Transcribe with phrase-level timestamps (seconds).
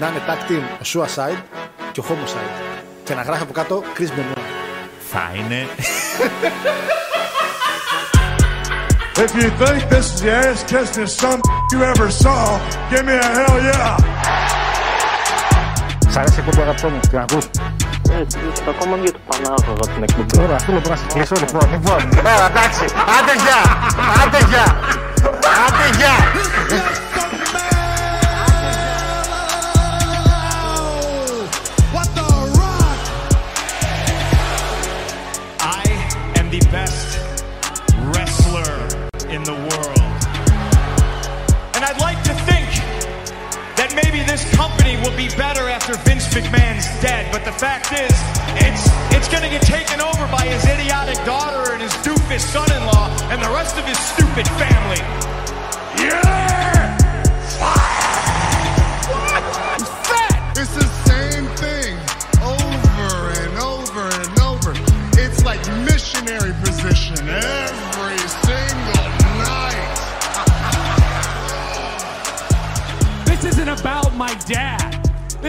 [0.00, 1.42] να είναι tag team ο Suicide
[1.92, 2.56] και ο Homicide.
[3.04, 4.42] Και να γράφει από κάτω Chris Benoit.
[5.10, 5.66] Θα είναι.
[9.24, 11.40] If you think this is the ass kissing some
[11.72, 12.42] you ever saw,
[12.90, 13.96] give me a hell yeah.
[16.08, 17.44] Σ' αρέσει η εκπομπή αγαπητό μου, την ακούς;
[18.20, 18.38] Έτσι,
[18.68, 20.42] ακόμα για το Πανάγωγα την εκπομπή.
[20.44, 21.70] Ωραία, αυτό λοιπόν να σε κλείσω λοιπόν.
[21.72, 22.84] Λοιπόν, ωραία, εντάξει.
[23.16, 23.60] Άντε γεια,
[24.22, 24.66] άντε γεια,
[25.64, 26.14] άντε γεια.
[47.00, 48.12] Dead, but the fact is,
[48.60, 48.84] it's
[49.16, 53.50] it's gonna get taken over by his idiotic daughter and his doofus son-in-law and the
[53.50, 55.29] rest of his stupid family.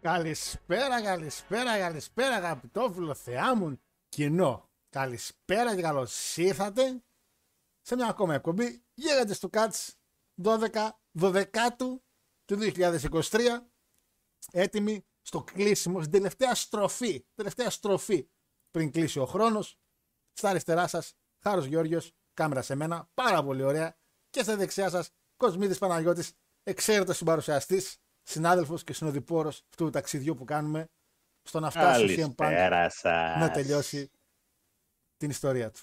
[0.00, 4.70] Καλησπέρα, καλησπέρα, καλησπέρα, αγαπητό φιλοθεάμουν κοινό.
[4.88, 7.02] Καλησπέρα και καλώς ήρθατε
[7.80, 9.94] σε μια ακόμα εκπομπή Γίγαντε του Κάτς
[10.42, 10.88] 12
[11.20, 11.44] 12
[12.44, 13.40] του 2023.
[14.52, 18.28] Έτοιμοι στο κλείσιμο, στην τελευταία στροφή, τελευταία στροφή
[18.70, 19.78] πριν κλείσει ο χρόνος.
[20.32, 23.98] Στα αριστερά σας, Χάρος Γιώργιος, κάμερα σε μένα, πάρα πολύ ωραία.
[24.30, 30.44] Και στα δεξιά σας, Κοσμίδης Παναγιώτης, εξαίρετος συμπαρουσιαστής, συνάδελφος και συνοδοιπόρος αυτού του ταξιδιού που
[30.44, 30.88] κάνουμε
[31.42, 33.38] στο να φτάσει ο CM Punk Καλησπέρα σας.
[33.38, 34.10] να τελειώσει
[35.16, 35.80] την ιστορία του.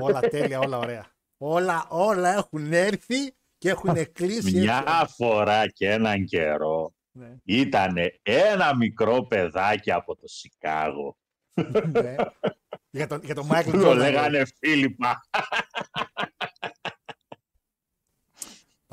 [0.00, 1.12] όλα τέλεια, όλα ωραία.
[1.36, 4.58] Όλα, όλα έχουν έρθει και έχουν κλείσει.
[4.58, 11.16] Μια φορά και έναν καιρό Ναι, ήταν ένα μικρό παιδάκι από το Σικάγο.
[11.92, 12.14] ναι.
[12.90, 13.96] για τον, για τον Michael Το Jordan.
[13.96, 15.20] λέγανε Φίλιππα.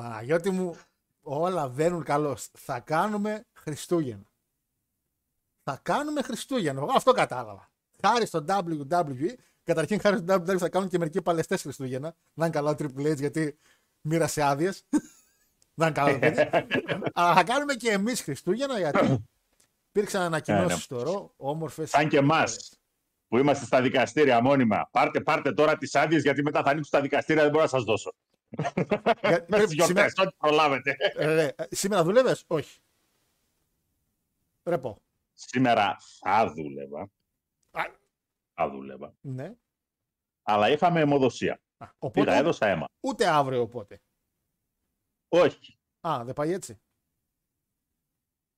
[0.02, 0.76] Παναγιώτη μου,
[1.22, 2.48] όλα βαίνουν καλώς.
[2.52, 4.32] Θα κάνουμε Χριστούγεννα.
[5.62, 6.80] Θα κάνουμε Χριστούγεννα.
[6.80, 7.70] Εγώ αυτό κατάλαβα.
[8.04, 12.14] Χάρη στο WWE, καταρχήν χάρη στο WWE θα κάνουν και μερικοί παλαιστές Χριστούγεννα.
[12.34, 13.58] Να είναι καλά ο Triple H γιατί
[14.00, 14.84] μοίρασε άδειες.
[15.74, 16.48] Να είναι καλά το παιδί.
[17.14, 19.24] Αλλά θα κάνουμε και εμείς Χριστούγεννα γιατί
[19.88, 21.90] υπήρξαν ανακοινώσεις στο ρο, όμορφες.
[21.90, 22.78] Σαν και εμάς
[23.28, 24.88] που είμαστε στα δικαστήρια μόνιμα.
[24.90, 27.84] Πάρτε, πάρτε τώρα τις άδειες γιατί μετά θα ανοίξουν τα δικαστήρια, δεν μπορώ να σας
[27.84, 28.14] δώσω.
[29.48, 30.96] Με τις γιορτές, ό,τι προλάβετε.
[31.70, 32.80] σήμερα δουλεύε, όχι.
[34.62, 35.02] Ρεπό.
[35.34, 37.00] Σήμερα θα δούλευα.
[37.70, 37.82] Α.
[38.54, 39.14] Θα δούλευα.
[39.20, 39.54] Ναι.
[40.42, 41.52] Αλλά είχαμε αιμοδοσία.
[41.54, 42.86] Α, Πήγα, Οπότε έδωσα αίμα.
[43.00, 44.00] ούτε αύριο οπότε.
[45.28, 45.78] Όχι.
[46.00, 46.80] Α, δεν πάει έτσι.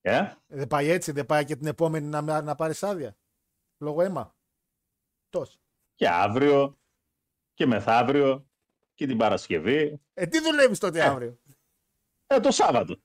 [0.00, 3.16] Ε; Δεν πάει έτσι, δεν πάει και την επόμενη να, να πάρεις άδεια.
[3.78, 4.34] Λόγω αίμα.
[5.28, 5.58] Τόσο.
[5.94, 6.78] Και αύριο
[7.54, 8.48] και μεθαύριο
[8.94, 10.00] και την Παρασκευή.
[10.14, 11.02] Ε, τι δουλεύεις τότε Ε.
[11.02, 11.38] αύριο;
[12.26, 12.96] Ε, το Σάββατο.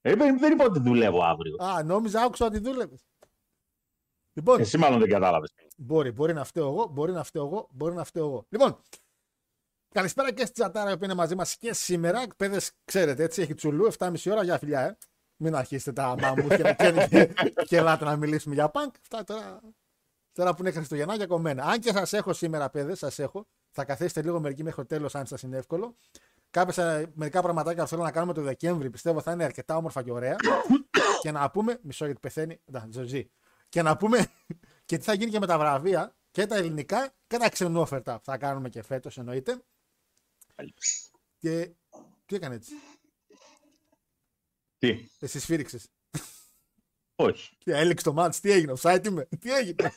[0.00, 1.56] Ε, δεν δεν είπα ότι δουλεύω αύριο.
[1.64, 3.04] Α, νόμιζα, άκουσα ότι δούλευες.
[4.32, 5.54] Λοιπόν, Εσύ μάλλον δεν κατάλαβες.
[5.76, 8.46] μπορεί, μπορεί να φταίω εγώ, μπορεί να φταίω εγώ, μπορεί να φταίω εγώ.
[8.48, 8.80] Λοιπόν,
[9.94, 12.22] καλησπέρα και στη Τσατάρα που είναι μαζί μας και σήμερα.
[12.36, 14.96] Παιδες, ξέρετε, έτσι έχει τσουλού, 7,5 ώρα για φιλιά, ε.
[15.36, 17.32] Μην αρχίσετε τα μαμού και, και, και,
[17.64, 18.94] και ελάτε να μιλήσουμε για πανκ.
[19.00, 19.60] Αυτά τώρα,
[20.32, 21.64] τώρα που είναι Χριστουγεννάκια κομμένα.
[21.64, 23.46] Αν και σας έχω σήμερα, παιδες, σας έχω.
[23.76, 25.96] Θα καθίσετε λίγο μερικοί μέχρι το τέλος, αν σας είναι εύκολο.
[26.50, 30.12] Κάποια, μερικά πραγματάκια που θέλω να κάνουμε το Δεκέμβρη πιστεύω θα είναι αρκετά όμορφα και
[30.12, 30.36] ωραία.
[31.20, 31.78] και να πούμε.
[31.82, 32.60] Μισό γιατί πεθαίνει.
[32.64, 33.30] Να, ζωζή.
[33.68, 34.26] Και να πούμε
[34.86, 38.24] και τι θα γίνει και με τα βραβεία και τα ελληνικά και τα ξενόφερτα που
[38.24, 39.62] θα κάνουμε και φέτος εννοείται.
[41.38, 41.72] Και.
[42.26, 42.72] Τι έκανε έτσι;
[44.78, 45.88] Τι, Εσύ σφύριξες.
[47.16, 47.56] Όχι.
[47.58, 49.92] Και έληξε το μάτς, τι έγινε, offside είμαι, τι έγινε.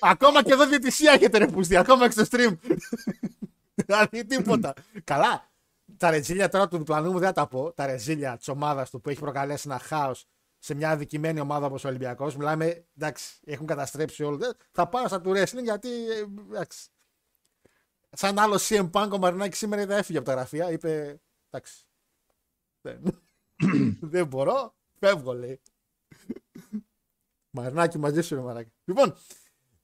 [0.00, 2.56] ακόμα και εδώ διαιτησία έχετε ρε πούστη, ακόμα και στο stream.
[3.74, 4.74] δηλαδή τίποτα.
[5.04, 5.50] Καλά,
[5.96, 9.00] τα ρεζίλια τώρα του διπλανού μου δεν θα τα πω, τα ρεζίλια της ομάδας του
[9.00, 10.26] που έχει προκαλέσει ένα χάος
[10.58, 12.36] σε μια αδικημένη ομάδα όπως ο Ολυμπιακός.
[12.36, 14.36] Μιλάμε, εντάξει, έχουν καταστρέψει όλο.
[14.36, 15.88] Δεν- Θα πάω στα του wrestling γιατί.
[16.10, 16.88] ε, Εντάξει.
[18.14, 20.70] Σαν άλλο CM Punk ο Μαρινάκης σήμερα είδα έφυγε από τα γραφεία.
[20.70, 21.20] Είπε.
[21.50, 21.84] Εντάξει.
[22.80, 23.02] Δεν,
[24.12, 24.74] δεν μπορώ.
[25.06, 25.60] Φεύγω, λέει.
[27.50, 28.72] Μαρινάκη μαζί σου, ρε Μαρινάκη.
[28.84, 29.14] Λοιπόν,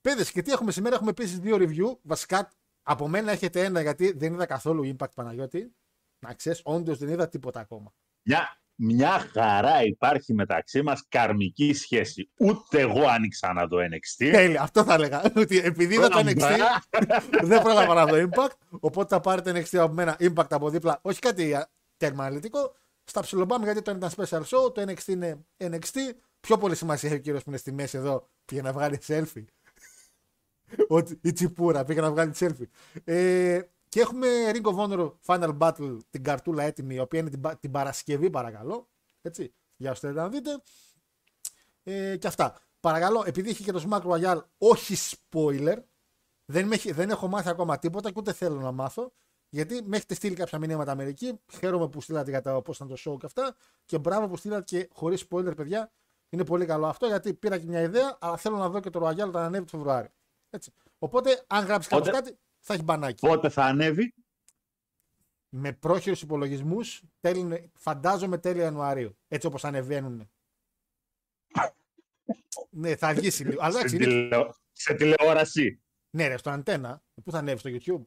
[0.01, 1.97] παιδες, και τι έχουμε σήμερα; Έχουμε επίσης δύο review.
[2.01, 2.51] Βασικά,
[2.83, 5.75] από μένα έχετε ένα γιατί δεν είδα καθόλου impact Παναγιώτη.
[6.19, 7.93] Να ξέρεις, όντως δεν είδα τίποτα ακόμα.
[8.21, 12.29] Μια, μια χαρά υπάρχει μεταξύ μας καρμική σχέση.
[12.37, 14.29] Ούτε εγώ άνοιξα να δω NXT.
[14.31, 15.21] Τέλεια, αυτό θα έλεγα.
[15.35, 16.57] Ότι επειδή είδα το NXT,
[17.49, 18.57] δεν πρόλαβα να δω impact.
[18.79, 20.99] Οπότε θα πάρετε NXT από μένα impact από δίπλα.
[21.01, 22.75] Όχι κάτι α, τέρμα αναλυτικό.
[23.09, 25.95] Στα ψιλομπάμε γιατί το ένα ήταν special show, το NXT είναι NXT.
[26.39, 29.45] Πιο πολύ σημασία έχει ο κύριος που είναι στη μέση εδώ πήγε να βγάλει selfie.
[30.87, 32.67] Ότι η τσιπούρα πήγε να βγάλει selfie.
[33.03, 37.41] Ε, και έχουμε Ring of Honor Final Battle, την καρτούλα έτοιμη, η οποία είναι την,
[37.41, 38.89] Πα- την Παρασκευή, παρακαλώ.
[39.21, 40.61] Έτσι, για όσοι θέλετε να δείτε.
[41.83, 42.61] Ε, και αυτά.
[42.79, 45.77] Παρακαλώ, επειδή είχε και το Smack Royale, όχι spoiler.
[46.45, 49.13] Δεν, με, έχει- δεν έχω μάθει ακόμα τίποτα και ούτε θέλω να μάθω.
[49.49, 51.39] Γιατί με έχετε στείλει κάποια μηνύματα Αμερική.
[51.51, 53.55] Χαίρομαι που στείλατε για το πώς ήταν το show και αυτά.
[53.85, 55.91] Και μπράβο που στείλατε και χωρίς spoiler, παιδιά.
[56.29, 59.07] Είναι πολύ καλό αυτό γιατί πήρα και μια ιδέα, αλλά θέλω να δω και το
[59.07, 60.09] Royale όταν ανέβει το Φεβρουάριο.
[60.49, 60.71] Έτσι.
[60.99, 63.27] Οπότε, αν γράψεις κάποιος Πότε- κάτι, θα έχει μπανάκι.
[63.27, 64.13] Πότε θα ανέβει;
[65.49, 67.03] Με πρόχειρους υπολογισμούς,
[67.73, 69.17] φαντάζομαι τέλη Ιανουαρίου.
[69.27, 70.29] Έτσι όπως ανεβαίνουν.
[72.69, 73.61] ναι, θα αργήσει λίγο.
[73.61, 75.81] Αλλά σε, εντάξει, είναι τηλεο- σε τηλεόραση.
[76.09, 77.03] Ναι, ρε, στο αντένα.
[77.23, 78.05] Πού θα ανέβει στο YouTube.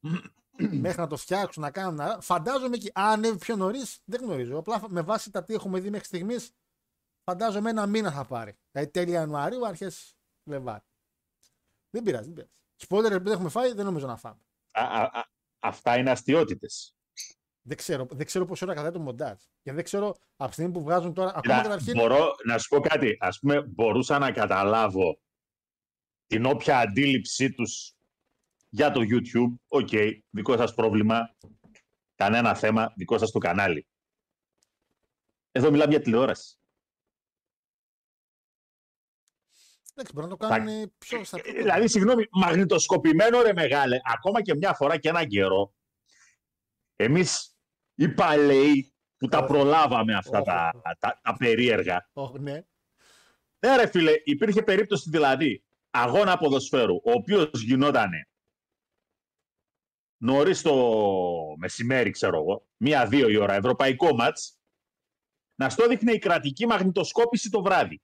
[0.80, 1.94] μέχρι να το φτιάξουν, να κάνουν.
[1.94, 2.90] να- Φαντάζομαι και.
[2.94, 4.58] Αν ανέβει πιο νωρίς, δεν γνωρίζω.
[4.58, 6.50] Απλά με βάση τα τι έχουμε δει μέχρι στιγμής,
[7.30, 8.58] φαντάζομαι ένα μήνα θα πάρει.
[8.70, 10.84] Δηλαδή τέλη Ιανουαρίου, αρχές Φλεβάρι.
[11.90, 12.50] Δεν πειράζει, δεν πειράζει.
[12.88, 14.40] Spoiler επειδή έχουμε φάει, δεν νομίζω να φάμε.
[14.72, 15.24] Α, α, α,
[15.58, 16.90] αυτά είναι αστείωτητες.
[17.68, 19.42] Δεν ξέρω, δεν ξέρω πόση ώρα κρατάει το μοντάζ.
[19.62, 21.32] Και δεν ξέρω από τη στιγμή που βγάζουν τώρα.
[21.34, 21.92] Ακόμα καταρχήν.
[21.96, 23.16] Μπορώ να σου πω κάτι.
[23.20, 25.20] Ας πούμε, μπορούσα να καταλάβω
[26.26, 27.95] την όποια αντίληψή τους
[28.76, 29.54] για το YouTube.
[29.68, 29.88] OK,
[30.30, 31.36] δικό σας πρόβλημα.
[32.14, 33.86] Κανένα θέμα, δικό σας το κανάλι.
[35.52, 36.58] Εδώ μιλάμε για τηλεόραση.
[39.94, 44.54] Εντάξει, μπορεί να το κάνουν πιο στα πιο Δηλαδή, συγγνώμη, μαγνητοσκοπημένο ρε μεγάλε, ακόμα και
[44.54, 45.74] μια φορά και έναν καιρό,
[46.96, 47.56] εμείς
[47.94, 49.46] οι παλαιοί που τα Οχ.
[49.46, 50.82] προλάβαμε αυτά Οχ, τα, οχ.
[50.98, 52.62] τα, τα περίεργα, Ω, ναι.
[53.58, 58.10] Ναι, ρε φίλε, υπήρχε περίπτωση δηλαδή αγώνα ποδοσφαίρου, ο οποίος γινόταν
[60.18, 60.74] νωρίς το
[61.58, 64.36] μεσημέρι, ξέρω εγώ, μία-δύο η ώρα, ευρωπαϊκό ματ,
[65.54, 68.00] να στο δείχνε η κρατική μαγνητοσκόπηση το βράδυ.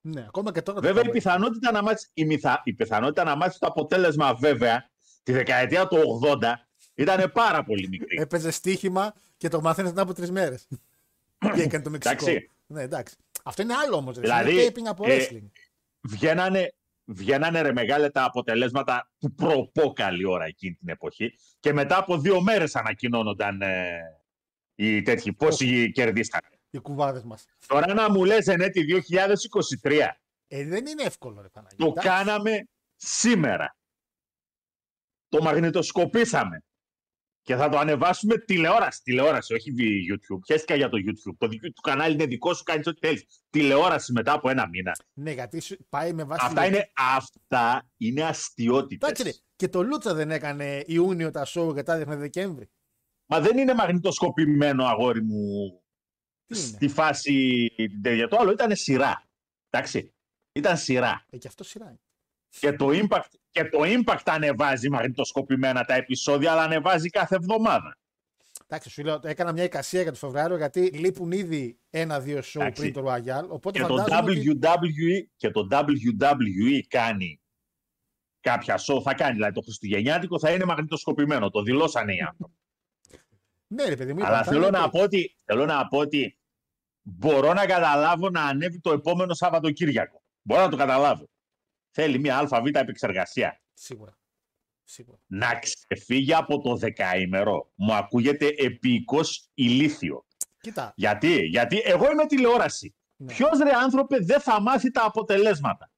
[0.00, 0.80] ναι, ακόμα και τώρα.
[0.80, 1.18] το Βέβαια, η κάνουμε.
[1.20, 4.90] πιθανότητα να μάθει η, μυθα- η πιθανότητα να μάθεις το αποτέλεσμα, βέβαια,
[5.22, 6.54] τη δεκαετία του 80
[6.94, 8.16] ήταν πάρα πολύ μικρή.
[8.20, 10.68] Έπαιζε στοίχημα και το μαθαίνεις μετά από τρεις μέρες.
[11.54, 12.14] και έκανε το Μεξικό.
[12.30, 12.50] Εντάξει.
[12.66, 13.16] Ναι, εντάξει.
[13.44, 14.18] Αυτό είναι άλλο όμως.
[14.18, 15.50] Δηλαδή, είναι taping από ε, wrestling.
[16.00, 21.98] βγαίνανε, βγαίνανε ρε μεγάλε τα αποτελέσματα του προπό καλή ώρα εκείνη την εποχή και μετά
[21.98, 24.00] από δύο μέρες ανακοινώνονταν ε,
[24.74, 26.48] οι τέτοιοι πόσοι κερδίσανε.
[26.70, 27.44] Οι κουβάδες μας.
[27.66, 28.84] Τώρα να μου λες ενέτη
[29.82, 30.08] 2023,
[30.46, 31.76] Ε, δεν είναι εύκολο, ρε Παναγία.
[31.78, 32.08] το Εντάξει.
[32.08, 33.76] κάναμε σήμερα.
[35.28, 36.64] Το μαγνητοσκοπήσαμε.
[37.44, 39.02] Και θα το ανεβάσουμε τηλεόραση.
[39.02, 40.38] Τηλεόραση, όχι βι- YouTube.
[40.46, 41.34] Χαίστηκα για το YouTube.
[41.38, 43.26] Το δικό του κανάλι είναι δικό σου, κάνεις ό,τι θέλεις.
[43.50, 44.92] Τηλεόραση μετά από ένα μήνα.
[45.12, 46.46] Ναι, γιατί σου πάει με βάση.
[46.46, 49.08] Αυτά είναι, αυτά είναι αστείωτητες.
[49.08, 49.30] Εντάξει, ρε.
[49.56, 52.70] Και το Λούτσα δεν έκανε Ιούνιο τα show και τα έδειχνε Δεκέμβρη.
[53.26, 55.68] Μα δεν είναι μαγνητοσκοπημένο, αγόρι μου,
[56.46, 58.28] Τι είναι; στη φάση την τέτοια.
[58.28, 59.28] Το άλλο ήταν σειρά.
[59.70, 60.14] Εντάξει.
[60.52, 61.26] Ήταν σειρά.
[61.30, 62.00] Ε, και αυτό σειρά είναι.
[62.60, 67.98] Και το impact, και το impact ανεβάζει μαγνητοσκοπημένα τα επεισόδια, αλλά ανεβάζει κάθε εβδομάδα.
[68.66, 72.80] Εντάξει, σου λέω, έκανα μια εικασία για το Φεβράριο γιατί λείπουν ήδη ένα-δύο show Εντάξει.
[72.80, 73.48] πριν το Royal.
[73.48, 74.58] Οπότε Και το, φαντάζομαι ότι...
[74.62, 77.40] WWE, και το WWE κάνει
[78.40, 81.50] κάποια show, θα κάνει δηλαδή το Χριστουγεννιάτικο, θα είναι μαγνητοσκοπημένο.
[81.50, 82.54] Το δηλώσανε οι άνθρωποι.
[83.66, 84.24] Ναι, ρε παιδί μου.
[84.24, 84.90] Αλλά είπα, θα θέλω είναι να, ok.
[84.90, 86.38] πω ότι, θέλω να πω ότι
[87.02, 90.22] μπορώ να καταλάβω να ανέβει το επόμενο Σαββατοκύριακο.
[90.42, 91.28] Μπορώ να το καταλάβω.
[91.96, 93.60] Θέλει μια ΑΒ επεξεργασία.
[93.74, 94.18] Σίγουρα.
[94.84, 95.18] Σίγουρα.
[95.26, 97.72] Να ξεφύγει από το δεκαήμερο.
[97.74, 100.26] Μου ακούγεται επίκος ηλίθιο.
[100.60, 100.92] Κοίτα.
[100.96, 102.94] Γιατί, γιατί εγώ είμαι τηλεόραση.
[103.16, 103.32] Ναι.
[103.32, 105.90] Ποιος ρε άνθρωπε δεν θα μάθει τα αποτελέσματα;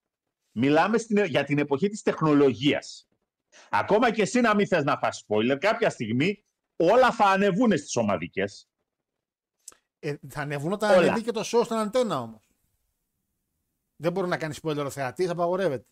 [0.51, 3.07] Μιλάμε στην, για την εποχή της τεχνολογίας.
[3.69, 7.95] Ακόμα και εσύ να μην θες να φας spoiler, κάποια στιγμή όλα θα ανεβούν στις
[7.95, 8.69] ομαδικές.
[9.99, 10.99] Ε, θα ανεβούν όταν Όλα.
[10.99, 12.46] ανεβεί και το show στην αντένα όμως.
[13.97, 15.87] Δεν μπορεί να κάνεις spoiler ο θεατής, απαγορεύεται.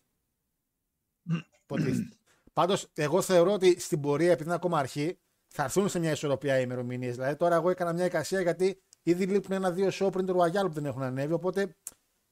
[1.62, 2.16] Υποτίθεται.
[2.52, 6.58] Πάντως, εγώ θεωρώ ότι στην πορεία, επειδή είναι ακόμα αρχή, θα έρθουν σε μια ισορροπία
[6.58, 7.14] οι ημερομηνίες.
[7.14, 10.72] Δηλαδή, τώρα εγώ έκανα μια εικασία γιατί Ήδη λείπουν ένα-δύο show πριν το Royal που
[10.72, 11.32] δεν έχουν ανέβει.
[11.32, 11.76] Οπότε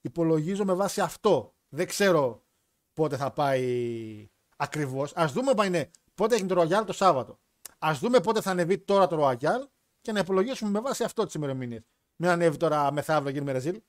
[0.00, 1.54] υπολογίζω με βάση αυτό.
[1.68, 2.44] Δεν ξέρω
[2.92, 5.16] πότε θα πάει ακριβώς.
[5.16, 7.38] Α δούμε πα είναι, πότε έχει το Royal το Σάββατο.
[7.78, 9.68] Α δούμε πότε θα ανεβεί τώρα το Royal
[10.00, 11.82] και να υπολογίσουμε με βάση αυτό τις ημερομηνίες.
[12.16, 13.80] Μην ανέβει τώρα μεθαύριο γίνει με Ρεζίλ.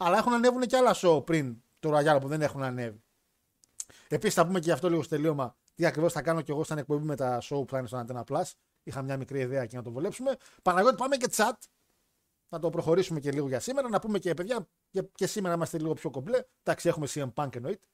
[0.00, 3.02] Αλλά έχουν ανέβουν και άλλα show πριν το Royal που δεν έχουν ανέβει.
[4.08, 6.64] Επίσης θα πούμε και γι' αυτό λίγο στο τελείωμα τι ακριβώς θα κάνω και εγώ
[6.64, 8.42] σαν εκπομπή με τα show που θα είναι στο Antenna Plus.
[8.82, 10.36] Είχα μια μικρή ιδέα και να το βολέψουμε.
[10.62, 11.52] Παναγιώτη, πάμε και chat.
[12.48, 13.88] Να το προχωρήσουμε και λίγο για σήμερα.
[13.88, 16.42] Να πούμε και παιδιά, και, και σήμερα είμαστε λίγο πιο κομπλέ.
[16.62, 17.86] Εντάξει, έχουμε CM Punk εννοείται.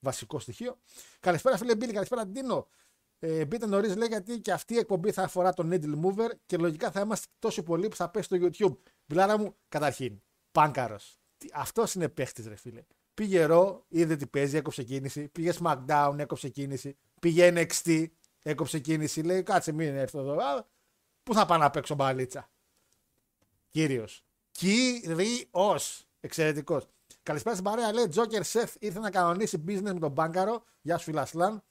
[0.00, 0.78] Βασικό στοιχείο.
[1.20, 2.68] Καλησπέρα, φίλε Μπίλη, καλησπέρα, Ντίνο.
[3.18, 6.56] Ε, μπείτε νωρίς, λέει, γιατί και αυτή η εκπομπή θα αφορά τον Needle Mover και
[6.56, 8.90] λογικά θα είμαστε τόσο πολλοί που θα πέσει στο YouTube.
[9.06, 11.21] Βιλάρα μου, καταρχήν, πάνκαρος.
[11.52, 12.82] Αυτός είναι παίχτης, ρε φίλε.
[13.14, 15.28] Πήγε ρο, είδε τι παίζει, έκοψε κίνηση.
[15.28, 16.96] Πήγε SmackDown, έκοψε κίνηση.
[17.20, 18.06] Πήγε NXT,
[18.42, 19.22] έκοψε κίνηση.
[19.22, 20.32] Λέει, κάτσε μην έρθω εδώ.
[20.32, 20.66] Α,
[21.22, 22.50] πού θα πάω να παίξω μπαλίτσα;
[23.68, 24.24] Κύριος.
[24.50, 26.06] Κύριος.
[26.20, 26.88] Εξαιρετικός.
[27.22, 27.92] Καλησπέρα στην παρέα.
[27.92, 30.64] Λέει Τζόκερ Σεφ ήρθε να κανονίσει business με τον Μπάγκαρο.
[30.82, 31.62] Γεια σου, Φιλασλάν.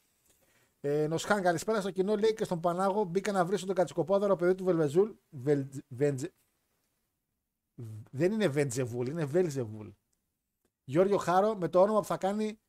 [0.82, 2.16] Ε, Νοσχάν, καλησπέρα στο κοινό.
[2.16, 5.10] Λέει και στον Πανάγο μπήκα να βρίσω τον κατσικοπόδαρο παιδί του Βελβεζούλ.
[5.30, 6.34] Βελ, βεντζε...
[8.12, 9.88] Δεν είναι Βεντζεβούλ, είναι Βέλζεβούλ.
[10.84, 12.60] Γιώργιο Χάρο με το όνομα που θα κάνει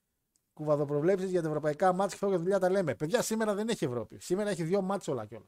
[0.52, 2.94] κουβαδοπροβλέψεις για τα ευρωπαϊκά μάτια και για δουλειά τα λέμε.
[2.94, 4.20] Παιδιά, σήμερα δεν έχει Ευρώπη.
[4.20, 5.46] Σήμερα έχει δύο μάτια όλα κιόλα.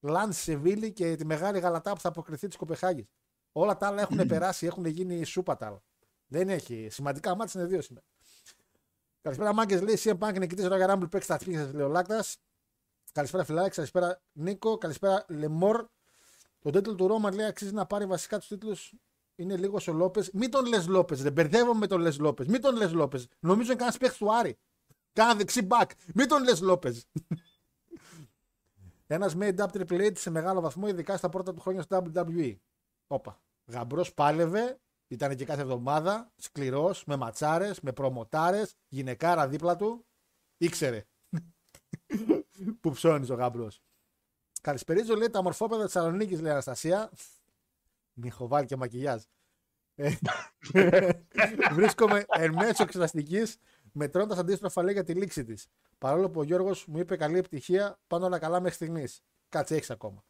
[0.00, 3.06] Λαντ Σεβίλη και τη μεγάλη γαλατά που θα αποκριθεί της Κοπεχάγης.
[3.52, 5.82] Όλα τα άλλα έχουν περάσει, έχουν γίνει σούπα τα άλλα.
[6.26, 6.88] Δεν έχει.
[6.90, 8.06] Σημαντικά μάτια είναι δύο σήμερα.
[9.20, 9.80] Καλησπέρα, Μάγκες.
[9.80, 12.24] Λέει CM Punk νικητής Royal Rumble παίξει τα τρίχε, λέει ο Λάκτα.
[13.12, 13.74] Καλησπέρα, Φιλάκη.
[13.74, 14.78] Καλησπέρα, Νίκο.
[14.78, 15.86] Καλησπέρα, Λεμόρ.
[16.64, 18.94] Το τίτλο του Ρώμα λέει αξίζει να πάρει βασικά τους τίτλους.
[19.34, 20.30] Είναι λίγο ο Λόπες.
[20.32, 22.46] Μην τον λες Λόπες, δεν μπερδεύομαι με τον λες Λόπες.
[22.46, 23.28] Μην τον λες Λόπες.
[23.40, 24.58] Νομίζω είναι κανένας παίχτη του Άρη.
[25.12, 25.90] Κάνα δεξί μπακ.
[26.14, 27.06] Μην τον λες Λόπες.
[29.06, 32.56] Ένας made up Triple H σε μεγάλο βαθμό, ειδικά στα πρώτα του χρόνια στο WWE.
[33.06, 33.42] Όπα.
[33.66, 40.06] Γαμπρός πάλευε, ήταν και κάθε εβδομάδα, σκληρός, με ματσάρες, με προμοτάρες, γυναικάρα δίπλα του.
[40.56, 41.04] Ήξερε.
[42.80, 43.82] που ψώνεις ο γαμπρός.
[44.64, 47.10] Καλησπερίζω, λέει τα μορφόπεδα της Θεσσαλονίκης, λέει Αναστασία.
[48.12, 49.22] Μη έχω βάλει και μακιγιάζ.
[49.94, 50.14] Ε,
[51.76, 53.58] βρίσκομαι εν μέσω εξεταστικής
[53.92, 55.66] μετρώντας αντίστροφα λέει για τη λήξη της.
[55.98, 59.22] Παρόλο που ο Γιώργος μου είπε καλή επιτυχία, πάνω όλα καλά μέχρι στιγμής.
[59.48, 60.24] Κάτσε, έχεις ακόμα.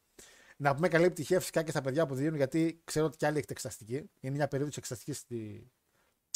[0.56, 3.36] Να πούμε καλή επιτυχία φυσικά και στα παιδιά που δίνουν, γιατί ξέρω ότι κι άλλοι
[3.36, 4.10] έχετε εξεταστική.
[4.20, 5.70] Είναι μια περίοδος εξεταστικής στη...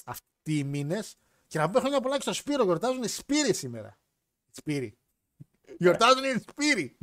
[0.04, 1.16] αυτοί οι μήνες.
[1.46, 2.64] Και να πούμε χρόνια πολλά και στο Σπύρο.
[2.64, 3.98] Γιορτάζουν οι Σπύροι σήμερα.
[4.50, 4.98] Σπύροι.
[5.78, 6.96] Γιορτάζουν οι Σπύροι.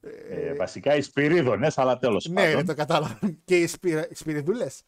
[0.00, 2.66] Ε, βασικά οι Σπυρίδωνες, αλλά τέλος Ναι, πάντων.
[2.66, 3.18] το κατάλαβα.
[3.44, 4.08] Και οι σπυρα...
[4.12, 4.82] Σπυριδούλες.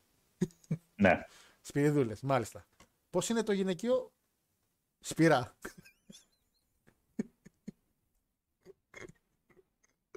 [0.95, 1.21] Ναι.
[1.61, 2.67] Σπυριδούλες, μάλιστα.
[3.11, 4.13] Πώς είναι το γυναικείο;
[5.01, 5.57] Σπυρά.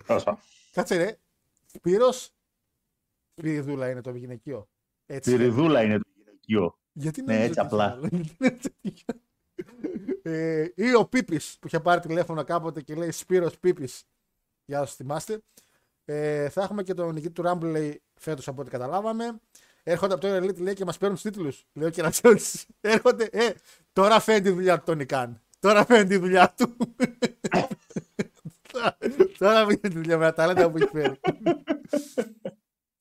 [0.06, 0.39] Τέλος πάντων.
[0.72, 1.18] Κάτσε ρε.
[1.74, 2.34] Σπύρος.
[3.32, 4.70] Σπυριδούλα είναι το γυναικείο.
[5.06, 5.30] Έτσι.
[5.30, 6.80] Σπυριδούλα είναι το γυναικείο.
[6.92, 7.86] Γιατί Ναι, νομίζω έτσι ότι απλά.
[7.86, 8.08] έχει άλλο.
[8.12, 9.22] Γιατί είναι έτσι τυχαίο.
[10.24, 14.03] ε, ή ο Πίπης που είχε πάρει τηλέφωνο κάποτε και λέει Σπύρος Πίπης.
[14.65, 15.41] Για όσους θυμάστε.
[16.05, 19.39] Ε, θα έχουμε και τον νικητή του Rumble λέει φέτος από ό,τι καταλάβαμε.
[19.84, 21.65] Έρχονται από το Elite λέει και μας παίρνουν τους τίτλους.
[21.74, 22.12] Λέω και να
[22.82, 23.29] Έρχονται.
[23.32, 23.50] Ε,
[23.93, 25.41] τώρα φαίνεται η δουλειά του τον Ικάν.
[25.60, 26.75] Τώρα φαίνεται η δουλειά του.
[28.72, 28.98] Τώρα-
[29.38, 31.20] τώρα φαίνεται η δουλειά με τα ταλέντα που έχει φέρει.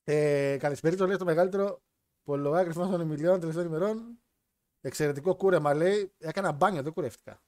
[0.04, 1.83] ε, καλησπέρα, λέει το μεγαλύτερο
[2.25, 4.19] Πολοά κρυφό των Εμιλιών τελευταίων ημερών.
[4.81, 6.12] Εξαιρετικό κούρεμα λέει.
[6.19, 7.42] Έκανα μπάνιο, δεν κουρεύτηκα.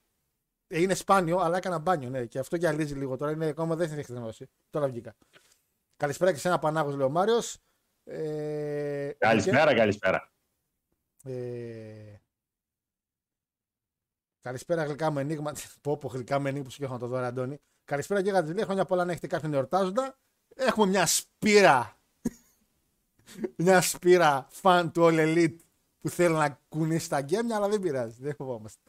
[0.67, 2.25] Ε, Είναι σπάνιο, αλλά έκανα μπάνιο, ναι.
[2.25, 3.31] Και αυτό γυαλίζει λίγο τώρα.
[3.31, 4.49] Είναι ακόμα δεν έχει γνώση.
[4.69, 5.15] Τώρα βγήκα.
[5.97, 7.57] Καλησπέρα και σε ένα Πανάγος, λέει ο Μάριος.
[8.03, 10.31] Ε, Καλησπέρα, καλησπέρα.
[11.23, 12.15] ε,
[14.41, 15.53] καλησπέρα, γλυκά μου ενίγμα.
[15.81, 17.61] Πω, πω, γλυκά μου ενίγμα που σου έχω να το δω, ρε, Αντώνη.
[17.85, 20.17] Καλησπέρα και για Χρόνια πολλά να έχετε κάποιον εορτάζοντα.
[20.55, 21.99] Έχουμε μια σπήρα.
[23.57, 25.55] μια σπήρα φαν του All Elite
[25.99, 28.21] που θέλει να κουνήσει τα γκέμια, αλλά δεν πειράζει.
[28.21, 28.84] Δεν φοβόμαστε.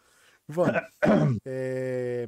[0.46, 0.70] Λοιπόν,
[1.42, 2.26] ε,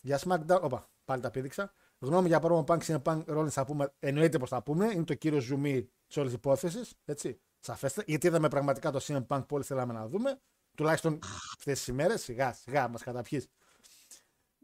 [0.00, 0.60] για SmackDown.
[0.60, 1.72] Όπα, πάλι τα πήδηξα.
[1.98, 3.92] Γνώμη για πρώτο Punk είναι Punk Rollins θα πούμε.
[3.98, 4.86] Εννοείται πως θα πούμε.
[4.92, 6.94] Είναι το κύριο ζουμί της όλης υπόθεσης.
[7.04, 7.40] Έτσι.
[7.60, 8.02] Σαφέστε.
[8.06, 10.40] Γιατί είδαμε πραγματικά το CM Punk που όλοι θέλαμε να δούμε.
[10.76, 11.18] Τουλάχιστον
[11.56, 12.22] αυτέ τις ημέρες.
[12.22, 13.46] Σιγά, σιγά, μας καταπιείς.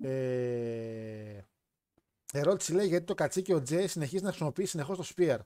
[0.03, 1.41] Ε,
[2.33, 5.39] ερώτηση λέει γιατί το κατσίκι ο Τζέι συνεχίζει να χρησιμοποιεί συνεχώς το Spear.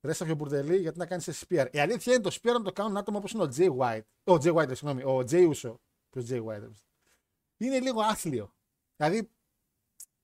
[0.00, 1.66] Ρε πιο μπουρδελή, γιατί να κάνεις Spear.
[1.70, 4.02] Η αλήθεια είναι το Spear να το κάνουν άτομα όπως είναι ο Jay White.
[4.24, 5.74] Ο Jay White, συγγνώμη, ο Jay Uso.
[6.12, 6.72] Ποιο Jay White.
[7.56, 8.54] Είναι λίγο άθλιο.
[8.96, 9.30] Δηλαδή,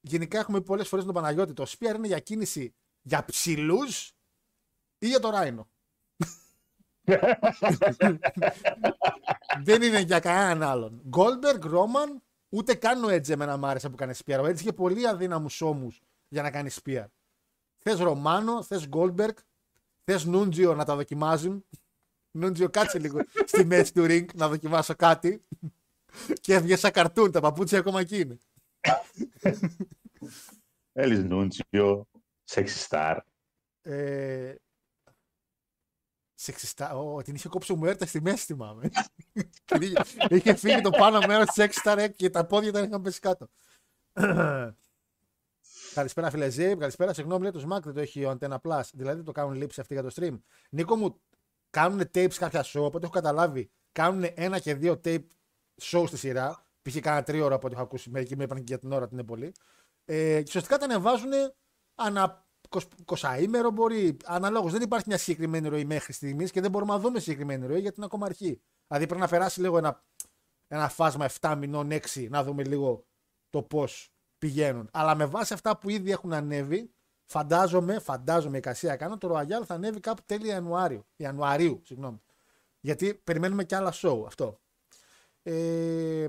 [0.01, 1.53] γενικά έχουμε πολλές φορές τον Παναγιώτη.
[1.53, 4.13] Το Spear είναι για κίνηση για ψηλούς
[4.99, 5.69] ή για το Ράινο.
[9.63, 11.03] Δεν είναι για κανέναν άλλον.
[11.17, 12.17] Goldberg, Roman,
[12.49, 14.39] ούτε καν ο Edge εμένα μου άρεσε που κάνει Spear.
[14.41, 17.07] Ο Edge είχε πολύ αδύναμους ώμους για να κάνει Spear.
[17.79, 19.37] Θες Ρωμάνο, θες Γκόλμπεργκ,
[20.05, 21.65] θες Νούντζιο να τα δοκιμάζουν.
[22.31, 25.45] Νούντζιο, κάτσε λίγο στη μέση του ring να δοκιμάσω κάτι.
[26.41, 28.39] Και έβγε σαν καρτούν, τα παπούτσια ακόμα εκεί είναι.
[30.93, 32.07] Έλλης Νούντσιο,
[32.51, 33.19] Sexy Star.
[33.83, 34.55] Ε,
[36.35, 36.97] σεξιστά.
[36.97, 38.91] Ω, την είχε κόψει ο Μουέρτα στη μέση, θυμάμαι.
[39.65, 43.21] Και είχε- είχε φύγει το πάνω μέρος της Sexstar και τα πόδια ήταν είχαν πέσει
[43.21, 43.49] κάτω.
[45.95, 46.79] Καλησπέρα, φίλε Ζήπ.
[46.79, 47.13] Καλησπέρα.
[47.15, 48.81] Συγγνώμη, λέει το Smack δεν το έχει ο Antenna Plus.
[48.93, 50.39] Δηλαδή το κάνουν λήψη αυτή για το stream.
[50.71, 51.21] Νίκο μου,
[51.71, 53.71] κάνουν tapes κάποια show, από ό,τι έχω καταλάβει.
[53.93, 55.25] Κάνουν ένα και δύο tape
[55.81, 56.63] show στη σειρά.
[56.83, 56.97] Π.χ.
[57.01, 58.11] κάνα τρίωρο από ό,τι έχω ακούσει.
[58.11, 59.53] Μερικοί με είπαν και για την ώρα ότι είναι πολύ.
[60.05, 61.31] Ε, και ουσιαστικά τα ανεβάζουν
[61.95, 62.47] ανά
[63.07, 64.17] 20 ημέρο μπορεί.
[64.25, 64.73] Αναλόγως.
[64.73, 67.95] Δεν υπάρχει μια συγκεκριμένη ροή μέχρι στιγμής και δεν μπορούμε να δούμε συγκεκριμένη ροή γιατί
[67.97, 68.61] είναι ακόμα αρχή.
[68.87, 70.05] Δηλαδή πρέπει να περάσει λίγο ένα,
[70.69, 73.07] ένα φάσμα 7 μηνών, 6 να δούμε λίγο
[73.51, 74.89] το πώς πηγαίνουν.
[74.93, 76.91] Αλλά με βάση αυτά που ήδη έχουν ανέβει,
[77.25, 81.07] φαντάζομαι, φαντάζομαι η κασία κάνω, το Royal θα ανέβει κάπου τέλη Ιανουάριου.
[81.17, 82.21] Ιανουαρίου, συγγνώμη.
[82.81, 84.61] Γιατί περιμένουμε και άλλα show αυτό.
[85.51, 86.29] Ε,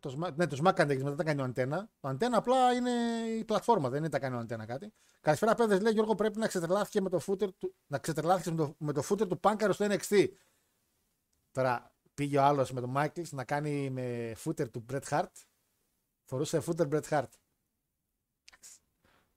[0.00, 1.90] το, Smack- ναι, το Smack κάνει μετά τα κάνει ο Αντένα.
[2.00, 2.90] Το Αντένα απλά είναι
[3.38, 4.92] η πλατφόρμα, δεν είναι τα κάνει ο Αντένα κάτι.
[5.20, 5.78] Καλησπέρα, παιδε.
[5.78, 9.02] Λέει Γιώργο, πρέπει να ξετρελάθηκε με το footer του, να ξετρελάθηκες με το, με το
[9.08, 10.28] footer του Πάγκαρο στο NXT.
[11.50, 15.32] Τώρα πήγε ο άλλος με τον Μάικλ να κάνει με footer του Bret Hart.
[16.24, 17.28] Φορούσε footer Bret Hart.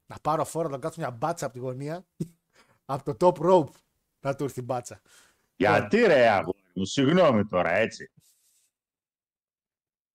[0.05, 2.05] Να πάρω φόρο, να τον κάτσω μια μπάτσα από τη γωνία.
[2.85, 3.71] από το top rope
[4.19, 5.01] να του έρθει η μπάτσα.
[5.57, 8.11] Γιατί ρε αγόρι μου, συγγνώμη τώρα έτσι.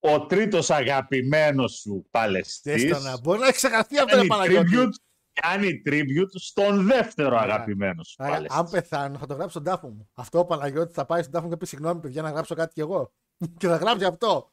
[0.00, 4.68] Ο τρίτος αγαπημένος σου παλαιστής Έστω να μπορεί να έχει ξεχαστεί αυτό κάνει ρε Παναγιώτη.
[4.72, 4.94] tribute,
[5.32, 8.70] κάνει tribute στον δεύτερο αγαπημένο σου Άρα, αν παλαιστή.
[8.80, 10.10] πεθάνω, θα το γράψω στον τάφο μου.
[10.14, 12.72] Αυτό ο Παναγιώτης θα πάει στον τάφο μου και πει συγγνώμη, παιδιά, να γράψω κάτι
[12.72, 13.12] κι εγώ.
[13.58, 14.52] και θα γράψει αυτό.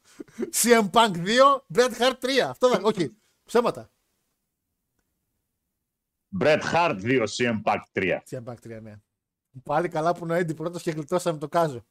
[0.62, 1.24] CM Punk 2,
[1.74, 2.28] Bret Hart 3.
[2.48, 2.80] Αυτό θα.
[2.82, 3.90] Όχι, ψέματα.
[6.40, 8.18] Bret Hart 2, CM Punk 3.
[8.30, 8.94] CM Punk 3, ναι.
[9.62, 11.86] Πάλι καλά που είναι ο Έντι πρώτος και γλιτώσαμε το κάζο.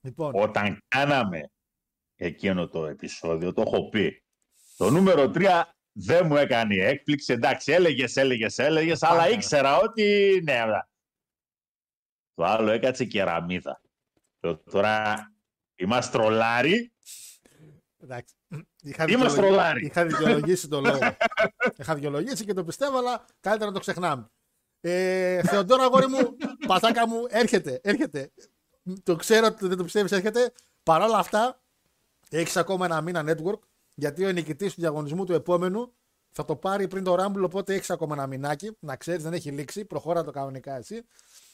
[0.00, 1.50] λοιπόν, Όταν κάναμε
[2.14, 4.22] εκείνο το επεισόδιο, το έχω πει.
[4.76, 7.32] Το νούμερο 3 δεν μου έκανε έκπληξη.
[7.32, 9.30] Εντάξει, έλεγες, έλεγες, έλεγες, αλλά Πάρα.
[9.30, 10.58] ήξερα ότι ναι.
[10.58, 10.88] αλλά.
[12.34, 13.80] Το άλλο έκατσε κεραμίδα.
[14.40, 15.14] Λέω, Τώρα
[15.74, 16.92] είμαστε τρολάρι.
[18.02, 18.34] Εντάξει.
[18.82, 19.86] Είχα Είμαστε δικαιολογήσει- τρολάρι.
[19.86, 20.98] Είχα δικαιολογήσει το λόγο.
[21.76, 24.30] Είχα δικαιολογήσει και το πιστεύω, αλλά καλύτερα να το ξεχνάμε.
[24.80, 28.30] Ε, Θεοντόρα, αγόρι μου, πατάκα μου, έρχεται, έρχεται.
[29.02, 30.52] Το ξέρω ότι δεν το πιστεύεις, έρχεται.
[30.82, 31.62] Παρ' όλα αυτά,
[32.30, 33.58] έχεις ακόμα ένα μήνα network,
[33.94, 35.92] γιατί ο νικητής του διαγωνισμού του επόμενου
[36.30, 38.76] θα το πάρει πριν το Rumble, οπότε έχεις ακόμα ένα μηνάκι.
[38.80, 39.84] Να ξέρεις, δεν έχει λήξει.
[39.84, 41.02] Προχώρα το κανονικά εσύ.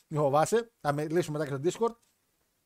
[0.07, 0.71] Μη φοβάσαι.
[0.81, 1.95] Θα μιλήσουμε μετά και στο Discord.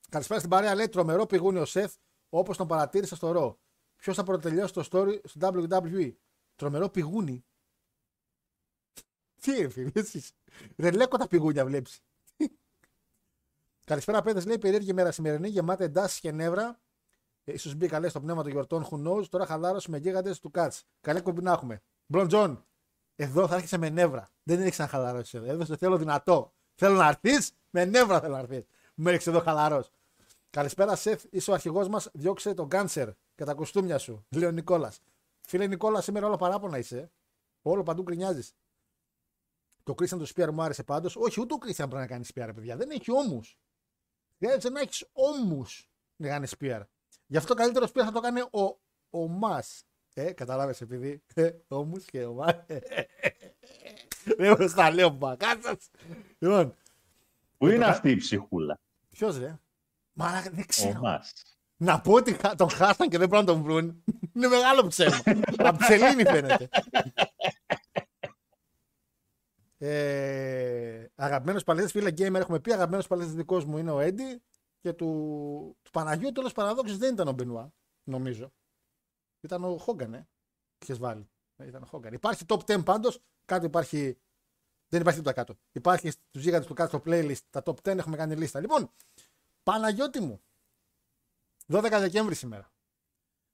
[0.09, 0.75] Καλησπέρα στην παρέα.
[0.75, 1.93] Λέει τρομερό πηγούνι ο Σεφ,
[2.29, 3.59] όπως τον παρατήρησα στο Raw.
[3.99, 6.13] Ποιος θα πρωτοτελειώσει το story στο WWE.
[6.57, 7.45] Τρομερό πηγούνι.
[9.41, 10.33] Τι είναι, φίλε, εσείς.
[10.77, 12.01] Δεν λέγω τα πηγούνια, βλέπεις.
[13.85, 14.47] Καλησπέρα, παίδες.
[14.47, 16.81] Λέει περίεργη μέρα σημερινή, γεμάτη εντάσεις και νεύρα.
[17.45, 19.29] Ε, ίσως μπήκα λέει στο πνεύμα των γιορτών, who knows.
[19.29, 20.75] Τώρα χαλάρωση με γίγαντες του κατς.
[21.01, 21.83] Καλή εκπομπή να έχουμε.
[22.07, 22.65] Μπλον Τζον,
[23.17, 24.29] εδώ θα έρχεσαι με νεύρα.
[24.43, 25.47] Δεν έχεις να χαλαρώσεις εδώ.
[25.47, 26.53] Εδώ σε θέλω δυνατό.
[26.75, 28.65] Θέλω να έρθεις, με νεύρα θέλω να έρθεις.
[28.95, 29.91] Μου έρχεσαι εδώ χαλαρός.
[30.51, 31.23] Καλησπέρα, Σεφ.
[31.31, 32.09] Είσαι ο αρχηγός μας.
[32.13, 34.27] Διώξε τον κάνσερ και τα κοστούμια σου.
[34.31, 35.01] Λέει ο Νικόλας.
[35.41, 37.11] Φίλε Νικόλα, σήμερα όλο παράπονα είσαι.
[37.63, 38.55] Όλο παντού γκρινιάζεις.
[39.83, 41.17] Το Christian του Spear μου άρεσε πάντως.
[41.17, 42.77] Όχι, ούτε ο Christian πρέπει να κάνει Spear, παιδιά.
[42.77, 43.41] Δεν έχει όμου.
[44.39, 45.67] Χρειάζεται να έχεις όμου
[46.17, 46.83] να κάνεις Spear.
[47.27, 48.79] Γι' αυτό καλύτερο Spear θα το κάνει ο,
[49.11, 49.63] ο Μα.
[50.15, 51.23] Ε, κατάλαβε επειδή.
[51.35, 52.47] Ε, όμω και ο Μα.
[54.25, 55.79] Δεν μπορώ να τα λέω μπακάτσα.
[56.39, 56.75] Λοιπόν,
[57.57, 59.59] Πού είναι αυτή η ψυχούλα, ποιος ρε;
[60.13, 61.01] Μα δεν ο ξέρω.
[61.01, 61.33] μας.
[61.81, 64.05] Να πω ότι χα- τον χάσαν και δεν μπορούν να τον βρουν.
[64.35, 65.23] Είναι μεγάλο ψέμα.
[65.57, 66.69] Από ψελίνη φαίνεται.
[69.79, 72.73] Ε, αγαπημένος παλαιστή, φίλε gamer, έχουμε πει.
[72.73, 74.43] Αγαπημένος παλαιστή δικός μου είναι ο Έντι
[74.81, 75.07] και του,
[75.83, 77.73] του Παναγιώτου τέλος παραδόξω δεν ήταν ο Μπενουά,
[78.05, 78.53] νομίζω.
[79.41, 80.29] Ήταν ο Χόγκαν, ε.
[80.83, 81.29] Είχες βάλει.
[81.57, 82.13] Ε, Ήταν ο Χόγκαν.
[82.13, 83.21] Υπάρχει top 10 πάντως.
[83.45, 84.19] Κάτω υπάρχει.
[84.89, 85.55] Δεν υπάρχει τίποτα κάτω.
[85.73, 87.41] Υπάρχει στου γίγαντες του κάτω στο playlist.
[87.51, 88.61] Τα top 10 έχουμε κάνει λίστα.
[88.61, 88.91] Λοιπόν,
[89.63, 90.41] Παναγιώτη μου,
[91.73, 92.71] 12 Δεκέμβρη σήμερα.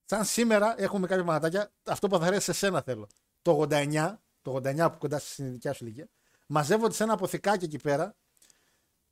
[0.04, 1.72] Σαν σήμερα έχουμε κάποια μανατάκια.
[1.84, 3.06] Αυτό που θα αρέσει σε σένα θέλω.
[3.42, 6.08] Το 89, το 89 που κοντά στην δικιά σου ηλικία,
[6.46, 8.16] μαζεύονται σε ένα αποθηκάκι εκεί πέρα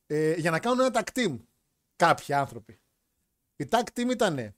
[0.07, 1.38] ε, για να κάνουν ένα tag team.
[1.97, 2.81] Κάποιοι άνθρωποι.
[3.57, 4.55] Η tag team ήταν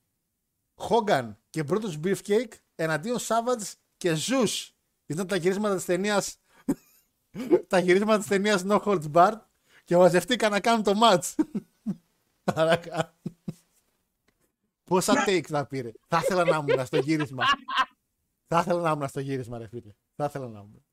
[0.74, 4.68] Hogan και Brutus Beefcake εναντίον Savage και Zeus.
[5.06, 6.38] Ήταν τα γυρίσματα της ταινίας.
[7.68, 9.40] τα γυρίσματα της ταινίας No Holds Barred
[9.84, 11.44] και μαζευτήκαν να κάνουν το match.
[12.54, 13.14] Παρακά.
[14.84, 17.44] Πόσα takes να πήρε; Θα ήθελα να ήμουν στο γύρισμα.
[18.46, 19.92] Θα ήθελα να ήμουν στο γύρισμα, ρε φίλε.
[20.16, 20.84] Θα ήθελα να ήμουν.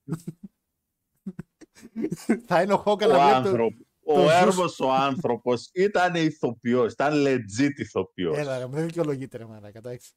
[2.48, 3.78] θα είναι ο Χόγκαν Ο να βλέπει το- άνθρωπο.
[4.06, 8.38] το Ο ζους- Έρμος ο άνθρωπος ήταν ηθοποιός, ήταν legit ηθοποιός.
[8.38, 10.12] Έλα, ρε, μου δεν δικαιολογείται, ρε μάνα, εντάξει.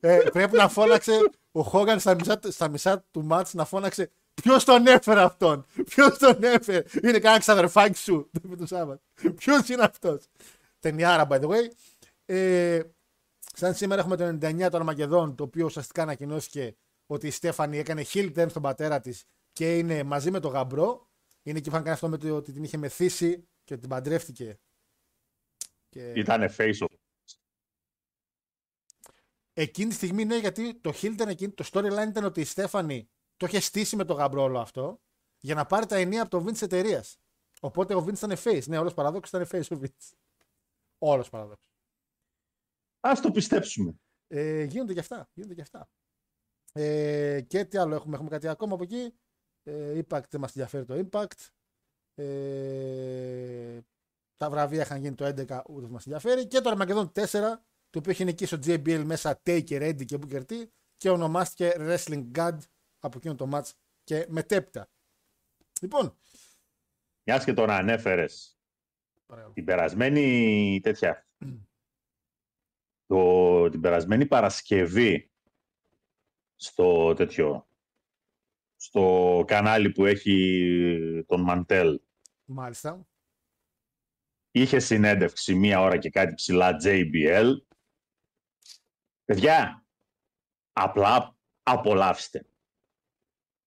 [0.00, 1.12] ε, πρέπει να φώναξε
[1.52, 6.18] ο Χόγκαν στα μισά, στα μισά του μάτς να φώναξε Ποιος τον έφερε αυτόν, Ποιος
[6.18, 9.02] τον έφερε; Είναι κανένας ξαδερφάκι σου, το είπε το Σάββατο.
[9.36, 10.24] Ποιος είναι αυτός;
[10.80, 11.70] Ταινιάρα, by the way.
[12.34, 12.82] Ε,
[13.36, 18.04] σαν σήμερα έχουμε το 99 το Αρμαγεδόν, το οποίο ουσιαστικά ανακοινώθηκε ότι η Στέφανη έκανε
[18.06, 21.10] heel turn στον πατέρα της και είναι μαζί με τον γαμπρό.
[21.42, 24.60] Είναι και είχαν κάνει αυτό με το ότι την είχε μεθύσει και ότι την παντρεύτηκε.
[25.88, 26.12] Και...
[26.16, 26.96] Ήτανε face off.
[29.52, 33.46] Εκείνη τη στιγμή ναι, γιατί το Hilton εκείνη, το storyline ήταν ότι η Στέφανη το
[33.46, 35.00] είχε στήσει με το γαμπρό όλο αυτό
[35.40, 37.18] για να πάρει τα ενία από το Vince εταιρείας.
[37.60, 38.66] Οπότε ο Vince ήταν face.
[38.66, 40.12] Ναι, όλος παράδοξο ήταν face ο Vince.
[40.98, 41.71] Όλος παράδοξο.
[43.04, 43.94] Ας το πιστέψουμε.
[44.26, 45.28] Ε, γίνονται και αυτά.
[45.32, 45.88] Γίνονται και αυτά.
[46.72, 49.14] Ε, και τι άλλο έχουμε, έχουμε κάτι ακόμα από εκεί;
[49.62, 51.48] Ε, impact δεν μας ενδιαφέρει το Impact.
[52.14, 53.80] Ε,
[54.36, 56.46] τα βραβεία είχαν γίνει το 11, ούτε μας ενδιαφέρει.
[56.46, 57.30] Και το Armageddon 4,
[57.90, 60.64] το οποίο είχε νικήσει ο JBL μέσα Taker, Eddie και Booker T
[60.96, 62.58] και ονομάστηκε Wrestling God
[62.98, 63.70] από εκείνο το match
[64.04, 64.90] και μετέπειτα.
[65.80, 66.16] Λοιπόν,
[67.24, 68.58] Μιας και τον ανέφερες.
[69.26, 69.52] παρακαλώ.
[69.52, 71.26] Την περασμένη τέτοια.
[73.12, 75.30] Το, την περασμένη Παρασκευή
[76.54, 77.68] στο τέτοιο
[78.76, 82.00] στο κανάλι που έχει τον Μαντέλ
[82.44, 83.06] μάλιστα.
[84.50, 87.52] είχε συνέντευξη μία ώρα και κάτι ψηλά JBL
[89.24, 89.86] παιδιά
[90.72, 92.46] απλά απολαύστε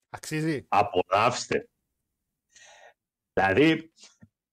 [0.10, 0.66] Αξίζει.
[0.68, 1.70] απολαύστε
[3.34, 3.94] δηλαδή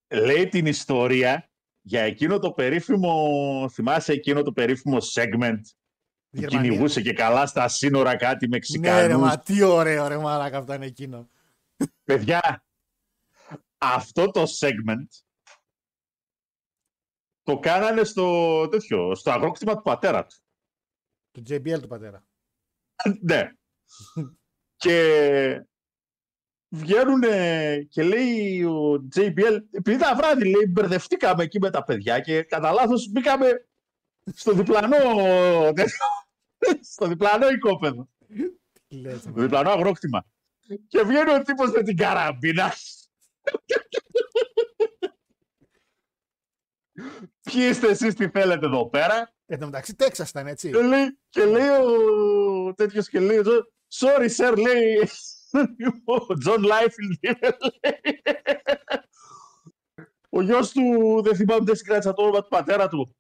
[0.08, 1.51] λέει την ιστορία
[1.82, 5.60] για εκείνο το περίφημο θυμάσαι εκείνο το περίφημο segment
[6.30, 6.68] που Γερμανία.
[6.68, 10.74] κυνηγούσε και καλά στα σύνορα κάτι Ναι, ρε, Μεξικανούς; μα τι ωραίο, ρε μαλάκα αυτό
[10.74, 11.28] είναι εκείνο.
[12.04, 12.64] Παιδιά,
[13.78, 15.22] αυτό το segment
[17.42, 20.36] το κάνανε στο τέτοιο, στο αγρόκτημα του πατέρα του.
[21.30, 22.24] Του JBL του πατέρα.
[23.20, 23.50] ναι.
[24.82, 25.66] και
[26.74, 27.20] βγαίνουν
[27.88, 32.72] και λέει ο JBL, επειδή τα βράδυ λέει μπερδευτήκαμε εκεί με τα παιδιά και κατά
[32.72, 33.66] λάθος μπήκαμε
[34.34, 34.96] στο διπλανό
[35.74, 36.06] τέτοιο,
[36.80, 38.08] στο διπλανό οικόπεδο,
[38.88, 39.42] Τι λες, στο μαλάκα.
[39.42, 40.24] διπλανό αγρόκτημα.
[40.88, 42.72] Και βγαίνει ο τύπος με την καραμπίνα.
[47.42, 50.70] Ποιοι είστε εσείς, τι θέλετε εδώ πέρα; Εν τω μεταξύ, Τέξας ήταν έτσι.
[50.70, 53.40] Και λέει, και λέει ο τέτοιος και λέει,
[53.94, 55.08] sorry sir, λέει,
[56.04, 57.38] ο John Layfield είναι,
[57.82, 58.22] λέει.
[60.28, 60.82] Ο γιος του,
[61.22, 63.16] δεν θυμάμαι, δεν συγκράτησα το όνομα του πατέρα του.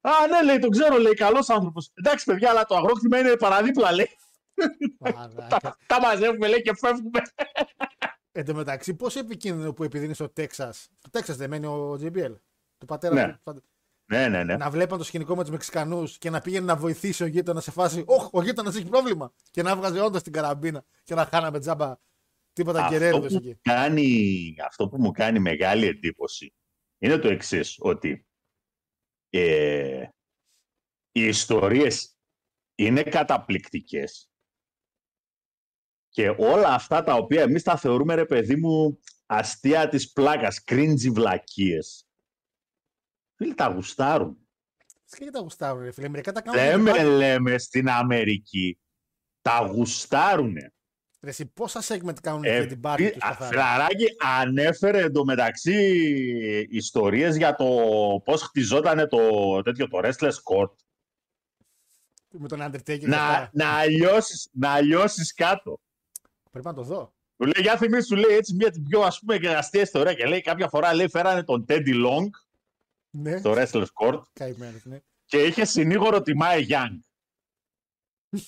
[0.00, 1.90] Α, ναι, λέει, τον ξέρω, λέει, καλός άνθρωπος.
[1.94, 4.08] Εντάξει, παιδιά, αλλά το αγρόκτημα είναι παραδίπλα, λέει.
[4.98, 5.58] Μαλάκα.
[5.58, 7.20] Τα, τα μαζεύουμε, λέει, και φεύγουμε.
[8.32, 10.88] Εν τω μεταξύ, πόσο επικίνδυνο που επειδή είναι στο Τέξας.
[10.98, 12.34] Στο Τέξας δεν μένει ο JBL.
[12.78, 13.38] Το πατέρα Ναι.
[13.44, 13.62] του.
[14.08, 14.56] Φαντα- ναι, ναι, ναι.
[14.56, 17.70] Να βλέπαν το σκηνικό με τους Μεξικανούς και να πήγαινε να βοηθήσει ο γείτονας σε
[17.70, 18.02] φάση.
[18.06, 19.32] Όχ, ο γείτονας έχει πρόβλημα.
[19.50, 21.96] Και να βγάζει όντως την καραμπίνα και να χάναμε τζάμπα
[22.52, 23.58] τίποτα Αυτό κεραίριδε που, εκεί.
[23.62, 26.54] κάνει, αυτό που μου κάνει μεγάλη εντύπωση
[26.98, 28.26] είναι το εξής ότι
[29.30, 30.08] ε,
[31.12, 32.16] οι ιστορίες
[32.74, 34.30] είναι καταπληκτικές
[36.08, 41.10] και όλα αυτά τα οποία εμείς τα θεωρούμε ρε παιδί μου αστεία της πλάκας, cringy
[41.12, 42.05] βλακίες
[43.36, 44.38] φίλοι τα γουστάρουν.
[45.04, 46.08] Φυσικά και τα γουστάρουν, ρε φίλε.
[46.08, 46.60] Μερικά τα κάνουν.
[46.60, 48.78] Δεν για με να- λέμε στην Αμερική.
[49.42, 50.70] Τα γουστάρουνε.
[51.20, 53.48] Ρε, εσύ, πόσα segment κάνουν Ε, για την πάρτι πι- τους α, καθαρά.
[53.50, 55.76] Φιλαράκι ανέφερε εντωμεταξύ
[56.70, 57.66] ιστορίες για το
[58.24, 60.70] πώς χτιζόταν το, τέτοιο, το Restless Court.
[62.38, 62.98] Με τον Undertaker.
[62.98, 63.50] και Να, αυτά.
[63.52, 65.78] να, λιώσεις, να λιώσεις κάτω.
[66.50, 67.14] Πρέπει να το δω.
[67.36, 70.26] Του λέει, για θυμίσου, του λέει έτσι μια την πιο ας πούμε αστεία ιστορία και
[70.26, 72.26] λέει κάποια φορά λέει φέρανε τον Teddy Long
[73.16, 74.84] Ναι, στο Restless Court καημένος.
[74.84, 74.98] Ναι.
[75.24, 76.98] και είχε συνήγορο τη Mae Young.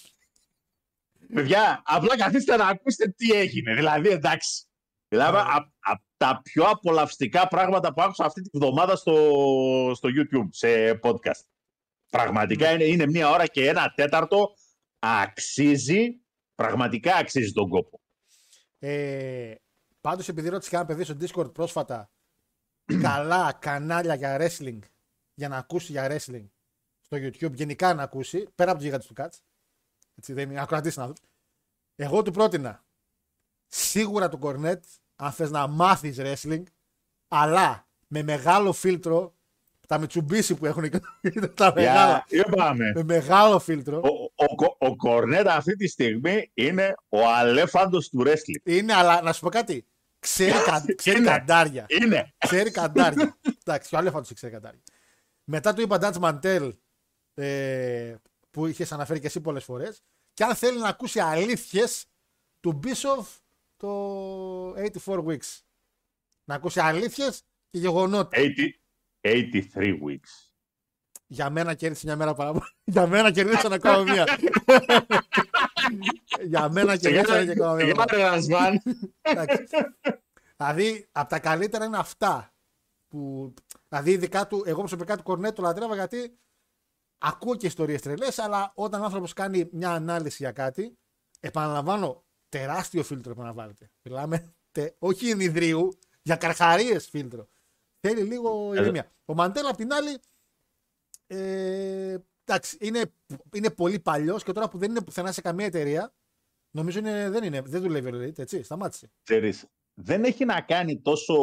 [1.35, 3.75] Παιδιά, απλά καθίστε να ακούσετε τι έγινε.
[3.75, 4.65] Δηλαδή, εντάξει.
[5.09, 5.43] Δηλαδή, Ναι.
[5.47, 9.15] από απ' τα πιο απολαυστικά πράγματα που άκουσα αυτή τη βδομάδα στο,
[9.95, 11.45] στο YouTube, σε podcast.
[12.11, 14.55] Πραγματικά είναι, είναι μία ώρα και ένα τέταρτο.
[14.99, 16.21] Αξίζει,
[16.55, 18.01] πραγματικά αξίζει τον κόπο.
[18.79, 19.55] Ε,
[20.01, 22.11] Πάντως, επειδή ρώτησε κανένα παιδί στο Discord πρόσφατα
[23.01, 24.79] καλά κανάλια για wrestling
[25.35, 26.47] για να ακούσει για wrestling
[27.01, 29.43] στο YouTube, γενικά να ακούσει, πέρα από τους γίγαντες του Κάτς.
[30.15, 31.13] Έτσι, δεν είναι ακροατής να
[31.97, 32.85] Εγώ του πρότεινα
[33.67, 34.81] σίγουρα το Cornet,
[35.17, 36.63] αν θες να μάθεις wrestling,
[37.29, 39.35] αλλά με μεγάλο φίλτρο
[39.87, 41.01] Τα Mitsubishi που έχουν και
[41.55, 42.25] τα μεγάλα.
[42.29, 42.93] Για, είπαμε.
[42.95, 43.97] Με μεγάλο φίλτρο.
[43.97, 44.09] Ο,
[44.45, 48.61] ο, ο, ο Κορνέτ αυτή τη στιγμή είναι ο αλέφαντος του wrestling.
[48.63, 49.87] Είναι, αλλά να σου πω κάτι.
[50.19, 51.29] Ξέρει, κα- ξέρει Είναι.
[51.31, 51.87] καντάρια.
[51.89, 52.35] Είναι.
[52.39, 53.39] Ξέρει καντάρια.
[53.65, 54.83] Εντάξει, ο Αλέφαντο ξέρει καντάρια.
[55.45, 56.75] Μετά του είπα Ντάτ Μαντέλ
[57.35, 58.15] ε,
[58.51, 60.03] που είχες αναφέρει και εσύ πολλές φορές.
[60.33, 62.07] Και αν θέλει να ακούσει αλήθειες
[62.61, 63.29] του Μπίσοφ
[63.77, 65.61] το 84 Weeks.
[66.45, 68.39] Να ακούσει αλήθειες και γεγονότα.
[68.39, 68.45] 80,
[69.21, 70.49] 83 weeks.
[71.27, 72.67] Για μένα κέρδισε μια μέρα παραπάνω.
[72.85, 74.25] Για μένα κερδίσαν ακόμα μία.
[76.45, 77.85] Για μένα κερδίσαν και ακόμα μία.
[77.85, 78.83] Για να Ρασβάν.
[79.21, 79.65] Εντάξει.
[80.57, 82.53] δηλαδή, από τα καλύτερα είναι αυτά.
[83.09, 83.55] Που,
[83.89, 86.39] δηλαδή, ειδικά του, εγώ προσωπικά του Κορνέτ το λατρεύα γιατί
[87.19, 90.99] ακούω και ιστορίες τρελές, αλλά όταν ο άνθρωπος κάνει μια ανάλυση για κάτι,
[91.41, 93.91] επαναλαμβάνω, τεράστιο φίλτρο επαναλαμβάνεται.
[94.03, 97.49] Μιλάμε, τε, όχι ενιδρίου, για καρχαρίες φίλτρο.
[98.01, 99.13] Θέλει λίγο Ε, ηρεμία.
[99.25, 100.19] Ο Μαντέλ, απ' την άλλη,
[101.27, 102.17] ε,
[102.49, 103.03] εντάξει, είναι,
[103.55, 106.15] είναι πολύ παλιός και τώρα που δεν είναι πουθενά σε καμία εταιρεία,
[106.71, 109.11] νομίζω είναι, δεν, είναι, δεν δουλεύει ο Elite, έτσι, σταμάτησε.
[109.23, 109.67] Ξέρεις,
[110.01, 111.35] δεν έχει να κάνει τόσο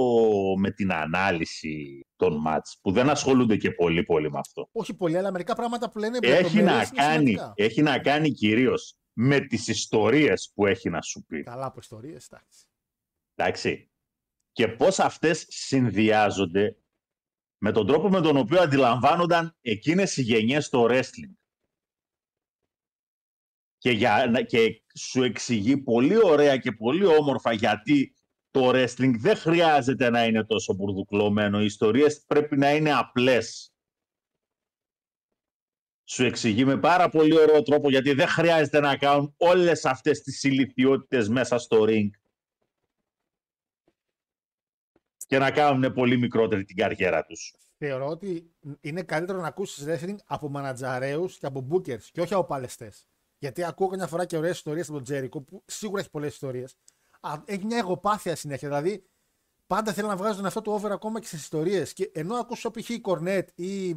[0.58, 4.70] με την ανάλυση των μάτς που δεν ασχολούνται και πολύ πολύ με αυτό.
[4.72, 7.54] Όχι πολύ, αλλά μερικά πράγματα που λένε Έχει να, λεπτομέρειες είναι κάνει, σημαντικά.
[7.56, 11.44] έχει να κάνει κυρίως με τις ιστορίες που έχει να σου πει.
[11.44, 12.66] Καλά από ιστορίες, εντάξει.
[13.36, 13.90] Εντάξει.
[14.52, 16.78] Και πώς αυτές συνδυάζονται
[17.66, 21.34] με τον τρόπο με τον οποίο αντιλαμβάνονταν εκείνες οι γενιές στο wrestling.
[23.78, 28.16] Και, για, να- και σου εξηγεί πολύ ωραία και πολύ όμορφα γιατί
[28.52, 31.62] το wrestling δεν χρειάζεται να είναι τόσο μπουρδουκλωμένο.
[31.62, 33.74] Οι ιστορίες πρέπει να είναι απλές.
[36.04, 40.44] Σου εξηγεί με πάρα πολύ ωραίο τρόπο γιατί δεν χρειάζεται να κάνουν όλες αυτές τις
[40.44, 42.10] ηλικιότητες μέσα στο ring
[45.28, 47.56] και να κάνουν πολύ μικρότερη την καριέρα τους.
[47.78, 52.44] Θεωρώ ότι είναι καλύτερο να ακούσεις wrestling από μανατζαρέους και από bookers και όχι από
[52.44, 53.08] παλαιστές.
[53.38, 56.78] Γιατί ακούω καμιά φορά και ωραίες ιστορίες από τον Τζέρικο που σίγουρα έχει πολλές ιστορίες.
[57.46, 58.68] Έχει μια εγωπάθεια συνέχεια.
[58.68, 59.06] Δηλαδή
[59.68, 61.94] πάντα θέλει να βγάζει τον εαυτό του over ακόμα και στις ιστορίες.
[61.94, 62.90] Και ενώ ακούσω π.χ.
[62.90, 63.96] η Κορνέτ ή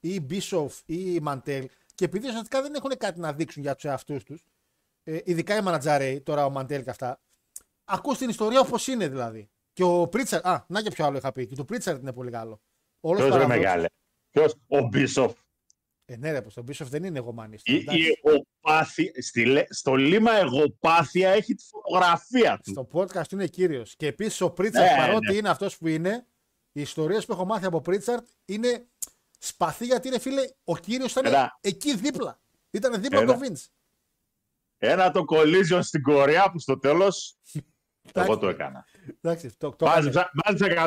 [0.00, 4.24] ή Μπίσοφ ή Μαντέλ και επειδή ουσιαστικά δεν έχουν κάτι να δείξουν για τους εαυτούς
[4.24, 4.44] τους,
[5.04, 7.20] ε, ειδικά οι μανατζαρέοι, τώρα ο Μαντέλ και αυτά,
[7.84, 9.50] ακούς την ιστορία όπως είναι δηλαδή.
[9.80, 12.30] Και ο Πρίτσαρτ, α, να και ποιο άλλο είχα πει, και το Πρίτσαρτ είναι πολύ
[12.30, 12.60] καλό.
[13.00, 13.86] Όλος Ποιος ρε παραδόξου- μεγάλε;
[14.30, 15.32] Ποιος, ο Μπίσοφ.
[16.04, 17.62] Ε, ναι, ρε, πως τον Μπίσοφ δεν είναι εγωμανής.
[17.64, 18.00] Η, Εντάξει.
[18.02, 22.70] η εγωπάθεια, στη, λε- στο λίμα εγωπάθεια έχει τη φωτογραφία του.
[22.70, 23.96] Στο podcast του είναι κύριος.
[23.96, 25.34] Και επίσης ο Πρίτσαρτ, Ναι, παρότι ναι.
[25.34, 26.26] είναι αυτός που είναι,
[26.72, 28.86] οι ιστορίες που έχω μάθει από Πρίτσαρτ είναι
[29.38, 31.58] σπαθί γιατί είναι φίλε, ο κύριος ήταν Ένα.
[31.60, 32.40] εκεί δίπλα.
[32.70, 33.32] Ήταν δίπλα Ένα.
[33.32, 33.64] από τον Vince.
[34.78, 37.36] Ένα το collision στην Κορέα που στο τέλος
[38.02, 38.40] εγώ Εντάξει.
[38.40, 38.86] το έκανα.
[39.20, 39.94] Εντάξει, το, το έκανε.
[39.96, 40.86] Μάζεψα, μάζεψα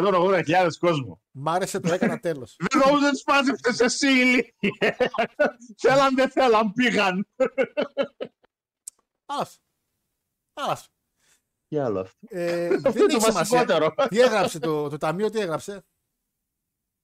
[0.66, 1.22] 180.000 κόσμο.
[1.32, 2.56] Μ' άρεσε, το έκανα τέλος.
[2.58, 4.96] Δεν νόμιζα τις μάζεψες εσύ ηλίθιε.
[5.78, 7.28] Θέλαν δεν θέλαν πήγαν.
[9.26, 9.58] Άσο.
[10.54, 10.88] Άσο.
[11.68, 13.58] Τι άλλο αυτό; Ε, Αυτό δεν είναι έχει το σημασία.
[13.60, 13.94] βασικότερο.
[14.10, 15.86] Τι έγραψε το, το ταμείο, τι έγραψε;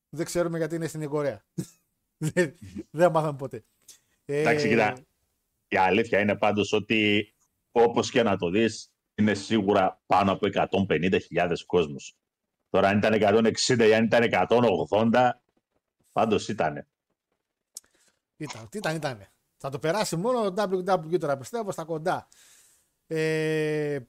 [0.10, 1.43] Δεν ξέρουμε γιατί είναι στην Κορέα.
[2.17, 2.56] δεν,
[2.89, 3.63] δεν μάθαμε ποτέ.
[4.26, 4.98] Ε, Εντάξει, κοίτα.
[5.67, 7.34] Η αλήθεια είναι πάντως ότι
[7.72, 8.88] όπως και να το δεις
[9.20, 10.48] είναι σίγουρα πάνω από
[10.88, 12.16] 150.000 κόσμος.
[12.70, 13.14] Τώρα αν ήταν
[13.68, 14.48] 160 ή αν ήταν
[14.90, 15.32] 180
[16.12, 16.88] πάντως ήταν.
[18.38, 19.28] Ήταν, τι ήταν, ήταν.
[19.58, 22.28] Θα το περάσει μόνο το WWE τώρα, πιστεύω, στα κοντά.
[23.08, 24.00] Ε,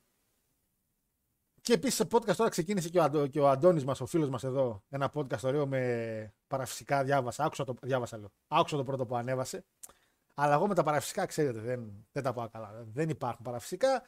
[1.61, 4.29] και επίσης σε podcast τώρα ξεκίνησε και ο, Αντώ, και ο Αντώνης μας, ο φίλος
[4.29, 7.45] μας εδώ, ένα podcast ωραίο με παραφυσικά διάβασα.
[7.45, 8.33] Άκουσα το, διάβασα, λέω.
[8.49, 9.65] Άκουσα το πρώτο που ανέβασε.
[10.35, 12.85] Αλλά εγώ με τα παραφυσικά, ξέρετε, δεν, δεν τα πάω καλά.
[12.93, 14.03] Δεν υπάρχουν παραφυσικά.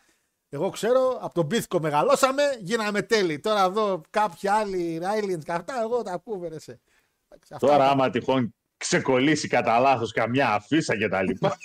[0.55, 3.41] Εγώ ξέρω, από τον Μπίθκο μεγαλώσαμε, γίναμε τέλειοι.
[3.41, 6.81] Τώρα εδώ κάποιοι άλλοι Ράιλιντς και αυτά, εγώ τα ακούω, βερεσέ.
[7.29, 11.57] Εντάξει, αυτά Τώρα τα- άμα τυχόν ξεκολλήσει κατά λάθος καμιά αφίσα και τα λοιπά,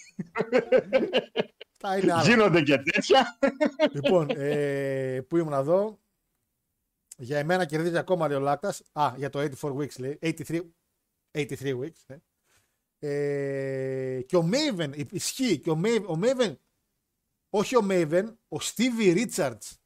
[1.71, 2.21] αυτά είναι άλλα.
[2.23, 3.37] γίνονται και τέτοια.
[3.91, 5.99] λοιπόν, ε, πού ήμουν εδώ;
[7.17, 8.73] Για εμένα κερδίζει ακόμα λέει ο Λάκτα.
[8.91, 10.19] Α, για το 84 weeks λέει.
[10.21, 10.61] 83,
[11.31, 12.03] 83 weeks.
[12.07, 12.17] Ναι.
[12.99, 15.59] Ε, και ο Maven, ισχύει.
[15.59, 16.55] Και ο Maven, ο Maven,
[17.49, 19.77] όχι ο Maven, ο Stevie Richards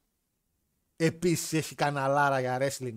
[0.96, 2.96] επίσης έχει καναλάρα για wrestling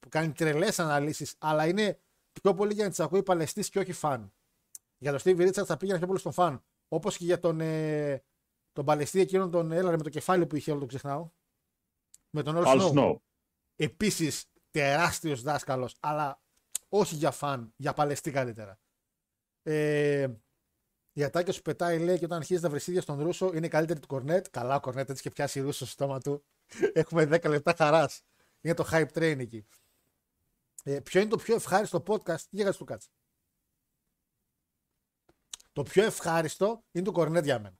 [0.00, 2.00] που κάνει τρελές αναλύσεις, αλλά είναι
[2.32, 4.32] πιο πολύ για να τις ακούει παλαιστής και όχι φαν.
[4.98, 6.64] Για τον Stevie Richards θα πήγαινε πιο πολύ στον φαν.
[6.88, 8.22] Όπως και για τον, ε,
[8.72, 11.30] τον παλαιστή εκείνον τον έλαρε με το κεφάλι που είχε, όλο το ξεχνάω.
[12.30, 12.92] Με τον All All Snow.
[12.94, 13.16] Snow.
[13.76, 16.40] Επίσης τεράστιος δάσκαλος, αλλά
[16.88, 18.78] όχι για φαν, για παλαιστή καλύτερα.
[19.62, 20.28] Ε,
[21.12, 24.06] η ατάκια σου πετάει, λέει, και όταν αρχίζεις να βρεσίδια στον Ρούσο είναι καλύτερη του
[24.06, 24.46] Κορνέτ.
[24.50, 26.44] Καλά, ο Κορνέτ έτσι και πιάσει Ρούσο στο στόμα του.
[26.92, 28.22] Έχουμε 10 λεπτά χαράς.
[28.60, 29.66] Είναι το hype train εκεί.
[30.84, 33.08] Ε, ποιο είναι το πιο ευχάριστο podcast; Για του κάτσε.
[35.72, 37.78] Το πιο ευχάριστο είναι το κορνέτ για μένα.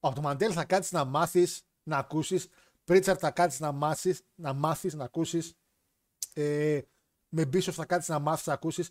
[0.00, 2.48] Από το Μαντέλ θα κάτσεις να μάθεις, να ακούσεις.
[2.84, 5.54] Πρίτσαρτ θα κάτσεις να μάθεις, να μάθεις, να ακούσεις.
[6.32, 6.80] Ε,
[7.28, 8.90] με Μπίσοφ θα κάτσεις να μάθεις, να ακούσεις.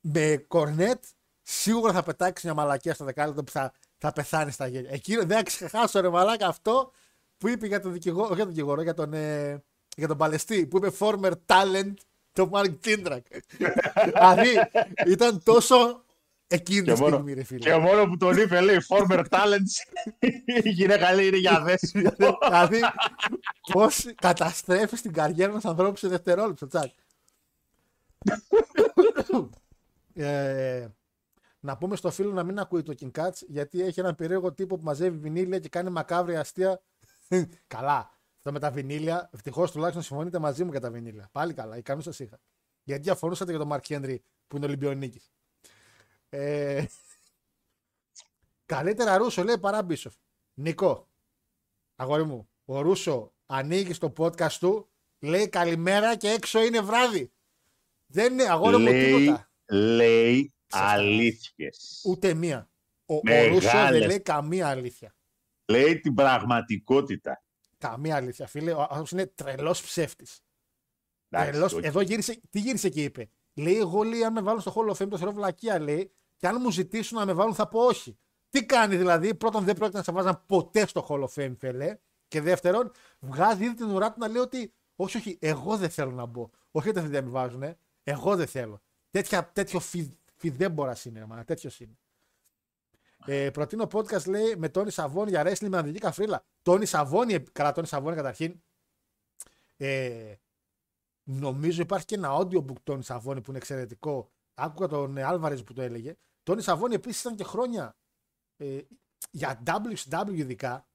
[0.00, 1.04] Με κορνέτ
[1.48, 4.90] σίγουρα θα πετάξεις μια μαλακία στο δεκάλεπτο που θα, θα πεθάνεις στα γέλια.
[4.92, 6.90] Εκείνο δεν θα ξεχάσω ρε μαλάκα αυτό
[7.38, 9.62] που είπε για τον δικηγόρο, για τον δικηγόρο, για τον, ε,
[9.96, 11.94] για τον Παλαιστή, που είπε former talent
[12.32, 13.26] το Μάρκ Τίντρακ.
[14.04, 14.48] δηλαδή
[15.06, 16.04] ήταν τόσο
[16.46, 17.58] εκείνη τη στιγμή, ρε φίλε.
[17.58, 20.02] Και μόνο που τον είπε, λέει, former talents,
[20.64, 22.00] η γυναίκα λέει είναι για δέση.
[22.00, 22.80] δηλαδή,
[23.72, 26.90] πώς καταστρέφεις την καριέρα ενός ανθρώπου σε δευτερόλεπτο, τσακ.
[30.14, 30.86] ε,
[31.66, 34.76] να πούμε στο φίλο να μην ακούει το King Cats γιατί έχει έναν περίεργο τύπο
[34.76, 36.82] που μαζεύει βινίλια και κάνει μακάβρια αστεία.
[37.76, 38.10] καλά.
[38.36, 41.28] Αυτό με τα βινίλια, ευτυχώς τουλάχιστον συμφωνείτε μαζί μου για τα βινίλια.
[41.32, 42.40] Πάλι καλά, ικανού σας είχα.
[42.82, 45.32] Γιατί διαφωνούσατε για τον Μαρκ Χέντρι που είναι Ολυμπιονίκης.
[46.28, 46.84] Ε...
[48.72, 50.14] Καλύτερα Ρούσο λέει παρά Μπίσοφ.
[50.54, 51.08] Νικό,
[51.96, 57.32] αγόρι μου, ο Ρούσο ανοίγει στο podcast του, λέει καλημέρα και έξω είναι βράδυ.
[58.06, 59.50] Δεν είναι αγόρι μου τίποτα.
[59.68, 62.02] Λέει αλήθειες.
[62.06, 62.70] Ούτε μία.
[63.06, 65.14] Ο, ο Ρούσος δεν λέει καμία αλήθεια.
[65.66, 67.44] Λέει την πραγματικότητα.
[67.78, 68.72] Καμία αλήθεια, φίλε.
[68.72, 70.40] Ο άνθρωπος είναι τρελός ψεύτης.
[71.28, 71.72] Τρελός...
[71.72, 73.30] Εδώ γύρισε, τι γύρισε και είπε.
[73.54, 76.46] Λέει, εγώ λέει, αν με βάλουν στο Hall of Fame, το θεωρώ βλακεία, λέει, και
[76.46, 78.18] αν μου ζητήσουν να με βάλουν, θα πω όχι.
[78.50, 81.96] Τι κάνει δηλαδή, πρώτον δεν πρόκειται να σε βάζαν ποτέ στο Hall of Fame, φελέ.
[82.28, 86.10] Και δεύτερον, βγάζει ήδη την ουρά του να λέει ότι όχι, όχι, εγώ δεν θέλω
[86.10, 86.50] να μπω.
[86.70, 88.82] Όχι ότι δεν με βάζουν, εγώ δεν θέλω.
[89.10, 90.18] Τέτοια, τέτοιο φι,
[90.50, 91.98] φιδέμπορα είναι, μα, τέτοιος είναι.
[93.26, 96.44] Ε, προτείνω podcast λέει με Τόνι Σαββόνι για wrestling με ανδρική καφρίλα.
[96.62, 98.62] Τόνι Σαββόνι, καλά, Τόνι Σαββόνι καταρχήν.
[99.76, 100.34] Ε,
[101.22, 104.30] νομίζω υπάρχει και ένα audiobook Τόνι Σαββόνι που είναι εξαιρετικό.
[104.54, 106.16] Άκουγα τον Άλβαρες που το έλεγε.
[106.42, 107.96] Τόνι Σαββόνι επίσης ήταν και χρόνια
[108.56, 108.80] ε,
[109.30, 110.88] για WCW ειδικά.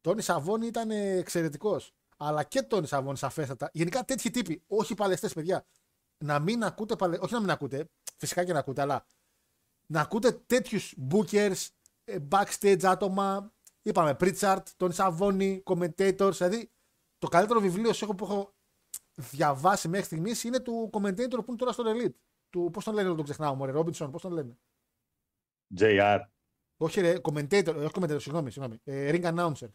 [0.00, 1.94] Τόνι Σαββόνι ήταν εξαιρετικός.
[2.16, 3.70] Αλλά και Τόνι Σαββόνι σαφέστατα.
[3.72, 5.66] Γενικά τέτοιοι τύποι, όχι παλαιστές παιδιά.
[6.24, 7.18] Να μην ακούτε, παλαι...
[7.20, 7.88] όχι να μην ακούτε,
[8.20, 9.06] φυσικά και να ακούτε, αλλά
[9.86, 11.68] να ακούτε τέτοιους bookers,
[12.04, 13.52] ε, backstage άτομα.
[13.82, 16.32] Είπαμε Pritchard, τον Σαββόνι, commentators.
[16.32, 16.72] Δηλαδή
[17.18, 18.54] το καλύτερο βιβλίο που έχω
[19.14, 22.14] διαβάσει μέχρι στιγμής είναι του commentator που είναι τώρα στο Elite.
[22.50, 24.58] Του, πώς τον λένε, τον ξεχνάω, Μωρέ, Ρόμπινσον, πώς τον λένε;
[25.78, 26.20] JR.
[26.76, 28.80] Όχι ρε, commentator, όχι commentator, συγγνώμη, συγγνώμη.
[28.84, 29.68] Ε, ring announcer.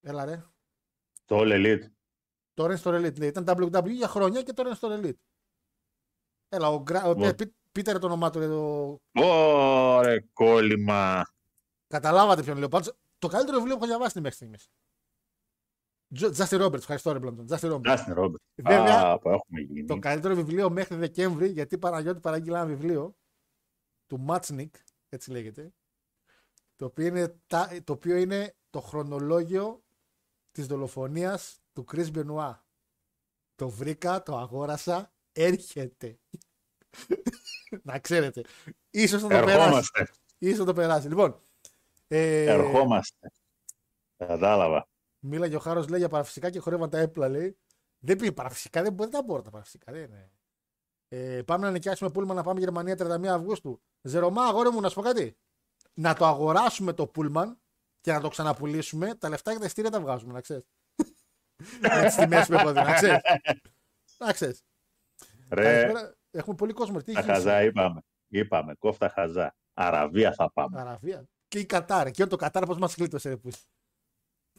[0.00, 0.44] Έλα ρε.
[1.24, 1.90] Το All Elite.
[2.54, 3.28] Τώρα είναι στο Elite, λέει.
[3.28, 5.31] Ήταν WWE για χρόνια και τώρα είναι στο Elite.
[6.54, 7.04] Έλα, ο, Γκρα...
[7.04, 7.34] ο...
[7.72, 8.40] Πίτερ το όνομά του.
[8.40, 9.22] Το...
[9.24, 11.26] Ωρε, κόλλημα.
[11.86, 12.68] Καταλάβατε ποιον λέω.
[12.68, 14.70] Πάντως, το καλύτερο βιβλίο που έχω διαβάσει μέχρι στιγμής.
[16.30, 17.46] Τζάστι Ρόμπερτ, ευχαριστώ ρε Μπλόντον.
[17.46, 18.42] Τζάστι Ρόμπερτ.
[18.54, 19.18] Βέβαια,
[19.86, 23.16] το καλύτερο βιβλίο μέχρι Δεκέμβρη, γιατί Παναγιώτη παραγγείλα ένα βιβλίο
[24.06, 24.74] του Μάτσνικ,
[25.08, 25.72] έτσι λέγεται,
[26.76, 27.40] το οποίο είναι,
[27.84, 29.82] το, οποίο είναι το χρονολόγιο
[30.50, 32.58] της δολοφονίας του Chris Benoit.
[33.54, 36.18] Το βρήκα, το αγόρασα, έρχεται.
[37.82, 38.42] να ξέρετε.
[38.90, 39.90] Ίσως θα το περάσει.
[40.38, 41.08] Ίσως θα το περάσει.
[41.08, 41.40] Λοιπόν.
[42.08, 42.44] Ε...
[42.44, 43.32] Ερχόμαστε.
[44.16, 44.88] Κατάλαβα.
[45.18, 47.28] Μίλαγε ο Χάρος λέει για παραφυσικά και χορεύαν τα έπλα.
[47.28, 47.56] Λέει.
[47.98, 49.92] Δεν πει παραφυσικά, δεν μπορεί να μπορώ τα παραφυσικά.
[49.92, 50.32] Δεν είναι.
[51.08, 53.82] Ε, πάμε να νοικιάσουμε πούλμα να πάμε Γερμανία 31 Αυγούστου.
[54.02, 55.36] Ζερωμά, αγόρι μου, να σου πω κάτι.
[55.94, 57.60] Να το αγοράσουμε το πούλμαν
[58.00, 59.14] και να το ξαναπουλήσουμε.
[59.14, 60.64] Τα λεφτά για τα ειστήρια τα βγάζουμε, να ξέρεις.
[61.80, 63.20] Με τις τιμέ που έχω δει, να ξέρεις.
[64.18, 64.62] Να ξέρεις.
[65.52, 65.92] Ρε,
[66.30, 67.02] έχουμε πολύ κόσμο.
[67.02, 68.00] Τι τα χαζά είπαμε.
[68.28, 69.56] Είπαμε, κόφτα χαζά.
[69.74, 70.80] Αραβία θα πάμε.
[70.80, 71.24] Αραβία.
[71.48, 72.10] Και η Κατάρ.
[72.10, 73.36] Και το Κατάρ πώς μας κλείτωσε, ρε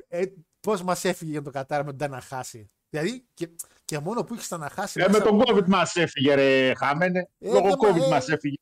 [0.07, 0.25] ε,
[0.59, 2.69] Πώς μας έφυγε για το Κατάρ με τον Ταναχάση.
[2.89, 3.49] Δηλαδή και,
[3.85, 5.01] και μόνο που είχες Ταναχάση.
[5.01, 5.19] Ε, μέσα...
[5.19, 7.29] Με τον COVID μας έφυγε, ρε Χάμενε.
[7.39, 8.07] Ε, Λόγω COVID ε...
[8.09, 8.55] μας έφυγε.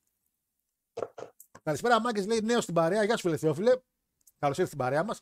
[1.63, 3.03] Καλησπέρα, Μάγκες λέει νέο στην παρέα.
[3.03, 3.71] Γεια σου, φίλε Θεόφιλε.
[4.39, 5.21] Καλώς ήρθατε στην παρέα μας.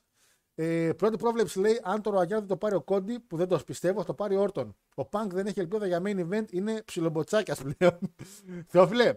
[0.62, 3.60] Ε, πρώτη πρόβλεψη λέει: Αν το Ροαγιάν δεν το πάρει ο Κόντι, που δεν το
[3.66, 4.76] πιστεύω, θα το πάρει ο Όρτον.
[4.95, 7.99] Ο Πανκ δεν έχει ελπίδα για main event, είναι ψιλομποτσάκια πλέον.
[8.72, 9.14] Θεόφιλε,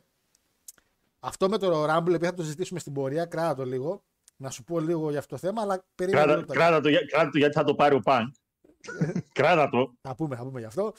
[1.20, 4.02] αυτό με το Rumble, επειδή θα το συζητήσουμε στην πορεία, κράτα το λίγο.
[4.36, 6.26] Να σου πω λίγο για αυτό το θέμα, αλλά περίμενα.
[6.26, 8.34] Κράτα, κράτα, το, κράτα το γιατί θα το πάρει ο Πανκ.
[9.38, 9.94] κράτα το.
[10.00, 10.92] Θα πούμε, θα πούμε γι' αυτό.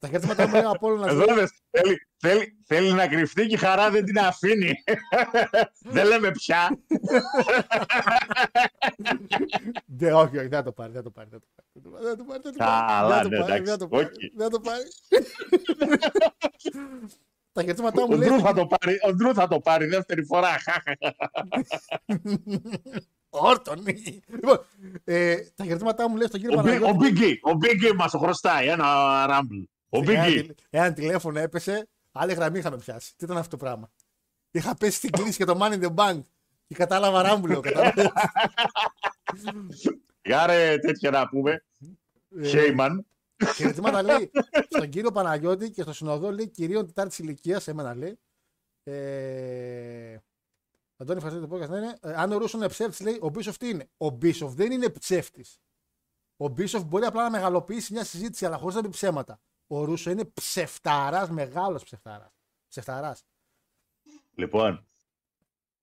[0.00, 1.08] Τα χαιρετήματα μου από όλο να
[1.70, 4.72] θέλει, θέλει, θέλει να κρυφτεί και η χαρά δεν την αφήνει.
[5.80, 6.78] δεν λέμε πια.
[9.86, 11.28] Δεν, όχι, όχι, δεν το πάρει, δεν το πάρει.
[11.30, 11.40] Δεν
[11.82, 12.42] το πάρει, δεν το πάρει.
[13.64, 14.82] Δεν το πάρει, δεν το πάρει.
[17.52, 18.28] Τα χαιρετήματά μου λέει.
[19.06, 20.48] Ο Ντρού θα το πάρει δεύτερη φορά.
[23.30, 23.84] Όρτον.
[24.26, 24.64] λοιπόν,
[25.04, 27.20] ε, τα χαιρετήματά μου λέει στον κύριο Ο, Μπι- ο Παναγιώτης.
[27.20, 28.86] Biggie, ο Biggie μας το χρωστάει, ένα
[29.28, 29.64] Rumble.
[29.90, 30.26] Ο Ένα, Biggie.
[30.40, 33.16] τηλε- ένα τηλέφωνο έπεσε, άλλη γραμμή είχαμε πιάσει.
[33.16, 33.90] Τι ήταν αυτό το πράγμα;
[34.50, 36.20] Είχα πέσει στην κλίση και το Money in the Bank.
[36.66, 37.60] Και κατάλαβα ράμπουλο.
[37.70, 38.10] κατάλαβες.
[40.22, 41.64] Για ρε τέτοια να πούμε.
[42.36, 43.06] Ε, Χέιμαν.
[43.54, 44.30] Χαιρετήματα λέει
[44.68, 48.18] στον κύριο Παναγιώτη και στο συνοδό λέει κυρίων Τετάρτης ηλικίας, εμένα λέει.
[48.82, 50.16] Ε,
[50.96, 51.68] Αντώνη, ευχαριστώ το podcast.
[51.68, 51.92] Ναι, ναι.
[52.00, 54.88] Ε, αν ο Ρούσος είναι ψεύτης, λέει ο Μπίσοφ τι είναι; Ο Μπίσοφ δεν είναι
[54.88, 55.60] ψεύτης.
[56.36, 59.40] Ο Μπίσοφ μπορεί απλά να μεγαλοποιήσει μια συζήτηση, αλλά χωρίς να πει ψέματα.
[59.72, 62.32] Ο Ρούσο είναι ψευταράς, μεγάλος ψευταράς.
[62.68, 63.24] Ψευταράς.
[64.34, 64.86] Λοιπόν,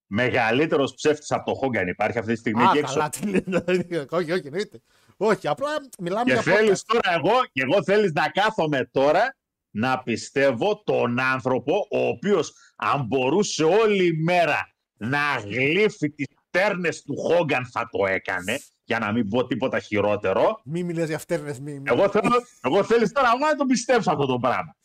[0.06, 2.94] μεγαλύτερος ψεύτης από το Χόγκαν υπάρχει αυτή τη στιγμή Α, εκεί έξω.
[2.94, 4.06] καλά, τι λέτε.
[4.16, 4.82] όχι, όχι, εννοείται.
[5.16, 5.68] Όχι, απλά
[5.98, 6.84] μιλάμε Και για θέλεις podcast.
[6.86, 9.36] τώρα εγώ, και εγώ θέλεις να κάθομαι τώρα
[9.70, 17.16] να πιστεύω τον άνθρωπο ο οποίος αν μπορούσε όλη μέρα να γλύφει τις τέρνες του
[17.16, 20.60] Χόγκαν θα το έκανε για να μην πω τίποτα χειρότερο.
[20.64, 21.72] Μη μιλέ για φτέρνε, μη.
[21.72, 21.82] μη.
[21.84, 22.30] Εγώ, θέλω,
[22.60, 24.76] εγώ θέλεις τώρα εγώ να τον πιστέψω αυτό το πράγμα.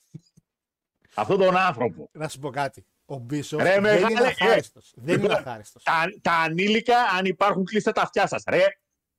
[1.15, 2.09] Αυτόν τον άνθρωπο.
[2.11, 2.85] Να σου πω κάτι.
[3.05, 4.93] Ο Μπίσοφ Ρε, δεν μεγάλε, είναι ε, αχάριστος.
[4.95, 5.83] Δεν είναι αχάριστος.
[5.83, 8.43] Τα, τα ανήλικα, αν υπάρχουν, κλείστε τα αυτιά σας.
[8.47, 8.65] Ρε,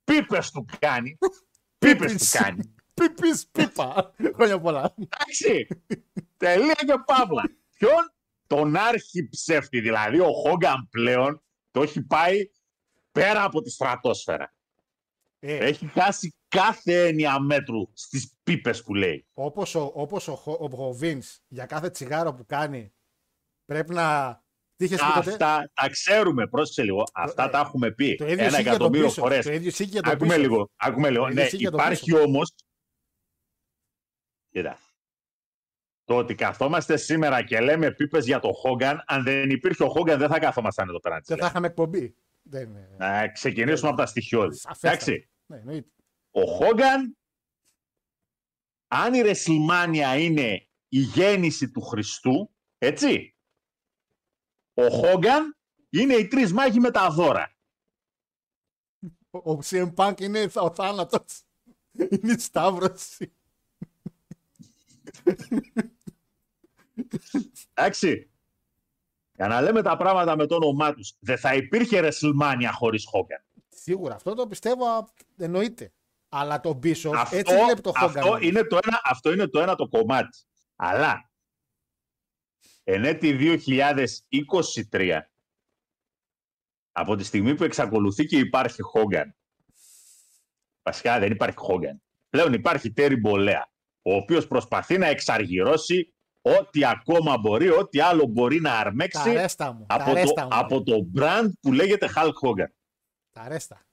[0.03, 1.17] πίπες του κάνει.
[1.85, 2.75] πίπες του κάνει.
[2.93, 4.13] Πίπης πίπα.
[4.35, 4.95] Χρόνια πολλά.
[4.97, 5.67] Εντάξει.
[6.37, 7.43] Τελεία και παύλα.
[7.77, 8.13] Ποιον;
[8.47, 9.79] Τον άρχι ψεύτη.
[9.79, 11.44] Δηλαδή ο Χόγκαν πλέον
[11.75, 12.49] το έχει πάει
[13.11, 14.53] πέρα από τη στρατόσφαιρα.
[15.39, 19.27] Ε, Έχει χάσει κάθε έννοια μέτρου στις πίπες που λέει.
[19.33, 22.93] όπως ο, όπως ο, Χο- ο, Vince για κάθε τσιγάρο που κάνει
[23.65, 24.39] πρέπει να
[24.75, 25.29] τύχες πει τότε.
[25.29, 26.47] Αυτά τα ξέρουμε.
[26.47, 27.03] Πρόσεξε λίγο.
[27.13, 28.15] Αυτά ε, τα έχουμε πει.
[28.15, 29.21] Το ίδιο Ένα ισχύει για τον εκατομμύριο πίσω.
[29.21, 29.45] φορές.
[29.45, 30.47] Το ίδιο ισχύει και για τον Άκουμε πίσω.
[30.47, 30.69] λίγο.
[30.75, 31.23] Άκουμε λίγο.
[31.23, 32.53] Το ίδιο Ναι, ισχύει για τον υπάρχει όμως...
[34.49, 34.79] Κοίτα.
[36.05, 40.19] Το ότι καθόμαστε σήμερα και λέμε πίπες για το Χόγκαν, αν δεν υπήρχε ο Χόγκαν
[40.19, 41.15] δεν θα καθόμασταν εδώ πέρα.
[41.15, 41.51] να τις Δεν θα λέμε.
[41.53, 42.15] είχαμε εκπομπή.
[42.41, 42.95] Δεν είναι.
[42.97, 44.55] Να ξεκινήσουμε από τα στοιχειώδη.
[44.55, 44.93] Σαφέστατα.
[44.93, 45.29] Εντάξει.
[45.45, 45.89] Ναι, εννοείται.
[46.31, 47.17] Ο Χόγκαν,
[48.87, 53.35] αν η Ρεσιλμάνια είναι η γέννηση του Χριστού, έτσι,
[54.73, 55.57] ο Χόγκαν
[55.89, 57.55] είναι οι τρεις μάχοι με τα δώρα.
[59.29, 61.43] Ο, ο CM Punk είναι ο θάνατος.
[62.09, 63.33] Είναι η σταύρωση.
[67.73, 68.29] Εντάξει.
[69.35, 73.45] Για να λέμε τα πράγματα με το όνομά τους, δεν θα υπήρχε Ρεσιλμάνια χωρίς Χόγκαν.
[73.69, 74.15] Σίγουρα.
[74.15, 75.93] Αυτό το πιστεύω α, εννοείται.
[76.29, 78.03] Αλλά το Bishop Αυτό, έτσι βλέπει το Hogan.
[78.03, 80.37] αυτό, είναι το ένα, αυτό είναι το ένα το κομμάτι.
[80.75, 81.29] Αλλά
[82.87, 83.59] εν έτη
[84.91, 85.19] 2023
[86.91, 89.35] από τη στιγμή που εξακολουθεί και υπάρχει Χόγκαν
[90.83, 93.71] βασικά δεν υπάρχει Χόγκαν πλέον υπάρχει Τέρι Μπολέα
[94.01, 96.14] ο οποίος προσπαθεί να εξαργυρώσει
[96.45, 99.85] ό,τι ακόμα μπορεί, ό,τι άλλο μπορεί να Τα αρμέξει αρέστα μου.
[99.85, 100.49] Τα από το, αρέστα μου.
[100.51, 102.67] από το brand που λέγεται Hulk Hogan.
[103.31, 103.85] Τα αρέστα.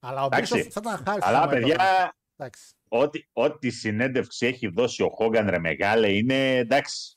[0.00, 0.54] Αλλά ο Εντάξει.
[0.66, 1.20] Bishop θα ήταν χάρη.
[1.22, 2.74] Αλλά παιδιά, Εντάξει.
[2.88, 7.16] ό,τι, ό,τι συνέντευξη έχει δώσει ο Χόγκαν ρε μεγάλε είναι εντάξει.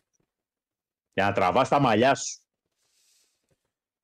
[1.13, 2.39] Για να τραβάς τα μαλλιά σου.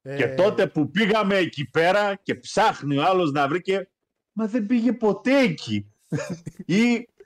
[0.01, 3.89] Και Ε, τότε που πήγαμε εκεί πέρα και ψάχνει ο άλλος να βρει και
[4.31, 5.91] μα δεν πήγε ποτέ εκεί.
[6.65, 7.16] Ή Hulk Hogan-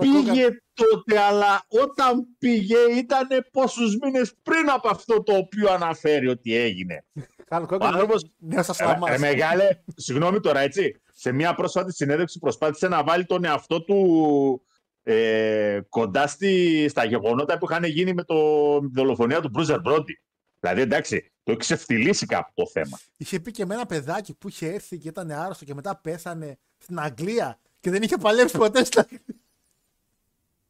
[0.00, 6.54] πήγε τότε, αλλά όταν πήγε ήταν πόσους μήνες πριν από αυτό το οποίο αναφέρει ότι
[6.56, 7.04] έγινε.
[7.48, 9.14] Hulk Hogan Ο άνθρωπος- νέος Ε, Ασλαμάς.
[9.14, 11.00] ε, μεγάλε, συγγνώμη τώρα, έτσι.
[11.12, 14.62] Σε μια πρόσφατη συνέντευξη προσπάθησε να βάλει τον εαυτό του
[15.02, 18.34] ε, κοντά στη, στα γεγονότα που είχαν γίνει με, το,
[18.82, 20.20] με τη δολοφονία του Μπρούζερ Μπρόντι.
[20.60, 22.98] Δηλαδή, εντάξει, το έχει ξεφτυλίσει κάπου το θέμα.
[23.16, 26.58] Είχε πει και με ένα παιδάκι που είχε έρθει και ήταν άρρωστο και μετά πέθανε
[26.78, 29.20] στην Αγγλία και δεν είχε παλέψει ποτέ στην Αγγλία.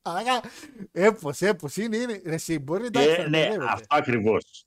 [0.02, 0.40] Άρα,
[0.92, 2.22] έπος, έπος, είναι, είναι.
[2.24, 3.72] Ρε, εσύ, μπορεί εντάξει, Ε, να ναι, μπερδεύεται.
[3.72, 4.66] αυτό ακριβώς.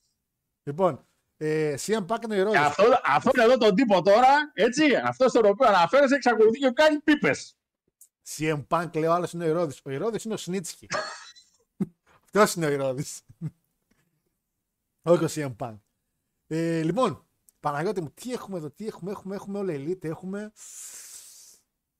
[0.63, 1.07] Λοιπόν,
[1.37, 2.59] ε, CM Punk είναι ο Ρόδος.
[2.59, 7.57] Αυτό, αυτόν εδώ τον τύπο τώρα, έτσι, αυτός στον οποίο αναφέρεσαι, εξακολουθεί και κάνει πίπες.
[8.27, 9.79] CM Punk λέει ο άλλος είναι ο Ηρώδης.
[9.83, 10.87] Ο Ηρώδης είναι ο Σνίτσκι.
[12.23, 13.21] Αυτός είναι ο Ηρώδης.
[15.01, 15.77] Όχι ο CM Punk.
[16.47, 17.25] Ε, λοιπόν,
[17.59, 20.51] Παναγιώτη μου, τι έχουμε εδώ, τι έχουμε, έχουμε, έχουμε όλα elite, έχουμε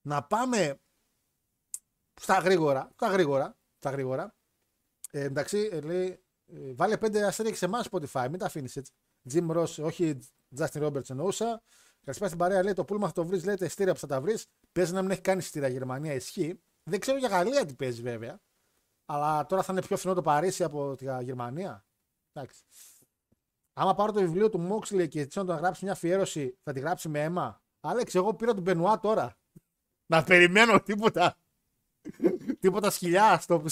[0.02, 0.80] να πάμε
[2.24, 4.36] στα γρήγορα, στα γρήγορα, στα γρήγορα.
[5.12, 8.76] Ε, εντάξει, ε, λέει, ε, βάλε πέντε αστέρια και σε εμάς Spotify, μην τα αφήνεις
[8.76, 8.94] έτσι.
[9.32, 10.20] Jim Ross, όχι
[10.58, 11.62] Justin Roberts εννοούσα.
[12.04, 14.22] Καλησπέρα στην παρέα, λέει το πούλμα θα το βρεις, λέει τα ειστήρια που θα τα
[14.22, 14.46] βρεις.
[14.72, 16.62] Παίζει να μην έχει κάνει ειστήρια Γερμανία, ισχύει.
[16.84, 18.40] Δεν ξέρω για Γαλλία τι παίζει βέβαια.
[19.06, 21.86] Αλλά τώρα θα είναι πιο φθηνό το Παρίσι από τη Γερμανία.
[22.34, 22.64] Εντάξει.
[23.74, 26.80] Άμα πάρω το βιβλίο του Μόξλι και ζητήσω να τον γράψει μια αφιέρωση, θα τη
[26.80, 27.62] γράψει με αίμα.
[27.80, 29.38] Άλεξ, εγώ πήρα τον Μπενουά τώρα.
[30.06, 31.38] Να περιμένω τίποτα.
[32.60, 33.64] Τίποτα σκυλιά στο,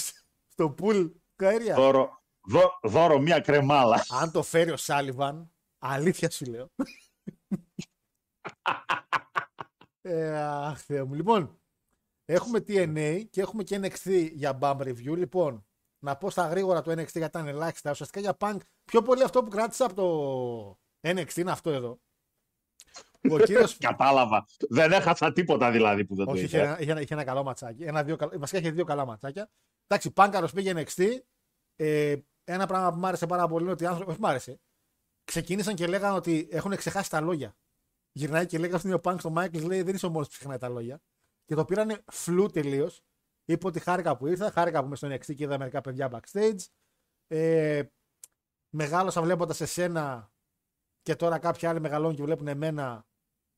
[0.48, 1.06] στο πουλ
[1.36, 1.74] καέρια.
[1.74, 2.22] Δώρο,
[2.82, 4.04] δώρο μια κρεμάλα.
[4.08, 6.70] Αν το φέρει ο Σάλιβαν, αλήθεια σου λέω.
[10.02, 11.14] ε, αχ, Θεέ μου.
[11.14, 11.60] Λοιπόν,
[12.24, 15.16] έχουμε TNA και έχουμε και NXT για BAM review.
[15.16, 15.66] Λοιπόν,
[15.98, 17.90] να πω στα γρήγορα το NXT γιατί ήταν ελάχιστα.
[17.90, 22.00] Ουσιαστικά για Punk, πιο πολύ αυτό που κράτησα από το NXT είναι αυτό εδώ.
[23.30, 24.46] Ο κύριος Κατάλαβα.
[24.68, 26.66] Δεν έχασα τίποτα δηλαδή που δεν το Όχι, είχε, είδα.
[26.66, 27.82] ένα- είχε, ένα- είχε ένα καλό ματσάκι.
[27.82, 29.50] Ένα, δύο, καλ- βασικά είχε δύο καλά ματσάκια.
[29.86, 31.18] Εντάξει, Πάνκαρο πήγε NXT.
[31.76, 34.10] Ε, ένα πράγμα που μου άρεσε πάρα πολύ είναι ότι οι άνθρωποι.
[34.10, 34.60] Όχι, μου άρεσε.
[35.24, 37.56] Ξεκίνησαν και λέγανε ότι έχουν ξεχάσει τα λόγια.
[38.12, 40.68] Γυρνάει και λέγανε στον Πάνκ στο Μάικλς, λέει δεν είσαι ο μόνος που ξεχνάει τα
[40.68, 41.00] λόγια.
[41.44, 43.00] Και το πήρανε φλου τελείως.
[43.44, 46.58] Είπε ότι χάρηκα που ήρθα, χάρηκα που είμαι στο NXT και είδα μερικά παιδιά backstage.
[47.26, 47.82] Ε,
[48.74, 50.30] μεγάλωσα βλέποντας εσένα
[51.02, 53.06] και τώρα κάποιοι άλλοι μεγαλώνουν και βλέπουν εμένα.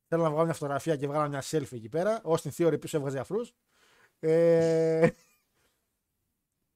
[0.08, 2.20] Θέλω να βγάλω μια φωτογραφία και βγάλω μια selfie εκεί πέρα.
[2.24, 3.40] Ω την Theory πίσω έβγαζε αφρού.
[4.18, 5.10] Ε,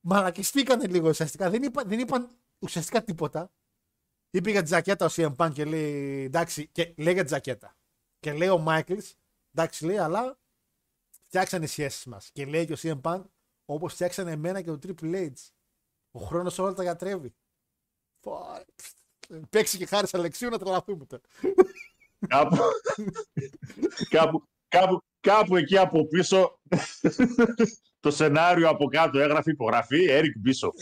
[0.00, 1.50] μαλακιστήκανε λίγο ουσιαστικά.
[1.50, 3.52] Δεν, είπα, δεν είπαν ουσιαστικά τίποτα.
[4.30, 7.76] Είπε για τη ζακέτα ο CM Punk και λέει εντάξει, και λέει για τη ζακέτα.
[8.20, 8.98] Και λέει ο Μάικλ,
[9.54, 10.38] εντάξει λέει, αλλά
[11.26, 12.20] φτιάξανε οι σχέσει μα.
[12.32, 13.22] Και λέει και ο CM Punk,
[13.64, 15.32] όπω φτιάξανε εμένα και το Triple H.
[16.10, 17.34] Ο χρόνο όλα τα γιατρεύει.
[18.20, 18.64] Φα-
[19.50, 21.22] Παίξει και χάρη Αλεξίου να τρελαθούμε τώρα.
[22.26, 22.56] Κάπου,
[24.08, 26.58] κάπου, κάπου, κάπου εκεί από πίσω
[28.00, 30.72] το σενάριο από κάτω έγραφε υπογραφή Eric Bishop.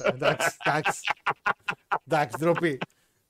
[0.00, 1.00] εντάξει, εντάξει.
[2.06, 2.78] Εντάξει, ντροπή.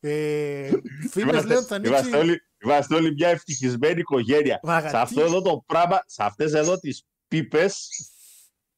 [0.00, 0.70] Ε,
[1.10, 2.16] Φίλες Είμαστε, λένε ότι θα είμαστε, ανοίξει.
[2.16, 4.60] όλοι, είμαστε όλοι μια ευτυχισμένη οικογένεια.
[4.62, 7.88] Μάγα, σε αυτό τι- εδώ το πράγμα, σε αυτές εδώ τις πίπες,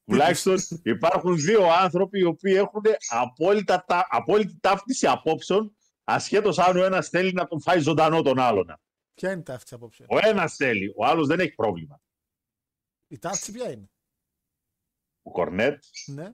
[0.05, 5.74] τουλάχιστον υπάρχουν δύο άνθρωποι οι οποίοι έχουν απόλυτα, τα- απόλυτη ταύτιση απόψεων,
[6.05, 8.75] ασχέτως αν ο ένας θέλει να τον φάει ζωντανό τον άλλον.
[9.13, 12.01] Ποια είναι η ταύτιση απόψε; Ο ένας θέλει, ο άλλος δεν έχει πρόβλημα.
[13.07, 13.89] Η ταύτιση ποια είναι;
[15.23, 16.33] Ο Κορνέτ Ναι.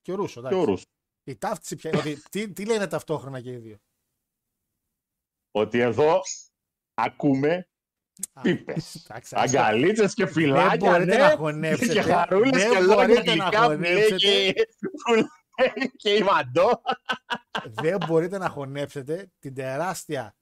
[0.00, 0.40] Και ο Ρούσο.
[0.40, 0.58] και εντάξει.
[0.62, 0.84] ο Ρούς.
[1.24, 3.78] Η ταύτιση ποια είναι; ότι, τι, τι λένε ταυτόχρονα και οι δύο;
[5.50, 6.20] Ότι εδώ
[6.94, 7.68] ακούμε
[8.32, 11.92] Α, πίπες, εντάξει, ας- αγκαλίτσες και Δεν φυλάκια, μπορείτε ναι, να χωνέψετε.
[11.92, 14.54] και χαρούλες Δεν και λόγια μπορείτε να γλυκά που λέει χωνέψετε.
[15.62, 16.82] και, που λέει και η Μαντό.
[17.64, 20.34] δεν μπορείτε να χωνέψετε την τεράστια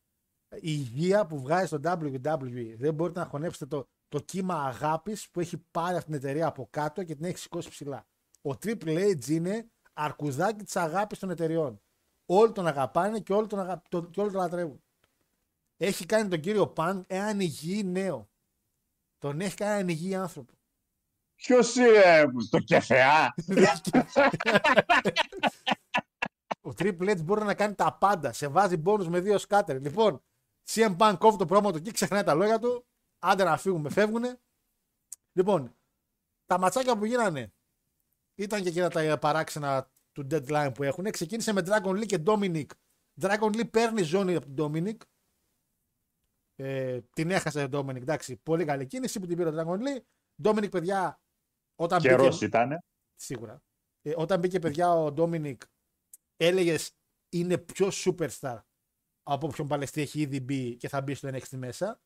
[0.60, 2.74] υγεία που βγάζει στο WWE.
[2.76, 6.68] Δεν μπορείτε να χωνέψετε το, το κύμα αγάπης που έχει πάρει αυτή την εταιρεία από
[6.70, 8.06] κάτω και την έχει σηκώσει ψηλά.
[8.42, 11.82] Ο Triple H είναι αρκουδάκι της αγάπης των εταιριών.
[12.26, 13.82] Όλοι τον αγαπάνε και όλοι τον, αγα...
[13.88, 14.82] τον, και όλοι τον λατρεύουν.
[15.76, 18.30] Έχει κάνει τον κύριο Πανκ έναν υγιή νέο.
[19.18, 20.57] Τον έχει κάνει έναν υγιή άνθρωπο.
[21.38, 23.34] Ποιος είναι το κεφεά.
[26.60, 28.32] Ο Triple H μπορεί να κάνει τα πάντα.
[28.32, 29.80] Σε βάζει μπόνους με δύο σκάτερ.
[29.80, 30.22] Λοιπόν,
[30.68, 32.86] CM Punk κόβει το πρόμο του εκεί, ξεχνάει τα λόγια του.
[33.18, 34.40] Άντε να φύγουμε, φεύγουνε.
[35.32, 35.76] Λοιπόν,
[36.46, 37.52] τα ματσάκια που γίνανε
[38.34, 41.10] ήταν και εκείνα τα παράξενα του deadline που έχουν.
[41.10, 42.66] Ξεκίνησε με Dragon Lee και Dominic.
[43.20, 44.96] Dragon Lee παίρνει ζώνη από τον Dominic.
[46.56, 47.96] Ε, την έχασε ο Dominic.
[47.96, 50.00] Εντάξει, πολύ καλή κίνηση που την πήρε ο Dragon Lee.
[50.42, 51.20] Dominic, παιδιά,
[51.78, 52.78] όταν μπήκε, Καιρός ήτανε.
[53.14, 53.62] Σίγουρα.
[54.02, 55.62] Ε, όταν μπήκε παιδιά ο Ντόμινικ,
[56.36, 56.92] έλεγες
[57.28, 58.58] είναι πιο superstar
[59.22, 62.00] από όποιον παλαιστή έχει ήδη μπει και θα μπει στο NXT μέσα.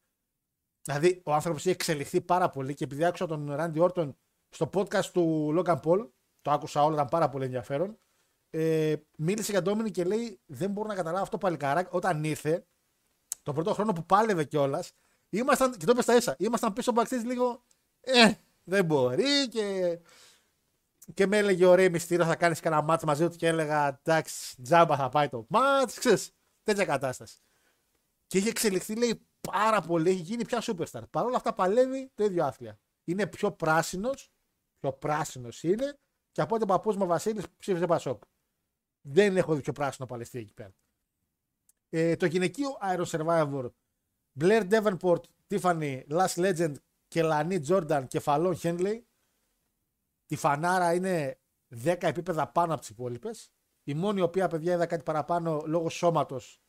[0.82, 4.16] Δηλαδή ο άνθρωπος έχει εξελιχθεί πάρα πολύ και επειδή άκουσα τον Ράντι Όρτον
[4.48, 6.08] στο podcast του Logan Paul,
[6.40, 7.98] το άκουσα όλο, ήταν πάρα πολύ ενδιαφέρον.
[8.50, 11.88] Ε, μίλησε για Ντόμινικ και λέει: Δεν μπορώ να καταλάβω αυτό το παλικάράκι.
[11.92, 12.66] Όταν ήρθε,
[13.42, 14.92] το πρώτο χρόνο που πάλευε κιόλας,
[15.28, 17.64] ήμασταν, και το είπες στα ίσα, ήμασταν πίσω backstage λίγο.
[18.00, 18.32] Ε,
[18.64, 19.98] δεν μπορεί και
[21.14, 24.62] και με έλεγε ο Ρέι Μυστήριο θα κάνεις κανένα μάτς μαζί του και έλεγα εντάξει
[24.62, 26.30] τζάμπα θα πάει το μάτς, ξέρεις,
[26.62, 27.38] τέτοια κατάσταση.
[28.26, 31.02] Και έχει εξελιχθεί λέει πάρα πολύ, έχει γίνει πια superstar.
[31.10, 32.80] Παρ' όλα αυτά παλεύει το ίδιο άθλια.
[33.04, 34.32] Είναι πιο πράσινος,
[34.78, 35.98] πιο πράσινος είναι
[36.32, 38.22] και από ό,τι ο παππούς μου ο Βασίλης ψήφισε Πασόκ.
[39.00, 40.74] Δεν έχω δει πιο πράσινο παλαιστή εκεί πέρα.
[41.88, 43.70] Ε, το γυναικείο Iron Survivor
[44.40, 46.74] Blair Davenport, Tiffany, Last Legend
[47.12, 49.00] και Λανί Τζόρνταν κεφαλών Henley
[50.26, 51.38] η φανάρα είναι
[51.84, 53.52] 10 επίπεδα πάνω από τις υπόλοιπες.
[53.84, 56.60] Η μόνη η οποία παιδιά είδα κάτι παραπάνω λόγω σώματος.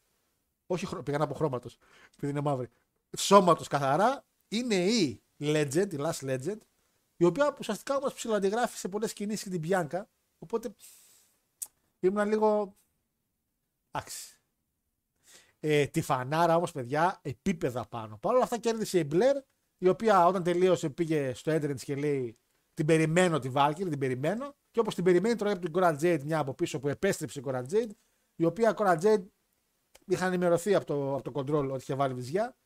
[0.66, 1.78] Όχι, χρο- πήγα να πω χρώματος,
[2.16, 2.70] επειδή είναι μαύρη.
[3.18, 6.58] Σώματος καθαρά είναι η Legend, η Last Legend,
[7.18, 10.02] η οποία ουσιαστικά όμως ψηλοαντιγράφει σε πολλές κινήσεις την Bianca.
[10.40, 10.76] Οπότε
[12.00, 12.76] ήμουν λίγο.
[13.92, 14.38] Εντάξει.
[15.60, 18.18] Ε, τη φανάρα όμως, παιδιά, επίπεδα πάνω.
[18.18, 19.36] Παρ' όλα αυτά κέρδισε η Blair,
[19.84, 22.38] η οποία όταν τελείωσε πήγε στο entrance και λέει
[22.74, 24.56] την περιμένω τη Valkyrie, την περιμένω.
[24.72, 27.44] Και όπως την περιμένει, τρώει από την Cora Jade μια από πίσω που επέστρεψε η
[27.46, 27.90] Cora Jade,
[28.36, 29.24] η οποία Cora Jade
[30.06, 32.58] είχαν ενημερωθεί από το, από το control ότι είχε βάλει βυζιά.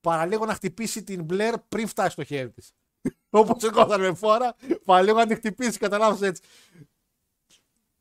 [0.00, 2.72] Παραλίγο να χτυπήσει την Blair πριν φτάσει στο χέρι της.
[3.30, 6.42] Όπως σηκώθαν με φόρα, παραλίγο να την χτυπήσει, καταλάβω έτσι.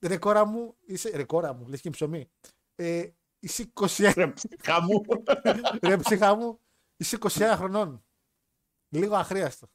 [0.08, 1.10] Ρε κόρα μου, είσαι.
[1.16, 2.30] Ρε κόρα μου, λες και ψωμί.
[2.76, 3.10] Ε,
[3.46, 4.14] Είσαι 21.
[4.16, 5.02] Ρε ψυχά μου.
[5.82, 6.60] Ρε ψυχά μου,
[6.98, 8.06] είσαι 21 χρονών.
[8.90, 9.68] Λίγο αχρίαστο.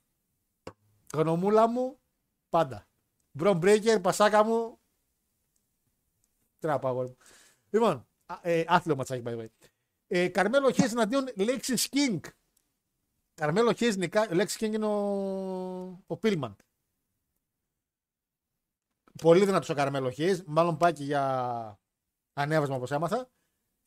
[1.14, 2.00] Γνωμούλα μου,
[2.48, 2.88] πάντα.
[3.32, 4.80] Μπρον Μπρέικερ, πασάκα μου.
[6.58, 7.16] Τι να πάω, αγόρι μου.
[7.70, 9.46] Λοιπόν, α- ε, άθλιο ματσάκι, by the way.
[10.06, 12.20] Ε, Καρμέλο Χέις εναντίον Λέξη King.
[13.34, 14.28] Καρμέλο Χέις νικά.
[14.30, 16.56] Ο Λέξη King είναι ο, ο Πίλμαν.
[19.22, 20.42] Πολύ δυνατός ο Καρμέλο Χέις.
[20.46, 21.80] Μάλλον πάει και για
[22.32, 23.30] ανέβασμα όπως έμαθα.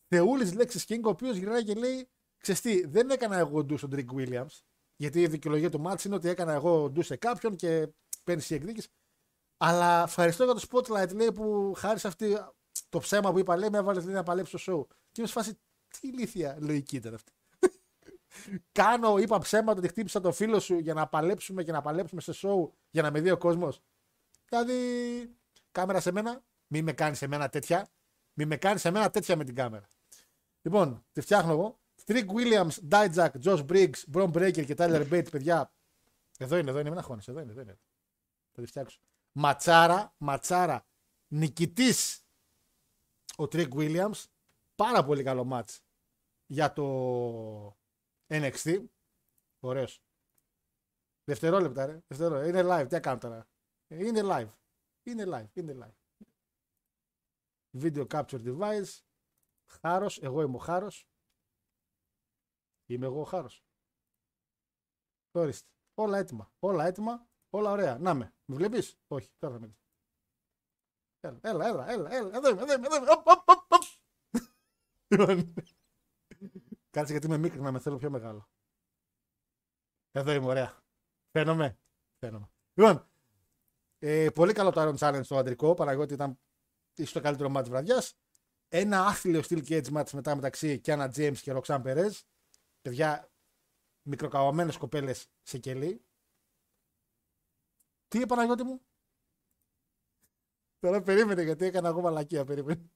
[0.08, 2.10] Θεούλης Λέξη King, ο οποίος γυρνάει και λέει:
[2.44, 4.62] Ξεστή, δεν έκανα εγώ ντου στον Τρικ Williams.
[4.96, 7.88] Γιατί η δικαιολογία του μάτς είναι ότι έκανα εγώ ντου σε κάποιον και
[8.24, 8.90] παίρνεις η εκδίκηση.
[9.58, 12.38] Αλλά ευχαριστώ για το spotlight λέει, που χάρη σε αυτή
[12.90, 14.86] το ψέμα που είπα, λέει, με έβαλες λέει, να παλέψει στο show.
[15.12, 17.32] Και είμαι σε φάση, τι ηλίθια λογική ήταν αυτή.
[18.72, 22.34] Κάνω, είπα ψέματα ότι χτύπησα το φίλο σου για να παλέψουμε και να παλέψουμε σε
[22.36, 23.82] show για να με δει ο κόσμος.
[24.50, 24.76] Δηλαδή,
[25.72, 27.88] κάμερα σε μένα, μη με κάνεις σε μένα τέτοια.
[28.34, 29.88] Μη με κάνεις σε μένα τέτοια με την κάμερα.
[30.62, 31.82] Λοιπόν, τη φτιάχνω εγώ.
[32.06, 35.74] Trick Williams, Dijak, Josh Briggs, Bron Breaker και Tyler Bates, παιδιά.
[36.38, 37.80] Εδώ είναι, εδώ είναι, μην αγχώνεσαι, εδώ είναι, εδώ είναι.
[38.52, 39.00] Θα τη φτιάξω.
[39.32, 40.86] Ματσάρα, ματσάρα.
[41.28, 42.26] Νικητής
[43.38, 44.26] ο Trick Williams.
[44.76, 45.84] Πάρα πολύ καλό μάτς
[46.46, 47.78] για το
[48.28, 48.84] NXT.
[49.60, 50.02] Ωραίος.
[51.24, 52.04] Δευτερόλεπτα, ρε.
[52.08, 52.48] Δευτερόλεπτα.
[52.48, 52.90] Είναι live.
[52.90, 53.48] Τι κάνω τώρα.
[53.88, 54.50] Είναι live.
[55.04, 55.48] Είναι live.
[55.54, 56.26] Είναι live.
[57.82, 59.00] Video capture device.
[59.66, 60.22] Χάρος.
[60.22, 61.08] Εγώ είμαι ο Χάρος.
[62.86, 63.66] Είμαι εγώ ο Χάρος.
[65.32, 65.70] Ορίστε.
[65.94, 66.54] Όλα έτοιμα.
[66.60, 67.28] Όλα έτοιμα.
[67.50, 67.98] Όλα ωραία.
[67.98, 68.34] Να με.
[68.46, 69.32] Με βλέπεις; Όχι.
[69.40, 69.82] Τώρα θα με δεις.
[71.20, 72.36] Έλα, έλα, έλα, έλα, έλα.
[72.36, 73.12] Εδώ είμαι, εδώ είμαι, εδώ είμαι.
[73.12, 73.84] Οπ, οπ, οπ, οπ.
[75.08, 75.54] Λοιπόν.
[76.90, 78.50] Κάτσε γιατί είμαι μικρή να με θέλω πιο μεγάλο.
[80.12, 80.84] Εδώ είμαι, ωραία.
[81.32, 81.80] Φαίνομαι.
[82.20, 82.50] Φαίνομαι.
[82.74, 83.10] Λοιπόν,
[84.00, 85.74] ε, πολύ καλό το Iron Challenge στο αντρικό.
[85.74, 86.40] Παναγιώτη ήταν
[86.94, 88.18] ίσως το καλύτερο μάτς βραδιάς.
[88.68, 92.20] Ένα άθλιο steel cage match μετά μεταξύ Κιάννα James και Ροξάν Περέζ.
[92.84, 93.32] Παιδιά,
[94.02, 96.06] μικροκαβαμένες κοπέλες σε κελί.
[98.08, 98.82] Τι είπε Παναγιώτη μου;
[100.80, 102.46] Τώρα περίμενε γιατί έκανα εγώ μαλακία.
[102.46, 102.90] Περίμενε.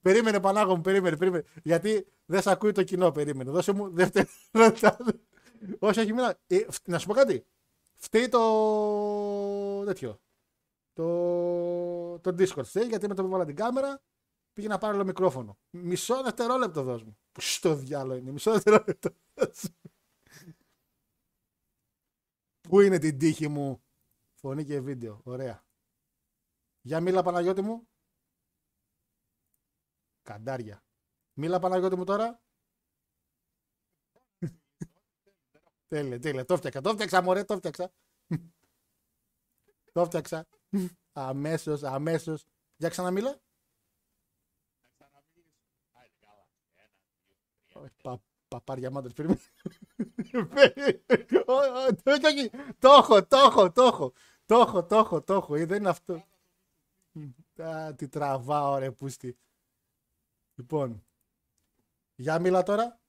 [0.00, 1.44] περίμενε Πανάγο μου, περίμενε, περίμενε.
[1.62, 3.50] Γιατί δεν σε ακούει το κοινό, περίμενε.
[3.50, 4.28] Δώσε μου δεύτερη.
[5.78, 6.24] όχι, όχι, μην...
[6.46, 7.46] ε, φ- να σου πω κάτι.
[7.94, 9.84] Φταίει το.
[9.84, 10.20] τέτοιο.
[10.92, 14.02] Το, το Discord φταίει γιατί με το που βάλα την κάμερα
[14.54, 15.58] πήγε να πάρει άλλο μικρόφωνο.
[15.70, 17.18] Μισό δευτερόλεπτο δώσ' μου.
[17.32, 19.10] Που στο διάλογο είναι, μισό δευτερόλεπτο.
[19.34, 19.92] δώσ' μου.
[22.68, 23.84] Πού είναι την τύχη μου,
[24.34, 25.20] φωνή και βίντεο.
[25.24, 25.66] Ωραία.
[26.80, 27.88] Για μίλα Παναγιώτη μου.
[30.22, 30.84] Καντάρια.
[31.32, 32.42] Μίλα Παναγιώτη μου τώρα.
[35.88, 36.44] τέλεια, τέλεια.
[36.44, 37.92] Το φτιάξα, το φτιάξα μωρέ, το φτιάξα.
[39.92, 40.46] το φτιάξα.
[41.12, 42.44] αμέσως, αμέσως.
[42.76, 43.43] Για ξαναμίλα.
[48.02, 49.40] Πα- Παπάρια μάντρες, περίμενε.
[51.46, 52.50] Ω, ω, όχι, όχι.
[52.78, 54.12] Το έχω, το έχω, το έχω.
[54.46, 55.54] Το έχω, το έχω, το έχω.
[55.54, 56.24] Ε, Δεν είναι αυτό.
[57.62, 59.38] Α, τι τραβάω ρε πούστη.
[60.54, 61.06] Λοιπόν.
[62.14, 63.00] Για μίλα τώρα.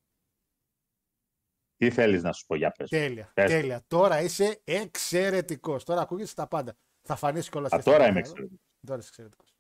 [1.78, 2.90] Τι θέλεις να σου πω για πες.
[2.90, 3.32] Τέλεια.
[3.34, 3.50] Πες.
[3.52, 3.84] Τέλεια.
[3.88, 5.84] Τώρα είσαι εξαιρετικός.
[5.84, 6.76] Τώρα ακούγεσαι τα πάντα.
[7.02, 7.72] Θα φανείς κιόλας.
[7.72, 8.30] Α, και τώρα στην είμαι κάμερα.
[8.30, 8.60] εξαιρετικός.
[8.86, 9.56] Τώρα είσαι εξαιρετικός.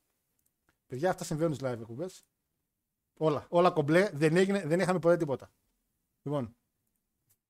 [0.87, 2.25] Παιδιά, αυτά συμβαίνουν στις live εκπομπές.
[3.17, 3.45] Όλα.
[3.49, 4.09] Όλα κομπλέ.
[4.13, 5.51] Δεν, έγινε, δεν είχαμε ποτέ τίποτα.
[6.21, 6.55] Λοιπόν.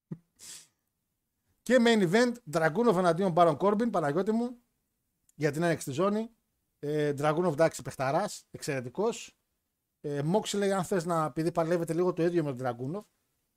[1.63, 4.57] Και main event, Dragunov εναντίον Baron Corbin, Παναγιώτη μου,
[5.35, 6.29] για την ένεξη στη ζώνη.
[6.79, 9.37] Ε, Dragunov, εντάξει, παιχταράς, εξαιρετικός.
[10.01, 13.03] Ε, Moxley, αν θες να, επειδή παλεύετε λίγο το ίδιο με τον Dragunov,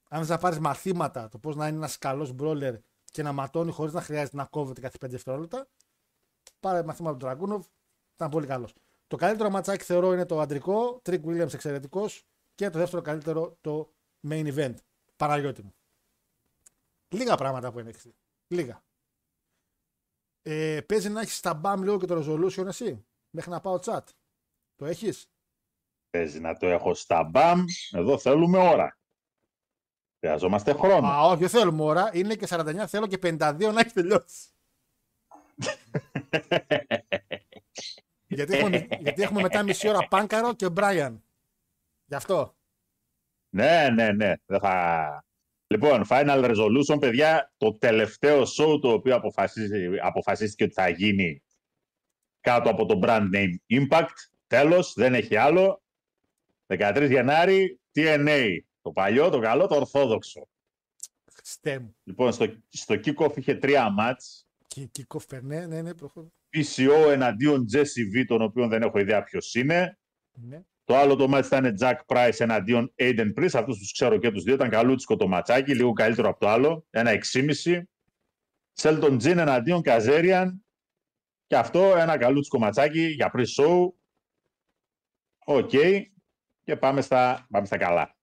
[0.08, 3.70] αν θες να πάρεις μαθήματα, το πώς να είναι ένας καλός brawler και να ματώνει
[3.70, 5.68] χωρίς να χρειάζεται να κόβεται κάθε 5 δευτερόλεπτα,
[6.60, 7.60] πάρε μαθήματα του Dragunov,
[8.14, 8.74] ήταν πολύ καλός.
[9.08, 13.94] Το καλύτερο ματσάκι θεωρώ είναι το αντρικό, Trick Williams εξαιρετικός και το δεύτερο καλύτερο το
[14.28, 14.74] main event.
[15.16, 15.74] Παναγιώτη μου.
[17.14, 18.14] Λίγα πράγματα που είναι έξι.
[18.54, 18.84] Λίγα.
[20.42, 23.06] Ε, παίζει να έχει τα BAM λίγο και το resolution εσύ.
[23.30, 24.04] Μέχρι να πάω chat.
[24.74, 25.30] Το έχεις;
[26.10, 27.64] Παίζει να το έχω στα μπαμ.
[27.92, 28.98] Εδώ θέλουμε ώρα.
[30.18, 31.06] Χρειαζόμαστε χρόνο.
[31.06, 32.10] Α, όχι, δεν θέλουμε ώρα.
[32.12, 34.48] Είναι και 49, θέλω και 52 να έχει τελειώσει.
[38.28, 41.22] γιατί, έχουμε, γιατί έχουμε μετά μισή ώρα Πάνκαρο και Μπράιαν.
[42.04, 42.56] Γι' αυτό.
[43.48, 44.32] ναι, ναι, ναι.
[44.46, 45.22] Δεν θα...
[45.66, 51.42] Λοιπόν, Final Resolution, παιδιά, το τελευταίο show το οποίο αποφασίζει- αποφασίστηκε ότι θα γίνει
[52.40, 54.08] κάτω από το brand name Impact.
[54.46, 55.82] Τέλος, δεν έχει άλλο.
[56.66, 58.58] 13 Γενάρη, TNA.
[58.82, 60.48] Το παλιό, το καλό, το ορθόδοξο.
[61.32, 61.96] Χριστέ μου.
[62.02, 64.46] Λοιπόν, στο, στο kick-off είχε τρία ματς.
[64.66, 66.32] Και kick-off ε, ναι, ναι, ναι, προχωρώ.
[66.52, 69.98] PCO εναντίον Jesse V, τον οποίο δεν έχω ιδέα ποιος είναι.
[70.32, 70.60] Ναι.
[70.84, 73.50] Το άλλο το ματς ήταν Jack Price εναντίον Aiden Priest.
[73.52, 74.54] Αυτούς τους ξέρω και τους δύο.
[74.54, 76.86] Ήταν καλούτσικο το ματσάκι, λίγο καλύτερο από το άλλο.
[76.90, 77.82] Ένα 6,5.
[78.72, 80.64] Shelton Jean εναντίον Kazarian.
[81.46, 83.88] Και αυτό ένα καλούτσικο ματσάκι για pre-show.
[85.44, 85.70] OK.
[86.62, 88.16] Και πάμε στα, πάμε στα καλά.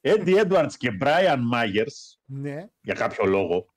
[0.00, 2.66] Eddie Edwards και Brian Myers, Ναι.
[2.80, 3.74] για κάποιο λόγο,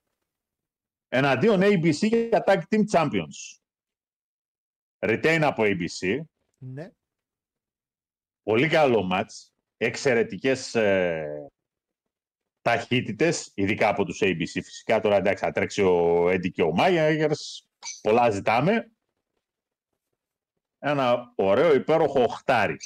[1.09, 3.59] εναντίον ABC για Tag Team Champions.
[4.99, 6.19] Retain από ABC.
[6.57, 6.91] Ναι.
[8.43, 9.53] Πολύ καλό μάτς.
[9.77, 11.47] Εξαιρετικές ε,
[12.61, 14.61] ταχύτητες, ειδικά από τους ABC.
[14.63, 17.63] Φυσικά τώρα εντάξει θα τρέξει ο Eddie και ο Myers.
[18.01, 18.91] Πολλά ζητάμε.
[20.79, 22.77] Ένα ωραίο υπέροχο οχτάρι.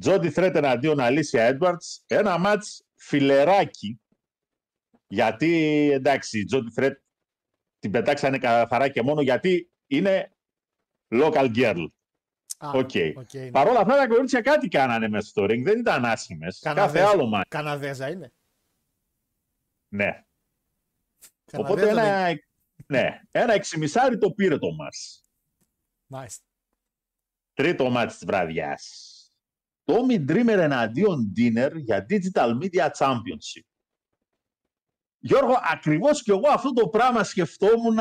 [0.00, 2.04] Jody Threat εναντίον Alisha Edwards.
[2.06, 4.00] Ένα ματς φιλεράκι.
[5.06, 5.52] Γιατί
[5.92, 6.98] εντάξει, η Jody Threat
[7.78, 10.32] την πετάξανε καθαρά και μόνο γιατί είναι
[11.08, 11.86] local girl.
[12.58, 12.90] Α, OK.
[13.16, 13.50] OK, ναι.
[13.50, 15.62] Παρ' όλα αυτά τα κορίτσια κάτι κάνανε μέσα στο ring.
[15.64, 16.58] Δεν ήταν άσχημες.
[16.58, 17.08] Κάθε Καναδέζα.
[17.08, 17.48] άλλο ματς.
[17.48, 18.32] Καναδέζα είναι.
[19.88, 20.24] Ναι.
[21.44, 22.40] Καναδέζα Οπότε δεν- ένα,
[22.86, 25.24] ναι, ένα εξημισάρι το πήρε το μας.
[26.06, 26.44] Μάλιστα.
[27.52, 29.08] Τρίτο μάτι της βραδιάς.
[29.84, 33.66] Tommy Dreamer εναντίον Dinner για Digital Media Championship.
[35.26, 37.98] Γιώργο, ακριβώς και εγώ αυτό το πράγμα σκεφτόμουν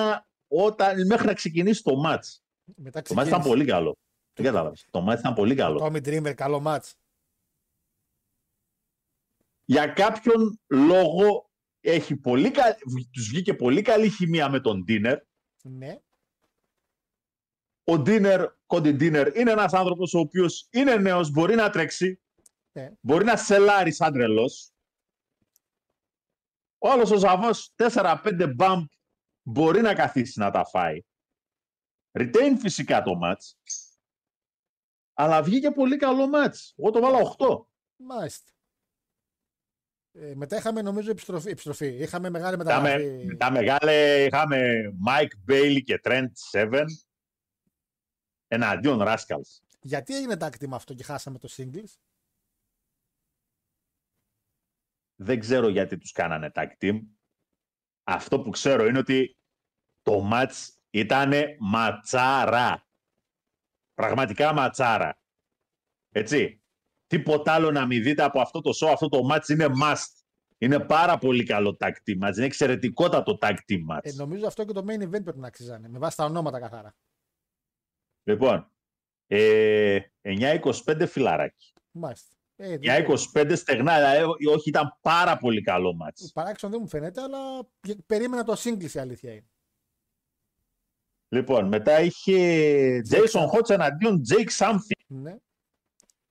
[0.47, 2.43] όταν, μέχρι να ξεκινήσει το μάτς.
[2.75, 3.49] Μετά Το μάτς ήταν ξεκίνησε.
[3.49, 3.97] πολύ καλό.
[4.33, 4.87] Δεν κατάλαβες.
[4.91, 5.85] Το μάτς ήταν πολύ καλό.
[5.85, 6.95] Tommy Dreamer, καλό μάτς.
[9.65, 11.49] για κάποιον λόγο
[11.79, 12.75] έχει πολύ κα...
[13.11, 15.19] τους βγήκε πολύ καλή χημεία με τον Ντίνερ.
[15.61, 15.97] Ναι.
[17.83, 22.21] Ο Ντίνερ, Κόντι Ντίνερ, είναι ένας άνθρωπος ο οποίος είναι νέος, μπορεί να τρέξει,
[22.71, 22.91] Ναι.
[23.01, 24.72] μπορεί να σελάρει σαν τρελός.
[26.83, 28.85] Ο άλλος ο Ζαβός 4-5 μπαμπ
[29.43, 30.99] μπορεί να καθίσει να τα φάει.
[32.11, 33.57] Retain φυσικά το μάτς.
[35.13, 36.73] Αλλά βγήκε πολύ καλό μάτς.
[36.77, 37.65] Εγώ το βάλα 8.
[37.95, 38.51] Μάλιστα.
[40.11, 41.49] Ε, μετά είχαμε νομίζω επιστροφή.
[41.49, 41.87] επιστροφή.
[41.87, 43.37] Είχαμε μεγάλη Είχαμε, μεταγραφή.
[43.37, 46.85] τα μεγάλε, είχαμε Mike Bailey και Trent Seven
[48.47, 49.61] εναντίον Rascals.
[49.81, 51.97] Γιατί έγινε tag team αυτό και χάσαμε το singles;
[55.15, 56.99] Δεν ξέρω γιατί τους κάνανε tag team.
[58.03, 59.37] Αυτό που ξέρω είναι ότι
[60.01, 62.87] το match ήταν ματσάρα.
[63.93, 65.19] Πραγματικά ματσάρα.
[66.09, 66.57] Έτσι.
[67.07, 68.91] Τίποτα άλλο να μην δείτε από αυτό το show.
[68.91, 70.23] Αυτό το match είναι must.
[70.57, 72.35] Είναι πάρα πολύ καλό tag team match.
[72.35, 74.01] Είναι εξαιρετικότατο tag team match.
[74.01, 75.87] Ε, νομίζω αυτό και το main event πρέπει να αξίζανε.
[75.87, 76.95] Με βάση τα ονόματα καθαρά.
[78.23, 78.71] Λοιπόν,
[79.27, 81.73] ε, 9-25 φιλαράκι.
[81.91, 82.35] Μάλιστα.
[82.63, 82.77] Ε,
[83.33, 86.31] 9-25 στεγνά, δηλαδή, όχι ήταν πάρα πολύ καλό μάτς.
[86.33, 87.39] Παράξενο δεν μου φαίνεται, αλλά
[88.05, 89.47] περίμενα το singles η αλήθεια είναι.
[91.27, 95.05] Λοιπόν, μετά είχε Jason Hodge εναντίον Jake Something.
[95.07, 95.35] Ναι.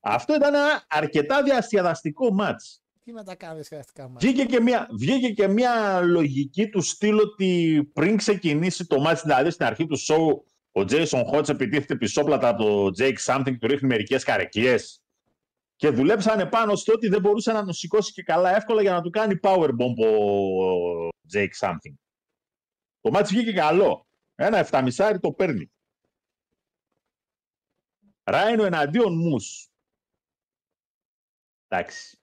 [0.00, 2.82] Αυτό ήταν ένα αρκετά διασκεδαστικό μάτς.
[3.04, 4.30] Τι να τα κάνεις σχετικά μάτια.
[4.30, 9.50] Βγήκε και, μια, βγήκε και μια λογική του στυλ ότι πριν ξεκινήσει το μάτς, δηλαδή
[9.50, 10.36] στην αρχή του show,
[10.72, 15.01] ο Jason Hodge επιτίθεται πισόπλατα από το Jake Something, του ρίχνει μερικές καρεκλίες
[15.82, 19.02] και δουλέψανε πάνω στο ότι δεν μπορούσε να τον σηκώσει και καλά εύκολα για να
[19.02, 21.94] του κάνει powerbomb ο Jake Something.
[23.00, 24.06] Το μάτς βγήκε καλό.
[24.34, 25.72] Ένα εφταμισάρι το παίρνει.
[28.22, 29.70] Ράινο εναντίον Μους.
[31.68, 32.18] Εντάξει.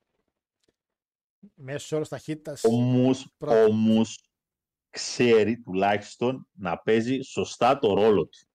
[1.53, 2.63] Μέσος όρος ταχύτητας.
[2.63, 3.63] Ο Μους, Πρώτα.
[3.63, 4.19] ο Μους
[4.89, 8.48] ξέρει τουλάχιστον να παίζει σωστά το ρόλο του.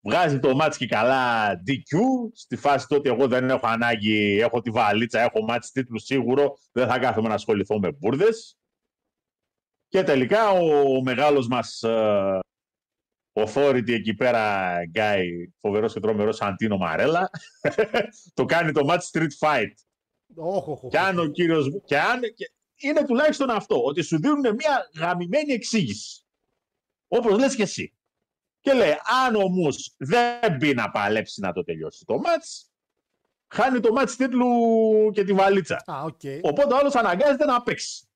[0.00, 1.98] Βγάζει το μάτς και καλά DQ.
[2.32, 6.88] Στη φάση τότε εγώ δεν έχω ανάγκη, έχω τη βαλίτσα, έχω μάτς τίτλους σίγουρο, δεν
[6.88, 8.58] θα κάθομαι να ασχοληθώ με μπουρδες.
[9.88, 12.38] Και τελικά ο μεγάλος μας ε,
[13.32, 15.24] authority εκεί πέρα, guy,
[15.60, 17.30] φοβερός και τρομερός Σαντίνο Μαρέλα,
[18.34, 19.72] το κάνει το match street fight.
[20.34, 20.88] Όχι, όχι.
[20.88, 21.80] Και αν ο κύριος...
[21.84, 26.22] Και αν, και είναι τουλάχιστον αυτό, ότι σου δίνουν μια γαμημένη εξήγηση.
[27.08, 27.97] Όπως λες και εσύ.
[28.60, 28.94] Και λέει,
[29.24, 32.72] αν ο Μους δεν μπει να παλέψει να το τελειώσει το μάτς,
[33.48, 34.48] χάνει το μάτς τίτλου
[35.12, 35.84] και τη βαλίτσα.
[35.86, 36.20] Α, οκ.
[36.42, 38.08] Οπότε ο άλλος αναγκάζεται να παίξει.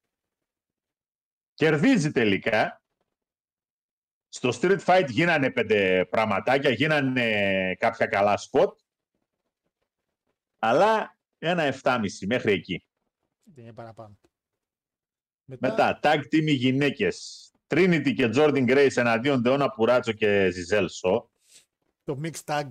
[1.54, 2.82] Κερδίζει τελικά.
[4.28, 8.78] Στο street fight γίνανε πέντε πραγματάκια, γίνανε κάποια καλά σποτ.
[10.58, 12.86] Αλλά ένα 7,5 μέχρι εκεί.
[13.42, 14.18] Δεν είναι παραπάνω.
[15.44, 17.50] Μετά, tag team οι γυναίκες.
[17.74, 21.30] Trinity και Jordan Grace εναντίον Deonna Purrazzo και Gisele Shaw.
[22.04, 22.66] Το mix tag.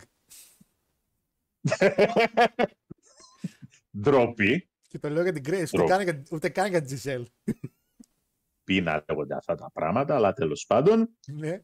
[3.99, 4.70] Ντροπή.
[4.88, 5.62] Και το λέω για την Grace.
[5.74, 5.89] Ούτε Ντροπή.
[5.89, 7.26] καν για- Ούτε καν για την Giselle.
[8.64, 11.18] Πίνα λέγονται αυτά τα πράγματα, αλλά τέλος πάντων.
[11.28, 11.62] Ναι.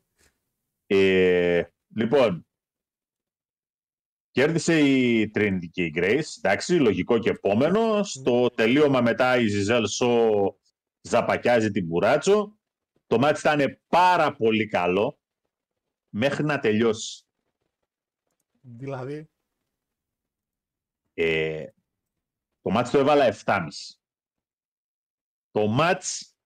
[0.85, 1.63] Ε,
[1.95, 2.47] Λοιπόν,
[4.31, 6.23] κέρδισε η Trinity και η Grace.
[6.37, 8.03] Εντάξει, λογικό και επόμενο.
[8.03, 10.31] Στο τελείωμα μετά η Ζιζέλ Σο
[11.01, 12.56] ζαπακιάζει την Μπουράτσο.
[13.07, 15.19] Το μάτι ήταν πάρα πολύ καλό
[16.09, 17.25] μέχρι να τελειώσει.
[18.61, 19.29] Δηλαδή;
[21.13, 21.67] Ε,
[22.61, 23.99] το μάτς το έβαλα 7,5.
[25.51, 26.37] Το μάτς,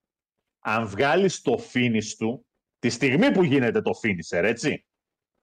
[0.59, 2.45] αν βγάλεις το finish του,
[2.80, 4.86] τη στιγμή που γίνεται το finisher, έτσι,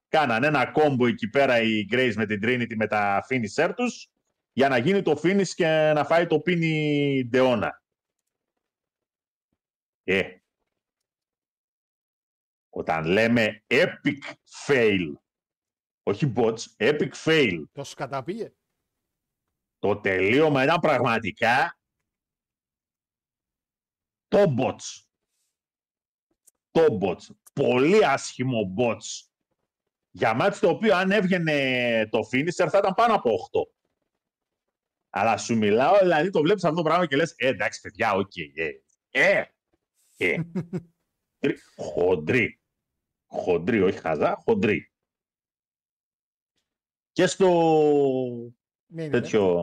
[0.07, 4.11] κάναν ένα κόμπο εκεί πέρα η Grace με την Trinity με τα finisher τους,
[4.51, 7.83] για να γίνει το finish και να φάει το πίνι Ντεώνα.
[10.03, 10.38] Ε,
[12.69, 14.33] όταν λέμε epic
[14.67, 15.13] fail,
[16.03, 18.53] όχι bots, epic fail, Τόσο καταπήγε.
[19.79, 21.79] το τελείωμα ήταν πραγματικά
[24.27, 25.03] το bots.
[26.71, 27.35] Το bots.
[27.53, 29.27] Πολύ άσχημο bots.
[30.11, 33.71] Για μάτι το οποίο αν έβγαινε το finisher θα ήταν πάνω από 8.
[35.09, 38.31] Αλλά σου μιλάω, δηλαδή το βλέπεις αυτό το πράγμα και λες, ε, εντάξει παιδιά, οκ,
[38.37, 38.71] ε,
[39.09, 39.43] ε,
[40.17, 40.41] ε.
[41.39, 42.58] Τρι- Χοντρή.
[43.31, 44.91] Χοντρή, όχι χαζά, χοντρή.
[47.11, 47.49] Και στο
[48.85, 49.61] Ναι, ναι, τέτοιο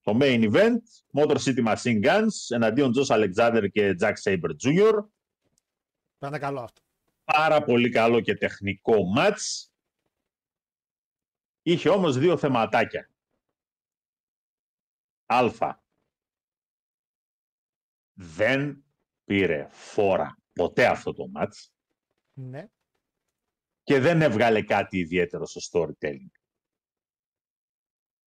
[0.00, 0.78] το main event,
[1.12, 5.04] Motor City Machine Guns εναντίον Josh Alexander και Zack Sabre Jr.
[6.18, 6.82] Θα είναι καλό αυτό.
[7.24, 9.66] Πάρα πολύ καλό και τεχνικό match.
[11.62, 13.10] Είχε όμως δύο θεματάκια.
[15.26, 15.76] Α.
[18.14, 18.84] Δεν
[19.24, 21.68] πήρε φόρα ποτέ αυτό το match
[22.32, 22.68] Ναι.
[23.82, 26.30] Και δεν έβγαλε κάτι ιδιαίτερο στο storytelling.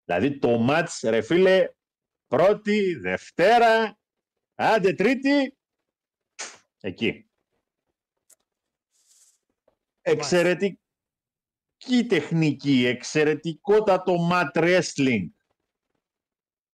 [0.04, 1.68] Δηλαδή το match, ρε φίλε,
[2.26, 3.98] πρώτη, Δευτέρα,
[4.54, 5.56] άντε Τρίτη,
[6.80, 7.28] εκεί.
[10.00, 10.78] Εξαιρετική
[12.08, 15.28] τεχνική, εξαιρετικότατο mat wrestling.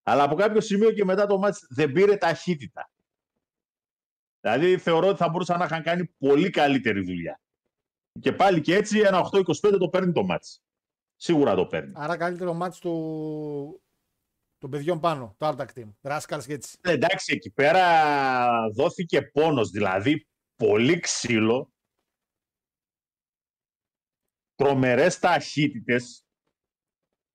[0.03, 2.91] Αλλά από κάποιο σημείο και μετά το match δεν πήρε ταχύτητα.
[4.41, 7.41] Δηλαδή θεωρώ ότι θα μπορούσαν να είχαν κάνει πολύ καλύτερη δουλειά.
[8.21, 10.59] Και πάλι και έτσι ένα 8-25 το παίρνει το match.
[11.17, 11.93] Σίγουρα το παίρνει.
[11.97, 13.83] Άρα καλύτερο μάτς του...
[14.59, 15.93] των παιδιών πάνω, το άλλο tag team.
[16.01, 16.79] Ράσκαλς και έτσι.
[16.81, 21.73] Ε, Εντάξει, εκεί πέρα δόθηκε πόνος, δηλαδή πολύ ξύλο,
[24.55, 26.25] τρομερές ταχύτητες.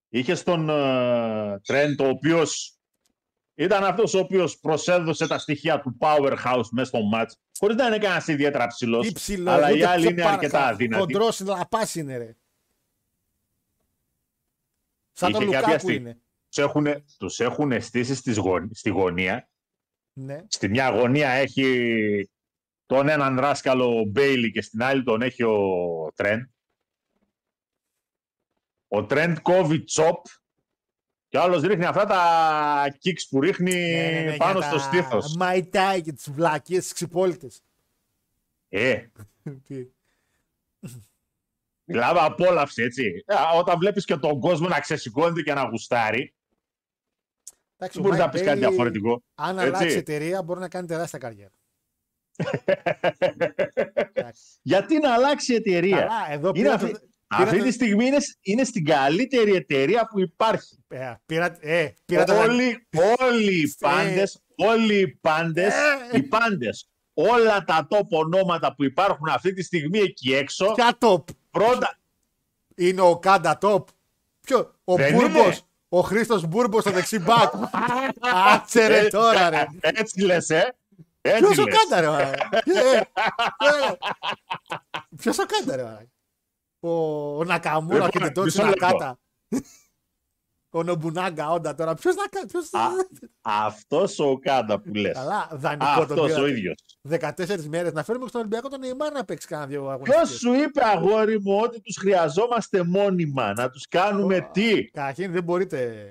[0.10, 2.80] Είχε τον uh, Τρέντ, ο οποίος
[3.56, 7.30] ήταν αυτός ο οποίος προσέδωσε τα στοιχεία του powerhouse μέσα στο match,
[7.60, 10.34] χωρίς να είναι κανένας ιδιαίτερα ψηλός, Τι ψηλό, αλλά ούτε οι άλλοι πιο είναι παρα-
[10.34, 11.02] αρκετά αδύνατοι.
[11.02, 12.36] Χοντρός λαπάς είναι ρε.
[15.12, 16.10] Σαν τον Είχε κάποια Λουκάκου στιγμή.
[16.10, 16.20] είναι.
[16.50, 16.88] Τους έχουν,
[17.18, 19.50] τους έχουν στήσει στις γων- στη γωνία
[20.14, 20.44] Ναι.
[20.48, 22.30] Στη μια γωνία έχει
[22.86, 25.58] τον έναν δάσκαλο Μπέιλι και στην άλλη τον έχει ο
[26.16, 26.44] Τρέντ.
[28.88, 30.26] Ο Τρέντ κόβει τσόπ
[31.36, 34.78] και ο άλλος ρίχνει αυτά τα kicks που ρίχνει Ναι, ναι, ναι, πάνω για στο
[34.78, 35.36] τα στήθος.
[35.36, 37.62] Μαϊτάι και τις βλακίες, τις ξυπόλυτες.
[38.70, 39.06] Ε,
[39.68, 39.88] Τι.
[41.84, 43.24] μιλάμε απόλαυση, έτσι.
[43.26, 46.34] Ε, όταν βλέπεις και τον κόσμο να ξεσηκώνεται και να γουστάρει,
[47.78, 49.24] Εντάξει, δεν ο μπορείς να Mike πεις κάτι Bailey, διαφορετικό.
[49.36, 49.68] Αν Έτσι.
[49.76, 51.52] αλλάξει εταιρεία μπορεί να κάνει τεράστια καριέρα.
[54.14, 54.44] Εντάξει.
[54.62, 57.00] Γιατί να αλλάξει η εταιρεία; Καλά, εδώ Είναι πήρα, αυτή, το-
[57.44, 60.76] αυτή πήρα τη στιγμή είναι, είναι στην καλύτερη εταιρεία που υπάρχει.
[60.88, 62.88] το- ε, πήρα, ε, πήρα το- όλοι,
[63.20, 66.18] όλοι οι πάντες, όλοι οι πάντες, Ε.
[66.18, 71.24] οι πάντες, όλα τα top ονόματα που υπάρχουν αυτή τη στιγμή εκεί έξω, Ποια top.
[71.52, 71.98] πρώτα,
[72.78, 73.84] Είναι ο Κάντα top.
[74.42, 75.46] Ποιο, ο Δεν Μπούρμπος.
[75.46, 75.56] είναι.
[75.90, 77.54] Ο Χρήστος Μπούρμπος στο δεξί μπακ.
[78.54, 79.66] Άτσε ρε Ε, τώρα ρε.
[79.82, 80.76] έτσι λες, ε.
[81.22, 81.76] Έτσι Ποιος ο λες.
[81.78, 82.08] Κάντα ρε.
[82.08, 82.50] μαλάκα.
[82.66, 83.02] Ε, ε.
[85.20, 86.08] Ποιος ο Κάντα ρε.
[86.86, 87.36] Μαλάκα.
[87.36, 88.86] Ο, ο Νακαμούρα Λοιπόν, και την Τότσι μισό λεπτό.
[88.86, 89.20] Νακάτα.
[90.70, 91.94] Ο Νομπουνάγκα όντα τώρα.
[91.94, 92.48] Ποιος να κάνει.
[92.48, 92.74] Ποιος...
[92.74, 92.88] Α,
[93.42, 95.14] Αυτός ο Κάντα που λες.
[95.14, 96.50] Καλά, δανεικό τον Αυτός ο πήρατε.
[96.50, 96.76] ίδιος.
[97.62, 100.38] 14 μέρες να φέρουμε στον Ολυμπιακό τον Νεϊμάρ να παίξει κάνα δύο Ποιος αγωνιστικές.
[100.40, 106.10] σου είπε αγόρι μου ότι τους χρειαζόμαστε μόνιμα, να τους κάνουμε τι; Καταρχήν δεν μπορείτε.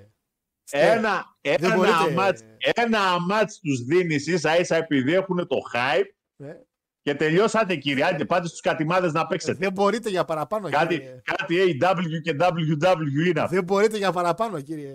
[0.71, 2.11] Ένα, ένα, μπορείτε.
[2.15, 2.43] μάτς,
[2.75, 6.53] ένα μάτς τους δίνεις ίσα ίσα επειδή έχουν το hype Ε,
[7.05, 9.53] και τελειώσατε κυριάτε, πάτε στους κατημάδες να παίξετε.
[9.53, 11.21] Δεν μπορείτε για παραπάνω, Κάτι, κύριε.
[11.25, 13.55] κάτι AW και WWE είναι αυτό.
[13.55, 14.93] Δεν μπορείτε για παραπάνω, κύριε.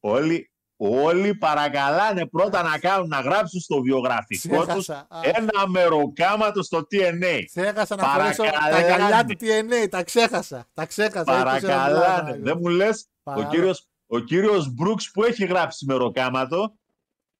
[0.00, 5.06] Όλοι, όλοι παρακαλάνε πρώτα να κάνουν, να γράψουν στο βιογραφικό τους Ξέχασα.
[5.10, 7.42] Α, ένα μεροκάματο στο TNA.
[7.46, 8.96] Ξέχασα να φορέσω τα Παρακαλάνε.
[8.96, 9.88] γυαλιά του TNA.
[9.90, 10.66] Τα ξέχασα.
[10.74, 11.24] Τα ξέχασα.
[11.24, 12.38] Παρακαλάνε.
[12.42, 13.50] Δεν μου λες, ο Παρακαλώ.
[13.54, 16.74] κύριος, ο κύριος Μπρούξ που έχει γράψει μεροκάματο,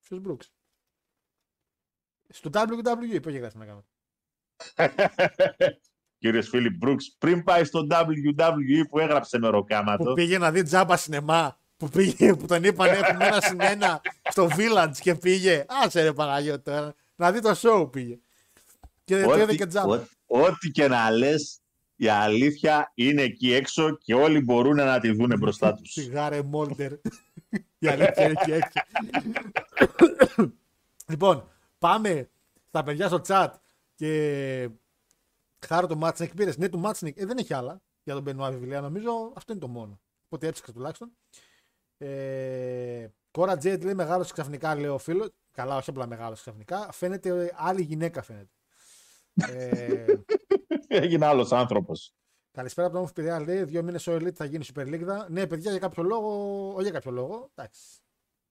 [0.08, 0.52] Ποιος Μπρούξ;
[2.36, 3.84] Στο WWE, πώς είχε γράψει να κάνω.
[6.18, 10.12] κύριος Φίλιπ Μπρούξ, πριν πάει στο WWE που έγραψε με Που ροκάματο.
[10.12, 11.58] πήγε να δει τζάμπα σινεμά.
[11.76, 15.64] Που, πήγε, που τον είπαν έχουμε ένα συν ένα στο Village και πήγε.
[15.84, 16.94] Άσε ρε Παναγιώτη τώρα.
[17.16, 18.18] Να δει το show πήγε.
[19.04, 19.94] Και δεν το είδε και τζάμπα.
[19.94, 21.60] ό- ό,τι και να λες,
[21.96, 25.90] η αλήθεια είναι εκεί έξω και όλοι μπορούν να τη δούνε μπροστά τους.
[26.02, 26.92] Σιγά ρε Μόλντερ.
[27.78, 28.80] Η αλήθεια είναι εκεί έξω.
[31.10, 31.48] λοιπόν,
[31.84, 32.30] πάμε
[32.68, 33.48] στα παιδιά στο chat
[33.94, 34.70] και
[35.66, 36.56] χάρη το Μάτσνικ πήρες.
[36.56, 37.18] Ναι, του Μάτσνικ.
[37.18, 38.80] Ε, δεν έχει άλλα για τον Μπενουά βιβλία.
[38.80, 40.00] Νομίζω αυτό είναι το μόνο.
[40.24, 41.16] Οπότε έψαξα τουλάχιστον.
[41.98, 45.28] Ε, Κόρα Τζέιτ λέει μεγάλος ξαφνικά, λέει ο φίλος.
[45.50, 46.92] Καλά, όχι απλά μεγάλος ξαφνικά.
[46.92, 48.52] Φαίνεται άλλη γυναίκα φαίνεται.
[49.34, 50.04] ε,
[50.88, 52.14] Έγινε άλλος άνθρωπος.
[52.50, 53.40] Καλησπέρα από τον Όμορφο Πειραιά.
[53.40, 55.26] Λέει: Δύο μήνες ο Elite θα γίνει Super League.
[55.28, 56.68] Ναι, παιδιά, για κάποιο λόγο.
[56.72, 57.50] Όχι για κάποιο λόγο.
[57.54, 58.00] Εντάξει.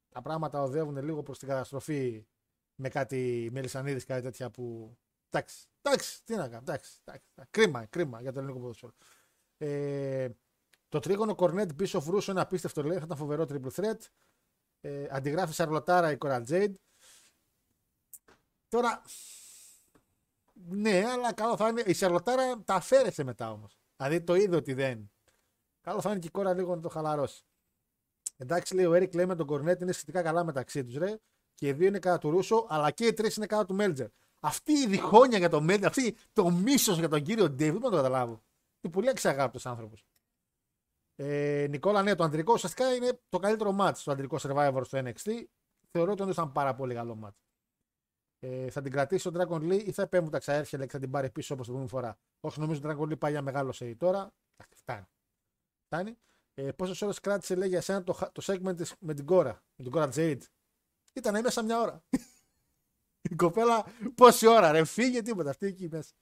[0.09, 2.25] Τα πράγματα οδεύουν λίγο προς την καταστροφή
[2.75, 4.97] με κάτι μελισανίδης, κάτι τέτοια που.
[5.29, 5.65] Εντάξει.
[5.81, 6.23] Εντάξει.
[6.23, 6.57] Τι να κάνω.
[6.57, 6.91] Εντάξει.
[7.03, 7.27] εντάξει.
[7.49, 8.93] Κρίμα, κρίμα για το ελληνικό ποδόσφαιρο.
[9.57, 10.29] Ε,
[10.89, 12.97] το τρίγωνο Κορνέτ πίσω Ρούσο είναι απίστευτο λέει.
[12.97, 13.99] Θα ήταν φοβερό triple threat.
[14.81, 16.75] Ε, αντιγράφει Σαρλοτάρα η Κορα Τζέιντ.
[18.67, 19.01] Τώρα.
[20.53, 21.81] Ναι, αλλά καλό θα είναι.
[21.81, 23.77] Η Σαρλοτάρα τα αφαίρεσε μετά όμως.
[23.95, 25.11] Δηλαδή το είδε ότι δεν.
[25.81, 27.45] Καλό θα είναι και η κόρα λίγο να το χαλαρώσει.
[28.37, 31.17] Εντάξει, λέει ο Έρικ, λέει με τον Κορνέτ είναι σχετικά καλά μεταξύ τους, ρε.
[31.53, 34.07] Και οι δύο είναι κατά του Ρούσο, αλλά και οι τρεις είναι κατά του Μέλτζερ.
[34.39, 37.95] Αυτή η διχόνοια για τον Μέλτζερ, αυτή το μίσος για τον κύριο Ντέιβ, δεν μπορώ
[37.95, 38.43] να το καταλάβω.
[38.81, 40.05] Είναι πολύ αξιαγάπητο άνθρωπος.
[41.15, 45.43] Ε, Νικόλα, ναι, το αντρικό ουσιαστικά είναι το καλύτερο μάτς το αντρικό survivor στο NXT.
[45.91, 47.37] Θεωρώ ότι όντως ήταν πάρα πολύ καλό μάτς.
[48.39, 51.11] Ε, θα την κρατήσει ο Dragon Lee ή θα επέμβουν τα ξαέρφια και θα την
[51.11, 52.17] πάρει πίσω όπως την προηγούμενη φορά.
[52.39, 54.19] Όχι, νομίζω ότι ο Dragon Lee πάει για μεγάλο σε τώρα.
[54.55, 55.05] Εντάξει, Φτάνει.
[55.85, 56.17] Φτάνει.
[56.53, 59.63] Ε, Πόσες ώρες κράτησε, λέει για σένα το, χα- το segment της, με την κόρα,
[59.75, 60.41] με την κόρα Jade.
[61.13, 62.03] Ήταν μέσα μια ώρα.
[63.31, 63.85] Η κοπέλα,
[64.15, 65.49] πόση ώρα, ρε, φύγε τίποτα.
[65.49, 66.13] Αυτή εκεί μέσα.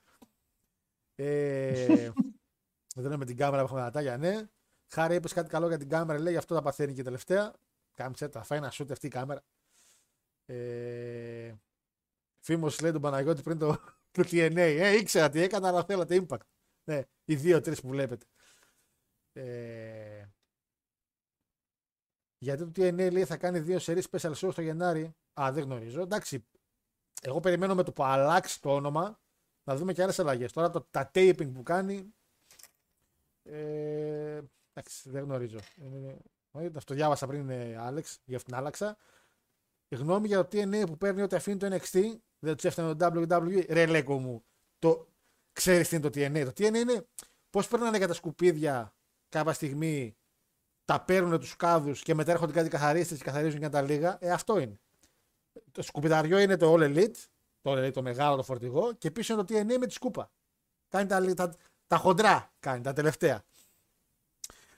[1.15, 2.11] Ε,
[2.95, 4.49] εδώ είναι με την κάμερα που έχουμε δατάγια, ναι.
[4.87, 7.53] Χάρη, είπες κάτι καλό για την κάμερα, λέει, γι' αυτό τα παθαίνει και τελευταία.
[7.93, 9.43] Κάμψε, τα φάει ένα σούτ αυτή η κάμερα.
[10.45, 11.53] Ε,
[12.39, 13.77] Φήμο λέει τον Παναγιώτη πριν το,
[14.11, 14.57] το TNA.
[14.57, 16.45] Ε, ήξερα τι έκανα, αλλά θέλατε impact.
[16.83, 18.25] Ναι, οι δύο-τρει που βλέπετε.
[19.33, 20.10] Ε,
[22.43, 25.15] γιατί το TNA λέει θα κάνει δύο σερί special shows το Γενάρη.
[25.41, 26.01] Α, δεν γνωρίζω.
[26.01, 26.45] Εντάξει.
[27.21, 29.19] Εγώ περιμένω με το που αλλάξει το όνομα
[29.63, 30.51] να δούμε και άλλες αλλαγές.
[30.51, 32.13] Τώρα το, τα taping που κάνει.
[33.43, 34.41] Ε,
[34.73, 35.57] εντάξει, δεν γνωρίζω.
[36.53, 38.97] Ε, ε, αυτό διάβασα πριν, ε, Άλεξ, γι' αυτήν άλλαξα.
[39.87, 43.25] Η γνώμη για το TNA που παίρνει ότι αφήνει το NXT, δεν τους έφτανε το
[43.29, 43.65] WWE.
[43.69, 44.43] Ρε λέκο μου,
[44.79, 45.07] το
[45.53, 46.45] ξέρεις τι είναι το TNA.
[46.45, 47.07] Το TNA είναι
[47.49, 48.95] πώς παίρνανε για τα σκουπίδια
[49.29, 50.15] κάποια στιγμή,
[50.91, 54.17] τα παίρνουν τους κάδους και μετά έρχονται κάτι καθαρίστες και καθαρίζουν για τα λίγα.
[54.21, 54.79] Ε, αυτό είναι.
[55.71, 57.15] Το σκουπιδαριό είναι το All Elite,
[57.61, 60.31] το, All Elite, το μεγάλο το φορτηγό, και πίσω είναι το TNA με τη σκούπα.
[60.89, 61.53] Κάνει τα, τα,
[61.87, 63.43] τα χοντρά, κάνει τα τελευταία.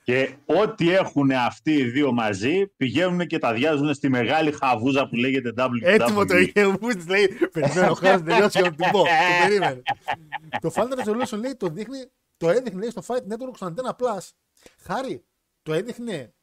[0.03, 5.16] Και ό,τι έχουν αυτοί οι δύο μαζί πηγαίνουν και τα διάζουν στη μεγάλη χαβούζα που
[5.16, 5.82] λέγεται WWE.
[5.82, 7.28] Έτοιμο το είχε ο Βούτς, λέει.
[7.51, 8.99] Περιμένω ο χρόνος να τελειώσει για να την πω.
[8.99, 9.05] Το
[9.41, 9.82] περίμενε.
[10.61, 12.05] Το Final Resolution λέει το δείχνει,
[12.38, 14.30] το έδειχνε λέει, στο Fight Network στο Antenna Plus.
[14.82, 15.24] Χάρη,
[15.64, 16.34] το έδειχνε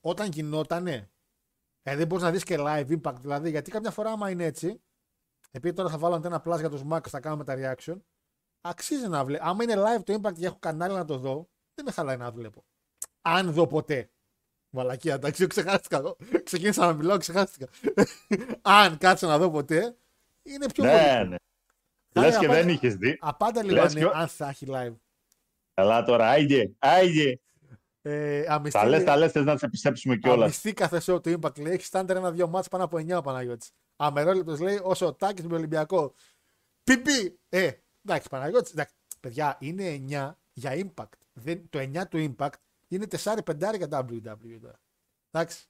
[0.00, 1.10] όταν γινότανε.
[1.82, 3.50] Ε, δεν μπορείς να δεις και live impact δηλαδή.
[3.50, 4.80] Γιατί κάποια φορά, άμα είναι έτσι,
[5.50, 7.96] επειδή τώρα θα βάλω Antenna Plus για τους Mac, θα κάνουμε τα reaction,
[8.60, 9.44] αξίζει να βλέπω.
[9.46, 12.30] Άμα είναι live το impact και έχω κανάλι να το δω, δεν με χαλάει να
[12.30, 12.64] βλέπω.
[13.22, 14.10] Αν δω ποτέ.
[14.72, 16.16] Μαλακία, εντάξει, ξεχάστηκα εγώ.
[16.42, 17.66] Ξεκίνησα να μιλάω, ξεχάστηκα.
[18.62, 19.96] Αν κάτσω να δω ποτέ,
[20.42, 21.28] είναι πιο Ναι, πολύ.
[21.28, 21.36] ναι.
[22.14, 23.18] Άρα, Λες και απάντα- δεν είχες δει.
[23.20, 24.94] Απάντα λίγο Λες αν, και ο- αν θα έχει live.
[25.74, 27.38] Καλά τώρα, άιγε, άιγε.
[28.02, 30.42] Ε, αμυστή, Τα λες, τα λες, θες να σε πιστέψουμε κιόλας.
[30.42, 33.70] αμυστή κάθε show του Impact λέει έχεις στάντερ ένα-δύο μάτς πάνω από 9 ο Παναγιώτης.
[33.96, 36.14] Αμερόληπτος λέει όσο ο Τάκης με Ολυμπιακό.
[36.84, 37.40] Πιπι!
[37.48, 37.70] Ε,
[38.04, 38.94] εντάξει Παναγιώτης, εντάξει.
[39.20, 41.18] Παιδιά, είναι 9 για Impact.
[41.32, 42.54] Δεν, το 9 του Impact
[42.88, 44.80] είναι 4-5 για WWE τώρα.
[45.30, 45.66] Εντάξει.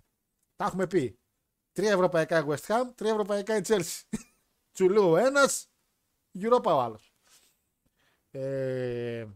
[0.57, 1.19] Τα έχουμε πει.
[1.73, 4.03] Τρία ευρωπαϊκά η West Ham, τρία ευρωπαϊκά η Chelsea.
[4.73, 5.71] Τσουλού ο ένας,
[6.39, 7.15] Europa ο άλλος.
[8.31, 9.27] Ε,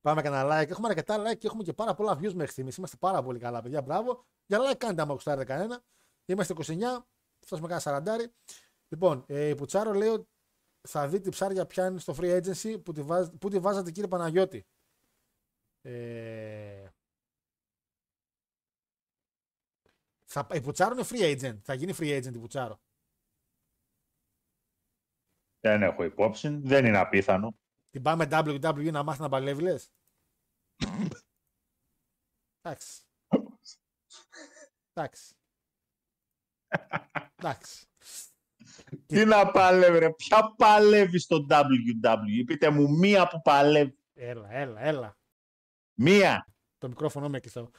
[0.00, 0.70] πάμε κανένα like.
[0.70, 2.76] Έχουμε αρκετά like και έχουμε και πάρα πολλά views μέχρι στιγμής.
[2.76, 3.82] Είμαστε πάρα πολύ καλά, παιδιά.
[3.82, 4.24] Μπράβο.
[4.46, 5.82] Για like κάντε άμα γουστάρετε κανένα.
[6.24, 7.04] Είμαστε 29.
[7.44, 8.32] Φτάσουμε κάνα 40.
[8.88, 10.28] Λοιπόν, ε, η Πουτσάρο λέει ότι
[10.88, 14.08] θα δει τι ψάρια πιάνει στο free agency που τη, βάζ, που τη βάζατε κύριε
[14.08, 14.66] Παναγιώτη.
[15.82, 16.88] Ε,
[20.24, 21.58] θα, η Πουτσάρο είναι free agent.
[21.62, 22.80] Θα γίνει free agent η Πουτσάρο.
[25.60, 27.58] Δεν έχω υπόψη, δεν είναι απίθανο.
[27.90, 29.92] Την πάμε WWE να μάθει να παλεύει, λες;
[32.60, 33.02] Εντάξει.
[34.92, 35.34] Εντάξει.
[37.36, 37.86] Εντάξει.
[39.06, 40.12] Τι να παλεύει, ρε.
[40.12, 42.44] Ποια παλεύει στο WWE.
[42.46, 43.98] Πείτε μου μία που παλεύει.
[44.14, 45.18] Έλα, έλα, έλα.
[45.94, 46.46] Μία.
[46.78, 47.70] Το μικρόφωνο με κλειστό.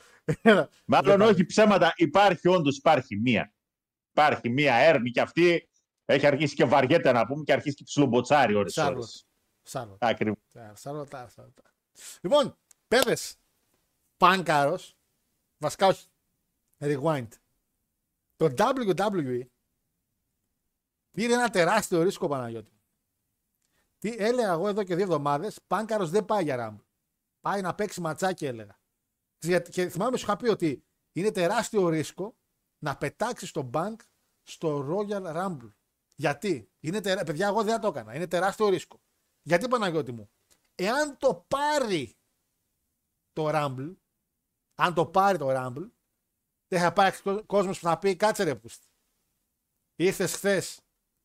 [0.42, 0.70] Έλα.
[0.86, 1.94] Μάλλον Δεν όχι ψέματα.
[1.96, 3.54] Υπάρχει, όντως υπάρχει μία.
[4.12, 5.70] Υπάρχει μία έρμη και αυτή
[6.06, 9.28] έχει αρχίσει και βαριέται να πούμε και αρχίσει και ψιλομποτσάρει ώρες
[9.70, 10.04] Σάρλοτ.
[10.04, 10.20] ώρες.
[10.22, 10.44] Σάρλοτ.
[10.54, 10.80] Ακριβώς.
[10.80, 11.64] Σαροτά, σαροτά.
[12.22, 12.58] Λοιπόν,
[12.88, 13.18] παιδε.
[14.18, 14.80] Πάνκαρο.
[15.58, 16.08] Βασικά όχι.
[16.80, 17.28] Rewind.
[18.36, 19.42] Το WWE
[21.12, 22.72] πήρε ένα τεράστιο ρίσκο Παναγιώτη.
[23.98, 26.80] Τι έλεγα εγώ εδώ και δύο εβδομάδες, Πάνκαρο δεν πάει για ράμπ.
[27.42, 28.80] Πάει να παίξει ματσάκι, έλεγα.
[29.40, 32.38] Γιατί- Και θυμάμαι σου είχα πει ότι είναι τεράστιο ρίσκο
[32.80, 33.96] να πετάξει τον Bank
[34.44, 35.74] στο Royal Rumble.
[36.16, 37.24] Γιατί, είναι τερά...
[37.24, 38.16] παιδιά, εγώ δεν θα το έκανα.
[38.16, 39.02] Είναι τεράστιο ρίσκο.
[39.42, 40.30] Γιατί Παναγιώτη μου,
[40.76, 42.18] εάν το πάρει
[43.34, 43.96] το Rumble,
[44.76, 45.90] αν το πάρει το Rumble,
[46.68, 48.88] δεν θα υπάρξει κόσμος που θα πει κάτσε ρε πούστη.
[49.96, 50.82] Ήρθες χθες,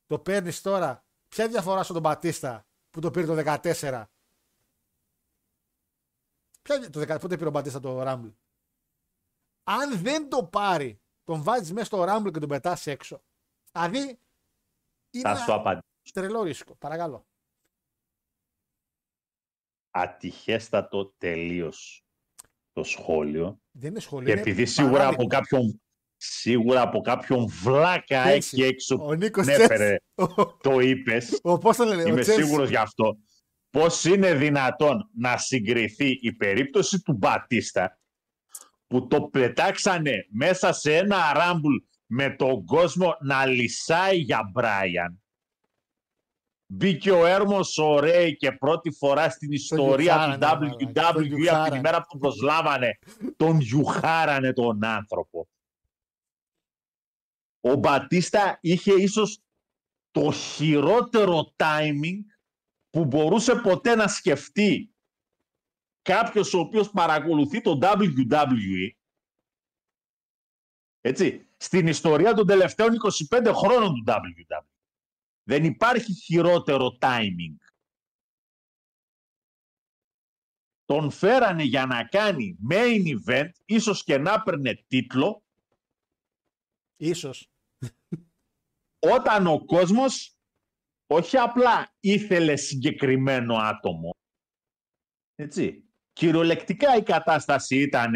[0.07, 1.05] το παίρνεις τώρα.
[1.29, 4.05] Ποια διαφορά στον Μπατίστα που το πήρε το 14.
[6.63, 8.35] Ποια, το 14 πότε πήρε ο Μπατίστα το Rumble;
[9.65, 13.23] Αν δεν το πάρει, τον βάζεις μέσα στο Rumble και τον πετάς έξω.
[13.73, 13.99] Δηλαδή
[15.11, 16.13] είναι Θα σου ένα απαντήσω.
[16.13, 16.75] τρελό ρίσκο.
[16.75, 17.27] Παρακαλώ.
[19.97, 22.05] Ατυχέστατο τελείως
[22.73, 23.61] το σχόλιο.
[23.71, 24.27] Δεν είναι σχολείο.
[24.27, 25.23] Και είναι επειδή σίγουρα παράδειγμα.
[25.23, 25.83] από κάποιον,
[26.17, 28.57] σίγουρα από κάποιον βλάκα Έτσι.
[28.61, 29.67] εκεί έξω Ο Νίκος ναι, Τσες.
[29.67, 32.35] φέρε, Ο- το είπες, Ο, πώς το λένε, ο είμαι Τσες.
[32.35, 33.17] σίγουρος γι' αυτό,
[33.71, 37.99] πώς είναι δυνατόν να συγκριθεί η περίπτωση του Μπατίστα
[38.87, 41.75] που το πετάξανε μέσα σε ένα ράμπουλ
[42.07, 45.24] με τον κόσμο να λυσάει για Μπράιαν;
[46.67, 50.77] Μπήκε ο Έρμος ο Ρέι και πρώτη φορά στην ιστορία του γιουχάρανε, μαλάκα.
[50.77, 51.77] Τον WWE από την γιουχάρανε.
[51.77, 52.99] ημέρα που τον προσλάβανε,
[53.37, 55.49] τον γιουχάρανε τον άνθρωπο.
[57.61, 59.43] Ο Μπατίστα είχε ίσως
[60.11, 62.19] το χειρότερο timing
[62.91, 64.95] που μπορούσε ποτέ να σκεφτεί
[66.03, 68.91] κάποιος ο οποίος παρακολουθεί το WWE
[71.01, 72.91] έτσι, στην ιστορία των τελευταίων
[73.31, 74.74] 25 χρόνων του WWE.
[75.45, 77.57] Δεν υπάρχει χειρότερο timing.
[80.85, 85.45] Τον φέρανε για να κάνει main event, ίσως και να έπαιρνε τίτλο,
[86.97, 87.51] Ίσως.
[88.99, 90.37] όταν ο κόσμος
[91.07, 94.17] όχι απλά ήθελε συγκεκριμένο άτομο.
[95.35, 95.85] Έτσι.
[96.13, 98.13] Κυριολεκτικά η κατάσταση ήταν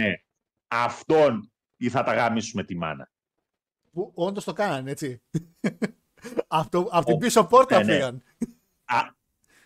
[0.68, 3.10] αυτόν ή θα τα γαμίσουμε τη μάνα.
[3.92, 5.22] Που όντως το κάνανε, έτσι.
[6.46, 7.92] Από, το- από την Ο- πίσω πόρτα Ναι, ναι.
[7.92, 8.22] φύγαν.
[8.84, 8.98] Α,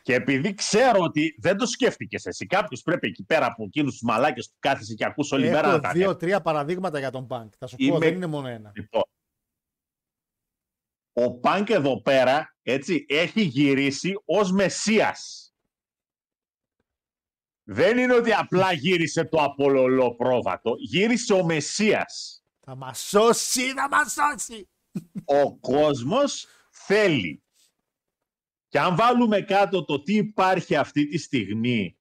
[0.03, 4.03] και επειδή ξέρω ότι δεν το σκέφτηκες εσύ, κάποιος πρέπει εκεί πέρα από εκείνους τους
[4.03, 7.53] μαλάκες που κάθεσαι και ακούς όλη μέρα να Έχω τα δύο-τρία παραδείγματα για τον Πανκ.
[7.59, 8.73] Θα σου πω, Είμαι- δεν είναι μόνο ένα.
[8.75, 9.03] Λοιπόν,
[11.13, 15.47] ο Πανκ εδώ πέρα έτσι, έχει γυρίσει ως Μεσσίας.
[17.65, 22.45] Δεν είναι ότι απλά γύρισε το απολολό πρόβατο, γύρισε ο Μεσσίας.
[22.61, 24.69] Θα μας σώσει, θα μας σώσει.
[25.25, 27.43] Ο κόσμος θέλει.
[28.69, 31.97] Και αν βάλουμε κάτω το τι υπάρχει αυτή τη στιγμή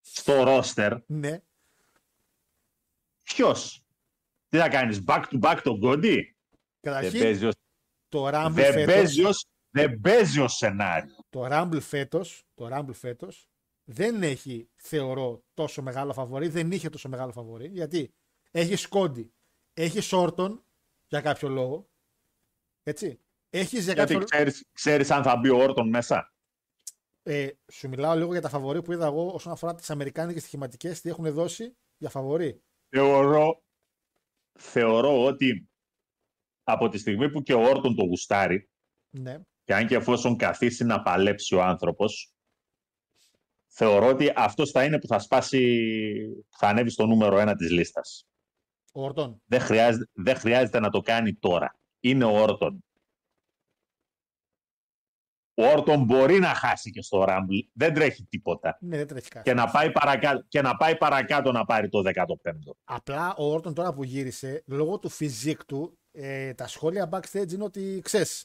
[0.00, 1.42] στο ρόστερ, Ναι.
[3.22, 3.84] ποιος;
[4.48, 6.36] Τι θα κάνεις, back to back τον Κόντι; Δεν
[6.80, 7.54] Καταρχήν, παίζει ως
[8.08, 11.14] το Rumble Δεν φέτος, παίζει ως, δεν παίζει ως σενάριο.
[11.28, 13.48] το Rumble φέτος, το Rumble φέτος
[13.84, 16.48] δεν έχει, θεωρώ, τόσο μεγάλο φαβορή.
[16.48, 17.68] Δεν είχε τόσο μεγάλο φαβορή.
[17.68, 18.14] Γιατί
[18.50, 19.34] έχεις Σκόντι,
[19.72, 20.64] έχεις Σόρτον
[21.06, 21.90] για κάποιο λόγο.
[22.82, 23.20] Έτσι.
[23.50, 26.34] Έχεις για Γιατί κάποιο ξέρεις, ξέρεις αν θα μπει ο Όρτον μέσα;
[27.22, 31.00] ε, σου μιλάω λίγο για τα φαβορή που είδα εγώ όσον αφορά τις αμερικάνικες στοιχηματικές,
[31.00, 32.62] τι έχουν δώσει για φαβορή.
[32.88, 33.62] Θεωρώ,
[34.58, 35.68] θεωρώ ότι
[36.62, 38.70] από τη στιγμή που και ο Όρτον το γουστάρει,
[39.10, 39.40] Ναι.
[39.64, 42.34] και αν και εφόσον καθίσει να παλέψει ο άνθρωπος,
[43.66, 45.82] θεωρώ ότι αυτός θα είναι που θα σπάσει,
[46.48, 48.29] θα ανέβει στο νούμερο ένα της λίστας.
[48.92, 49.42] Ο Ορτών.
[49.46, 51.78] Δεν χρειάζεται, δεν χρειάζεται να το κάνει τώρα.
[52.00, 52.84] Είναι ο Όρτον.
[55.54, 57.58] Ο Όρτον μπορεί να χάσει και στο Ράμπλ.
[57.72, 58.78] Δεν τρέχει τίποτα.
[58.80, 59.50] Ναι, δεν τρέχει κάτι.
[59.50, 62.72] Και να πάει παρακάτω, και να, πάει παρακάτω να πάρει το 15ο.
[62.84, 67.64] Απλά ο Όρτον τώρα που γύρισε, λόγω του φυσικ του, ε, τα σχόλια backstage είναι
[67.64, 68.44] ότι ξέρεις.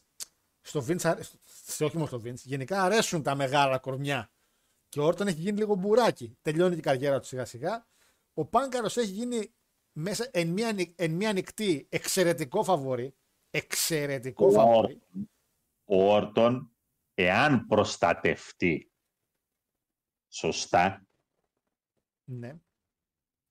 [0.62, 4.32] Στο Vince, αρέ- στο, όχι μόνο στο Vince, γενικά αρέσουν τα μεγάλα κορμιά.
[4.90, 6.38] Και ο Όρτον έχει γίνει λίγο μπουράκι.
[6.42, 7.86] Τελειώνει και η καριέρα του σιγά σιγά.
[8.34, 9.54] Ο Πάνκαρος έχει γίνει
[9.98, 13.16] μέσα εν μία, νυ- εν μία νυχτή εξαιρετικό φαβορή.
[13.50, 15.02] Εξαιρετικό Ο φαβορή.
[15.86, 16.72] Ο Όρτον,
[17.14, 18.92] εάν προστατευτεί
[20.34, 21.08] σωστά,
[22.30, 22.60] Ναι.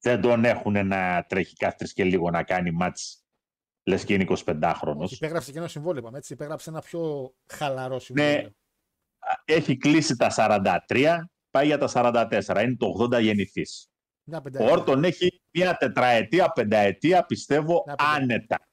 [0.02, 3.18] δεν τον έχουν να τρέχει κάθε τρεις και λίγο να κάνει μάτς
[3.86, 4.96] Λες και είναι 25χρονο.
[4.98, 6.32] Όχι, υπέγραψε και ένα συμβόλαιο, είπαμε, έτσι.
[6.32, 8.42] Υπέγραψε ένα πιο χαλαρό συμβόλαιο.
[8.42, 8.48] Ναι,
[9.44, 10.30] έχει κλείσει τα
[10.88, 12.62] 43, πάει για τα 44.
[12.62, 13.88] Είναι το 80 γεννηθής.
[14.24, 14.72] Μια Ο πενταετία.
[14.72, 18.22] Όρτον έχει μια τετραετία, πενταετία, πιστεύω, Μια πενταετία.
[18.22, 18.68] άνετα.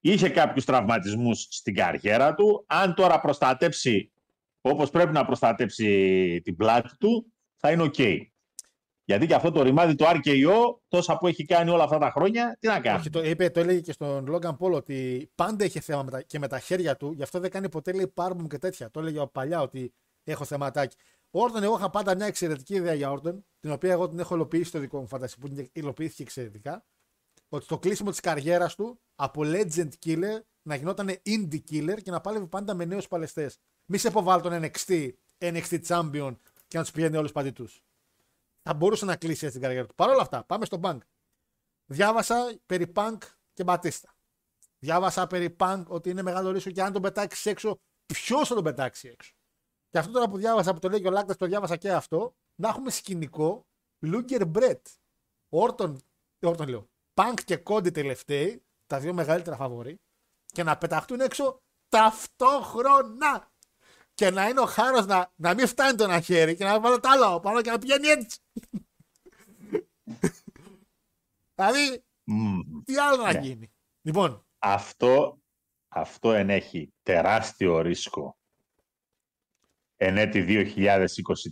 [0.00, 2.64] Είχε κάποιους τραυματισμούς στην καριέρα του.
[2.68, 4.10] Αν τώρα προστατέψει
[4.60, 7.98] όπως πρέπει να προστατέψει την πλάτη του, θα είναι οκ.
[9.04, 12.56] Γιατί και αυτό το ρημάδι το RKO, τόσα που έχει κάνει όλα αυτά τα χρόνια,
[12.60, 15.80] τι να κάνει; Όχι, το, είπε, το έλεγε και στον Λόγκαν Πόλ ότι πάντα είχε
[15.80, 18.29] θέμα με τα, και με τα χέρια του, γι' αυτό δεν κάνει ποτέ λέει power
[18.29, 18.90] move και τέτοια.
[18.90, 19.92] Το έλεγε παλιά ότι
[20.24, 20.96] έχω θεματάκι.
[21.36, 24.34] Ο Όρτον, εγώ είχα πάντα μια εξαιρετική ιδέα για Όρτον, την οποία εγώ την έχω
[24.34, 26.84] υλοποιήσει στο δικό μου φαντασί, που την υλοποιήθηκε εξαιρετικά.
[27.48, 32.20] Ότι στο κλείσιμο της καριέρας του από legend killer να γινόταν indie killer και να
[32.20, 33.58] πάλευε πάντα με νέους παλαιστές.
[33.86, 36.36] Μη σε υποβάλλει τον NXT, NXT champion
[36.68, 37.68] και να τους πηγαίνει όλους παντού.
[38.62, 39.94] Θα μπορούσε να κλείσει έτσι την καριέρα του.
[39.94, 40.98] Παρ' όλα αυτά, πάμε στο bank.
[41.86, 43.18] Διάβασα περί Punk
[43.52, 44.16] και Μπατίστα.
[44.78, 47.76] Διάβασα περί Punk ότι είναι μεγάλο ρίσκο και αν τον πετάξεις έξω,
[48.06, 49.35] ποιος θα τον πετάξει έξω;
[49.96, 52.34] Και αυτό τώρα που διάβασα, που το λέει και ο Λάκτας, το διάβασα και αυτό,
[52.54, 53.66] να έχουμε σκηνικό
[53.98, 54.86] Λούγκερ Μπρετ.
[55.48, 56.00] Όρτον,
[56.40, 56.88] Όρτον λέω.
[57.14, 60.00] Punk και Κόντι τελευταίοι, τα δύο μεγαλύτερα φαβορή,
[60.46, 63.50] και να πεταχτούν έξω ταυτόχρονα.
[64.14, 67.00] Και να είναι ο χάρος να, να μην φτάνει το ένα χέρι και να βάλω
[67.00, 68.38] το άλλο πάνω και να πηγαίνει έτσι.
[71.54, 72.82] δηλαδή, Μμμ.
[72.84, 73.40] τι άλλο να Ναι.
[73.40, 73.72] γίνει.
[74.02, 75.38] Λοιπόν, Αυτό,
[75.88, 78.35] αυτό ενέχει τεράστιο ρίσκο
[79.96, 80.44] εν έτη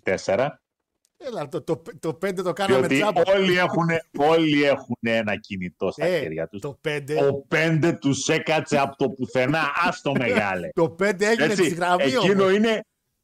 [0.05, 0.49] 2024,
[1.17, 3.33] έλα, το, το, το 5 το κάναμε διότι τσάμπα.
[3.35, 3.89] όλοι έχουν,
[4.19, 6.61] όλοι έχουν ένα κινητό στα Ε, χέρια τους.
[6.61, 7.03] το 5,
[7.33, 10.69] Ο πέντε τους έκατσε από το πουθενά, άστο μεγάλε.
[10.81, 12.57] το 5 έγινε Έτσι, τη γραμμή εκείνο, όμως.
[12.57, 12.81] είναι,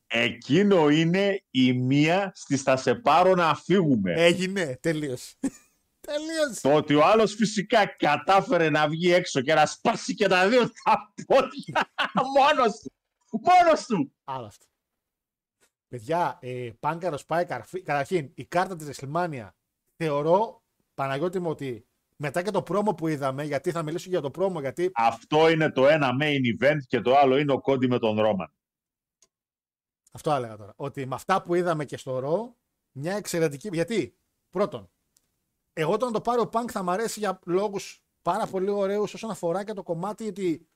[0.07, 4.13] εκείνο είναι η μία στη θα σε πάρω να φύγουμε.
[4.17, 5.35] Έγινε, τελείωσε.
[6.09, 6.61] τελείωσε.
[6.63, 10.61] Το ότι ο άλλος φυσικά κατάφερε να βγει έξω και να σπάσει και τα δύο
[10.85, 11.91] τα πόδια
[12.37, 12.93] μόνος του.
[13.31, 14.13] Μόνος του.
[14.25, 14.65] Άλλο αυτό.
[15.91, 17.83] Παιδιά, ε, Πάνκαρο πάει καρφί.
[17.83, 19.49] Καταρχήν, η κάρτα της WrestleMania
[19.97, 20.63] θεωρώ,
[20.95, 21.87] Παναγιώτη μου, ότι
[22.17, 25.71] μετά και το πρόμο που είδαμε, γιατί θα μιλήσω για το πρόμο, γιατί Αυτό είναι
[25.71, 28.53] το ένα main event και το άλλο είναι ο Κόντι με τον Ρόμαν.
[30.13, 30.73] αυτό έλεγα τώρα.
[30.77, 32.57] Ότι με αυτά που είδαμε και στο ρο,
[32.93, 33.69] μια εξαιρετική.
[33.73, 34.17] Γιατί,
[34.51, 34.91] πρώτον,
[35.73, 39.31] εγώ όταν το πάρει ο Πανκ θα μ' αρέσει για λόγους πάρα πολύ ωραίους όσον
[39.31, 40.69] αφορά και το κομμάτι ότι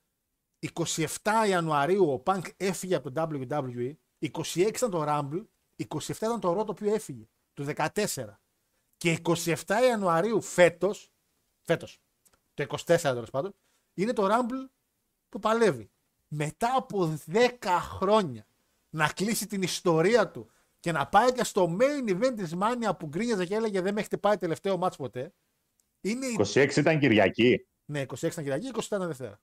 [0.73, 1.07] 27
[1.49, 3.93] Ιανουαρίου ο Πανκ έφυγε από το WWE,
[4.33, 5.45] 26 ήταν το Rumble,
[5.77, 8.39] 27 ήταν το Raw το οποίο έφυγε, το 14.
[8.97, 9.55] Και 27
[9.89, 11.13] Ιανουαρίου φέτος,
[11.63, 12.01] φέτος,
[12.55, 13.55] το 24 τέλος πάντων,
[13.95, 14.71] είναι το Rumble
[15.29, 15.91] που παλεύει.
[16.29, 17.49] Μετά από 10
[17.81, 18.47] χρόνια
[18.91, 23.07] να κλείσει την ιστορία του και να πάει και στο main event της Mania που
[23.07, 25.35] γκρίνιαζε και έλεγε δεν με έχετε πάει τελευταίο μάτς ποτέ.
[26.01, 27.67] Είναι η 26 ήταν Κυριακή.
[27.85, 29.41] ναι, 26 ήταν Κυριακή, 27 ήταν Δευτέρα.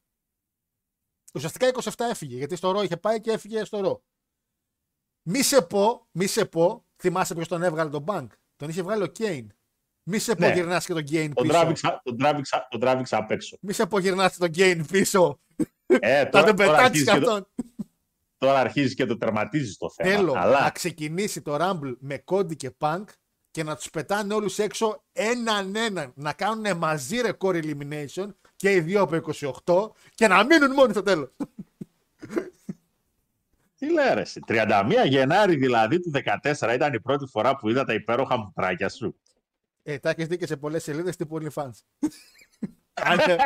[1.34, 4.04] Ουσιαστικά 27 έφυγε, γιατί στο ρο είχε πάει και έφυγε στο ρο.
[5.24, 9.04] Μη σε πω, μη σε πω, θυμάσαι ποιος τον έβγαλε τον Bank; Τον είχε βγάλει
[9.04, 9.52] ο Κέιν.
[10.04, 10.54] Μη σε πω Ναι.
[10.54, 11.58] γυρνάς και τον Κέιν Τον πίσω.
[11.58, 13.58] τράβηξα, τον, τράβηξα, τον τράβηξα απ' έξω.
[13.62, 15.40] Μη σε πω γυρνάς και τον Κέιν πίσω.
[15.86, 17.48] Ε, Θα τώρα, τον τώρα, πετάξεις αρχίζεις κι και το, αυτόν.
[18.38, 20.10] τώρα αρχίζεις και το τερματίζεις το θέμα.
[20.16, 23.04] Θέλω Αλλά να ξεκινήσει το Rumble με Κόντι και Punk
[23.52, 26.12] και να τους πετάνε όλους έξω έναν έναν.
[26.16, 29.16] Να κάνουν μαζί record elimination και οι δύο από
[29.66, 31.30] 28 και να μείνουν μόνοι στο τέλος.
[33.82, 36.12] Τι λέει ρε, εσύ, 31 Γενάρη δηλαδή του
[36.44, 39.16] 14 ήταν η πρώτη φορά που είδα τα υπέροχα μουτράκια σου.
[39.84, 41.70] Ε, τα έχεις δει και σε πολλές σελίδες τύπου OnlyFans.
[42.94, 43.40] Άνε-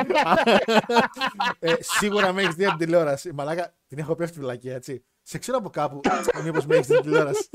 [1.59, 3.33] ε, σίγουρα με έχεις δει από την τηλεόραση.
[3.33, 5.05] Μαλάκα, την έχω πέφτει βλακία, έτσι.
[5.21, 6.01] Σε ξέρω από κάπου,
[6.43, 7.49] μήπως με έχεις δει την τηλεόραση.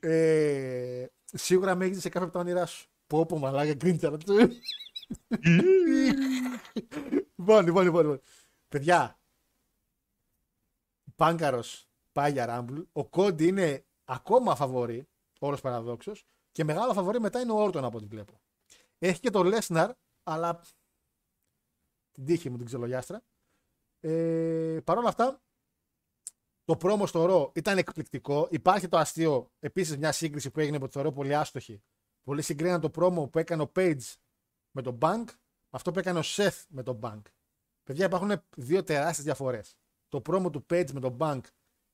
[0.00, 2.88] ε, σίγουρα με έχεις δει σε κάποια από τα όνειρά σου.
[3.06, 4.16] Πω πω μαλάκα, γκρίντσαρα.
[7.36, 8.20] Λοιπόν, λοιπόν, λοιπόν, λοιπόν.
[8.68, 9.20] Παιδιά,
[11.14, 11.62] Πάνκαρο
[12.12, 12.80] πάει για Ράμπλ.
[12.92, 15.08] Ο Κόντι είναι ακόμα φαβορή,
[15.38, 16.26] όρο παραδόξως.
[16.52, 18.40] Και μεγάλο φαβορή μετά είναι ο Όρτον από ό,τι βλέπω.
[18.98, 19.90] Έχει και το Λέσναρ,
[20.22, 20.60] αλλά
[22.10, 23.22] την τύχη μου την ξελογιάστρα.
[24.00, 25.42] Ε, Παρ' όλα αυτά,
[26.64, 28.48] το πρόμο στο ρο ήταν εκπληκτικό.
[28.50, 31.82] Υπάρχει το αστείο, επίσης μια σύγκριση που έγινε που το θεωρώ πολύ άστοχη.
[32.22, 34.14] Πολλοί συγκρίναν το πρόμο που έκανε ο Page
[34.76, 35.24] με τον Bank
[35.68, 37.22] με αυτό που έκανε ο Seth με τον Bank.
[37.84, 39.76] Παιδιά, υπάρχουν δύο τεράστιες διαφορές.
[40.08, 41.40] Το πρόμο του Page με τον Bank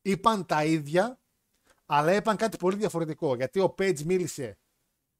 [0.02, 1.20] είπαν τα ίδια,
[1.86, 3.34] αλλά είπαν κάτι πολύ διαφορετικό.
[3.34, 4.58] Γιατί ο Page μίλησε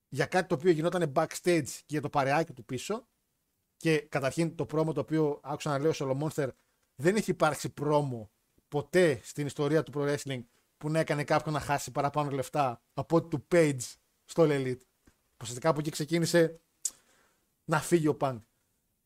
[0.08, 3.08] για κάτι το οποίο γινόταν backstage και για το παρεάκι του πίσω.
[3.76, 6.48] Και καταρχήν το πρόμο το οποίο άκουσα να λέω ο Solo Monster
[6.94, 8.30] δεν έχει υπάρξει πρόμο
[8.68, 10.42] ποτέ στην ιστορία του Pro Wrestling
[10.76, 13.94] που να έκανε κάποιον να χάσει παραπάνω λεφτά από ό,τι του Page
[14.24, 14.80] στο All Elite.
[15.40, 16.60] Ουσιαστικά από εκεί ξεκίνησε
[17.64, 18.42] να φύγει ο Punk.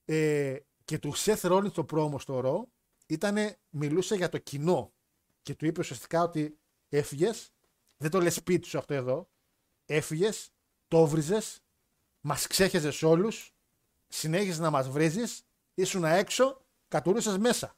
[0.04, 2.70] Ε, και του Seth Rollins το πρόμο στο Raw
[3.06, 4.94] ήτανε, μιλούσε για το κοινό
[5.42, 6.58] και του είπε ουσιαστικά ότι
[6.88, 7.54] έφυγες,
[7.96, 9.30] δεν το λες σπίτι σου αυτό εδώ,
[9.86, 10.50] έφυγες,
[10.88, 11.64] το βρίζες,
[12.20, 13.54] μας ξέχεζες όλους,
[14.08, 17.76] συνέχιζες να μας βρίζεις, ήσουν έξω, κατουρούσες μέσα.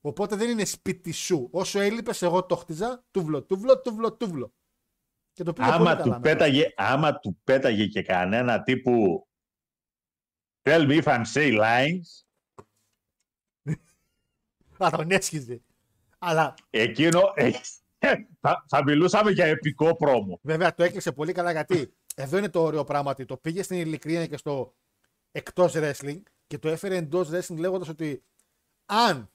[0.00, 1.48] Οπότε δεν είναι σπίτι σου.
[1.52, 4.54] Όσο έλειπες, εγώ το χτιζα, τούβλο, τούβλο, τούβλο, τούβλο.
[5.32, 6.20] Και το πήγε πολύ Άμα καλά του, μετά.
[6.20, 9.26] πέταγε, άμα του πέταγε και κανένα τύπου
[10.62, 12.24] Tell me if I'm say lines,
[14.76, 15.62] Θα τον έσχιζε.
[16.18, 17.50] Αλλά εκείνο ε,
[18.40, 20.40] θα, θα μιλούσαμε για επικό πρόμο.
[20.42, 23.78] βέβαια το έκλεισε πολύ καλά γιατί εδώ είναι το ωραίο πράγμα ότι το πήγε στην
[23.78, 24.74] ειλικρίνεια και στο
[25.32, 28.24] εκτός wrestling και το έφερε εντός wrestling λέγοντας ότι
[28.86, 29.32] αν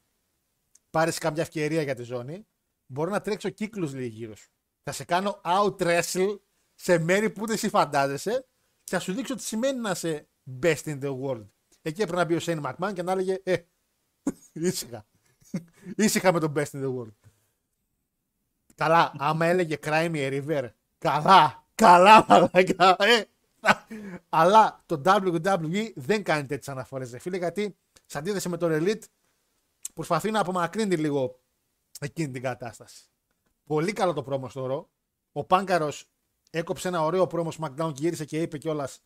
[0.89, 2.47] πάρεις κάποια ευκαιρία για τη ζώνη,
[2.85, 4.51] μπορώ να τρέξω κύκλους λίγοι γύρω σου.
[4.83, 6.39] Θα σε κάνω out wrestle
[6.75, 8.47] σε μέρη που ούτε εσύ φαντάζεσαι
[8.83, 10.29] και θα σου δείξω τι σημαίνει να είσαι
[10.61, 11.45] best in the world.
[11.81, 13.57] Εκεί έπρεπε να μπει ο Shane McMahon και να έλεγε Ε,
[14.53, 15.05] ήσυχα.
[15.95, 17.13] ήσυχα με τον best in the world.
[18.75, 23.23] Καλά, άμα έλεγε Crime a River, καλά, καλά, μαλάκα, ε.
[24.29, 29.01] Αλλά το WWE δεν κάνει τέτοιες αναφορές, ρε φίλε, γιατί σε αντίθεση με τον Elite
[29.93, 31.39] προσπαθεί να απομακρύνει λίγο
[31.99, 33.03] εκείνη την κατάσταση.
[33.63, 34.85] Πολύ καλό το πρόμο στο Raw.
[35.31, 35.91] Ο Πάνκαρο
[36.49, 38.99] έκοψε ένα ωραίο πρόμο SmackDown και γύρισε και είπε κιόλας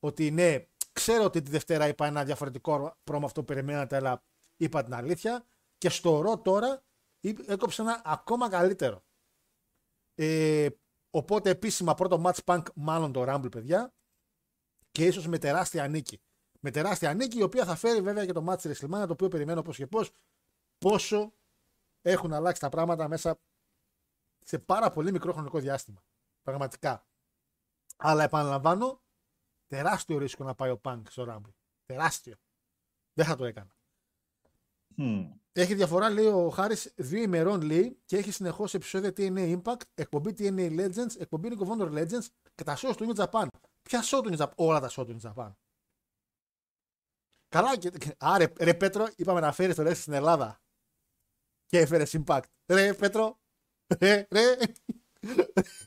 [0.00, 0.66] ότι ναι,
[0.98, 4.22] ξέρω ότι τη Δευτέρα είπα ένα διαφορετικό πρόμο αυτό που περιμένατε, αλλά
[4.56, 5.44] είπα την αλήθεια.
[5.78, 6.82] Και στο Raw τώρα
[7.20, 9.02] είπε- έκοψε ένα ακόμα καλύτερο.
[10.14, 10.68] Ε,
[11.10, 13.92] οπότε επίσημα πρώτο match punk μάλλον το Rumble παιδιά
[14.90, 16.20] και ίσως με τεράστια νίκη.
[16.60, 19.28] Με τεράστια νίκη η οποία θα φέρει βέβαια και το match της WrestleMania το οποίο
[19.28, 20.10] περιμένω πώς και πώς
[20.78, 21.32] πόσο
[22.02, 23.40] έχουν αλλάξει τα πράγματα μέσα
[24.44, 26.02] σε πάρα πολύ μικρό χρονικό διάστημα.
[26.42, 27.06] Πραγματικά.
[27.96, 29.00] Αλλά επαναλαμβάνω,
[29.68, 31.52] τεράστιο ρίσκο να πάει ο Punk στο Rumble.
[31.86, 32.36] Τεράστιο.
[33.12, 33.76] Δεν θα το έκανα.
[34.96, 35.28] Hm.
[35.52, 40.34] Έχει διαφορά, λέει ο Χάρης, δύο ημερών λέει και έχει συνεχώς επεισόδια TNA Impact, εκπομπή
[40.38, 43.46] TNA Legends, εκπομπή Ring of Honor Legends και τα shows του New Japan.
[43.82, 45.52] Ποια show του New Japan, όλα τα show του New Japan.
[47.48, 50.60] Καλά, και, και- α, ρε, ρε Πέτρο, είπαμε να φέρεις το Wrestling στην Ελλάδα.
[51.66, 52.42] Και έφερε Impact.
[52.66, 53.40] Ρε Πέτρο,
[54.00, 54.56] ρε, ρε,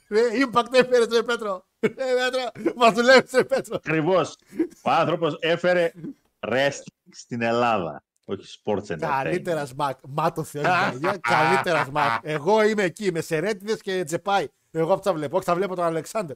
[0.09, 1.65] ρε, Impact έφερες ρε Πέτρο.
[1.81, 3.75] Ρε Πέτρο, μας δουλεύεις ρε Πέτρο.
[3.75, 4.37] Ακριβώς.
[4.83, 5.91] Ο άνθρωπος έφερε
[6.39, 8.03] wrestling στην Ελλάδα.
[8.25, 8.97] Όχι sports entertainment.
[8.99, 9.99] Καλύτερα σμακ.
[10.07, 11.17] Μα το Θεό, παιδιά.
[11.17, 12.19] Καλύτερα σμακ.
[12.23, 14.47] Εγώ είμαι εκεί με σερέτιδες και τζεπάι.
[14.71, 15.35] Εγώ θα βλέπω.
[15.35, 16.33] Όχι, θα βλέπω τον Αλεξάνδρ.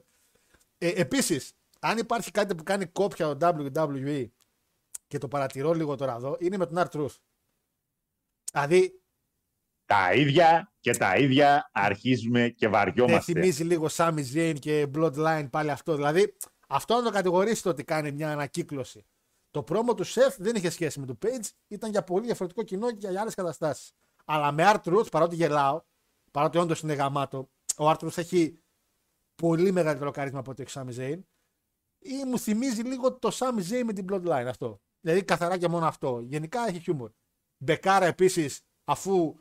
[0.78, 4.26] Ε, Επίσης, αν υπάρχει κάτι που κάνει κόπια ο WWE
[5.06, 7.16] και το παρατηρώ λίγο τώρα εδώ, είναι με τον Art Truth.
[8.52, 9.00] Δηλαδή,
[9.86, 13.32] Τα ίδια και τα ίδια αρχίζουμε και δεν βαριόμαστε.
[13.32, 15.94] θυμίζει λίγο Sami Zayn και Bloodline πάλι αυτό.
[15.94, 16.36] Δηλαδή,
[16.68, 19.06] αυτό να το κατηγορήσετε ότι κάνει μια ανακύκλωση.
[19.50, 22.90] Το πρόμο του Σεφ δεν είχε σχέση με το Page, ήταν για πολύ διαφορετικό κοινό
[22.90, 23.92] και για άλλες καταστάσεις.
[24.24, 25.82] Αλλά με Art Roots, παρότι γελάω,
[26.30, 28.58] παρότι όντως είναι γαμάτο, ο Art Roots έχει
[29.34, 31.18] πολύ μεγαλύτερο καρίσμα από ότι έχει ο Sami Zayn.
[31.98, 34.80] Ή μου θυμίζει λίγο το Sami Zayn με την Bloodline αυτό.
[35.00, 36.20] Δηλαδή καθαρά και μόνο αυτό.
[36.24, 37.10] Γενικά έχει χιούμορ.
[37.56, 39.36] Μπεκάρα επίσης, αφού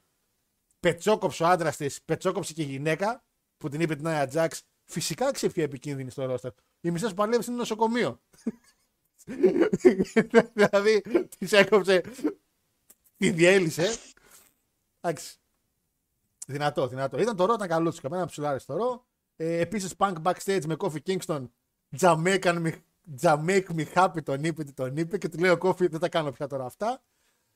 [0.86, 3.24] πετσόκοψε ο άντρας της, πετσόκοψε και η γυναίκα
[3.58, 4.50] που την είπε την Aya Jax,
[4.84, 6.52] φυσικά ξέρει πιο επικίνδυνη στο ρόστερ.
[6.82, 8.22] Οι μισέ παλεύει είναι νοσοκομείο.
[10.54, 11.02] δηλαδή,
[11.38, 12.02] της έκοψε,
[13.18, 13.96] τη διέλυσε.
[15.02, 15.36] Εντάξει.
[16.48, 17.20] Δυνατό, δυνατό.
[17.20, 18.02] Ήταν το ρο, ήταν καλό του.
[18.02, 19.06] Καμένα ψουλάρε το ρο.
[19.36, 21.48] Ε, Επίσης, punk backstage με Kofi Kingston.
[22.00, 22.72] Jamaican me,
[23.22, 26.10] Jamaic me happy τον είπε, τι τον είπε και του λέει ο Kofi δεν τα
[26.10, 27.02] κάνω πια τώρα αυτά.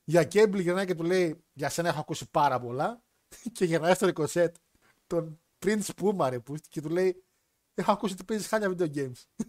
[0.04, 3.04] Για Κέμπλ γυρνάει και του λέει Για σένα έχω ακούσει πάρα πολλά.
[3.54, 4.56] και γυρνάει στο ρικοσέτ
[5.08, 7.24] τον Prince Puma ρε, που, και του λέει
[7.80, 9.24] Έχω ακούσει ότι παίζεις χάλια video games.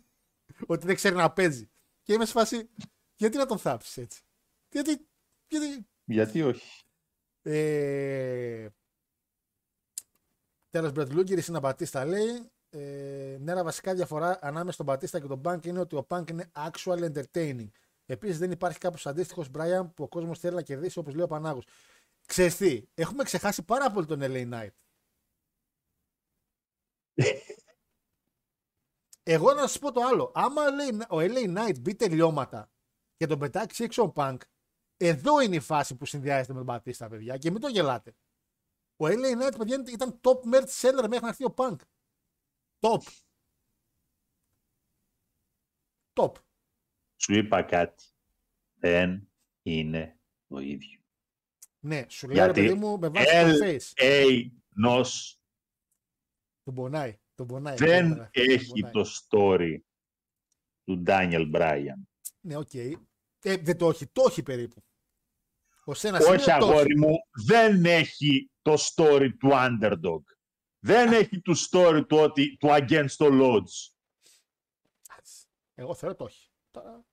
[0.67, 1.71] ότι δεν ξέρει να παίζει.
[2.03, 2.71] Και είμαι σε φάση
[3.17, 4.23] Γιατί να τον θάψεις έτσι;
[4.69, 5.09] Γιατί.
[5.49, 6.83] γιατί Γιατί όχι;
[7.43, 8.69] ε,
[10.71, 12.51] Τέλος, Μπρετ Λούγκερ, η Μπατίστα λέει.
[12.71, 16.29] Ε, ναι, αλλά βασικά διαφορά ανάμεσα στον Μπατίστα και τον Πάνκ είναι ότι ο Πάνκ
[16.29, 17.69] είναι actual entertaining.
[18.07, 21.27] Επίσης δεν υπάρχει κάποιος αντίστοιχος Μπράιαν που ο κόσμος θέλει να κερδίσει όπως λέει ο
[21.27, 21.65] Πανάγος.
[22.31, 24.71] Ξέρεις τι, έχουμε ξεχάσει πάρα πολύ τον LA Knight.
[29.23, 30.33] Εγώ να σας πω το άλλο.
[30.35, 32.71] Άμα λέει, ο LA Knight μπει τελειώματα
[33.17, 34.37] και τον πετάξει έξω ο Punk,
[34.97, 38.17] εδώ είναι η φάση που συνδυάζεται με τον Μπατίστα, παιδιά, και μην το γελάτε.
[38.97, 41.77] Ο LA Knight, παιδιά, ήταν top merch seller μέχρι να έρθει ο Punk.
[42.81, 43.03] Top.
[46.13, 46.33] Top.
[47.17, 48.05] Σου είπα κάτι.
[48.75, 49.31] Δεν
[49.63, 51.00] είναι το ίδιο.
[51.81, 54.03] Ναι, σου λέω ρε παιδί Γιατί μου με βάση το face.
[54.03, 55.41] LA Νος
[56.63, 57.19] Τον πονάει.
[57.35, 57.77] Τον πονάει.
[57.77, 58.93] δεν Τον έχει πονάει.
[58.93, 59.77] το story
[60.85, 62.09] του Ντάνιελ Μπράιαν.
[62.41, 62.75] Ναι, οκ.
[62.75, 62.97] Ε,
[63.41, 64.07] δεν το έχει.
[64.07, 64.85] Το έχει περίπου.
[65.85, 67.15] Ο Σένα Όχι αγόρι μου,
[67.47, 70.23] δεν έχει το story του underdog.
[70.79, 73.93] Δεν έχει το story του, ότι, του against the odds.
[75.75, 76.51] Εγώ θεωρώ το έχει.
[76.71, 77.05] Τώρα...